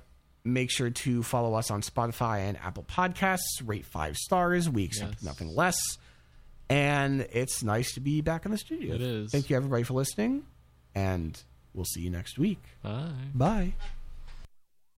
make 0.44 0.70
sure 0.70 0.90
to 0.90 1.22
follow 1.22 1.54
us 1.54 1.70
on 1.70 1.82
Spotify 1.82 2.40
and 2.48 2.56
Apple 2.58 2.84
Podcasts. 2.84 3.40
Rate 3.64 3.84
five 3.86 4.16
stars. 4.16 4.68
We 4.68 4.84
accept 4.84 5.14
Yes. 5.16 5.22
nothing 5.22 5.54
less. 5.54 5.78
And 6.70 7.22
it's 7.32 7.62
nice 7.62 7.92
to 7.94 8.00
be 8.00 8.20
back 8.20 8.44
in 8.44 8.50
the 8.52 8.58
studio. 8.58 8.94
It 8.94 9.00
is. 9.00 9.30
Thank 9.32 9.48
you 9.50 9.56
everybody 9.56 9.82
for 9.84 9.94
listening, 9.94 10.44
and 10.94 11.40
we'll 11.72 11.86
see 11.86 12.00
you 12.02 12.10
next 12.10 12.38
week. 12.38 12.62
Bye. 12.82 13.08
Bye. 13.34 13.72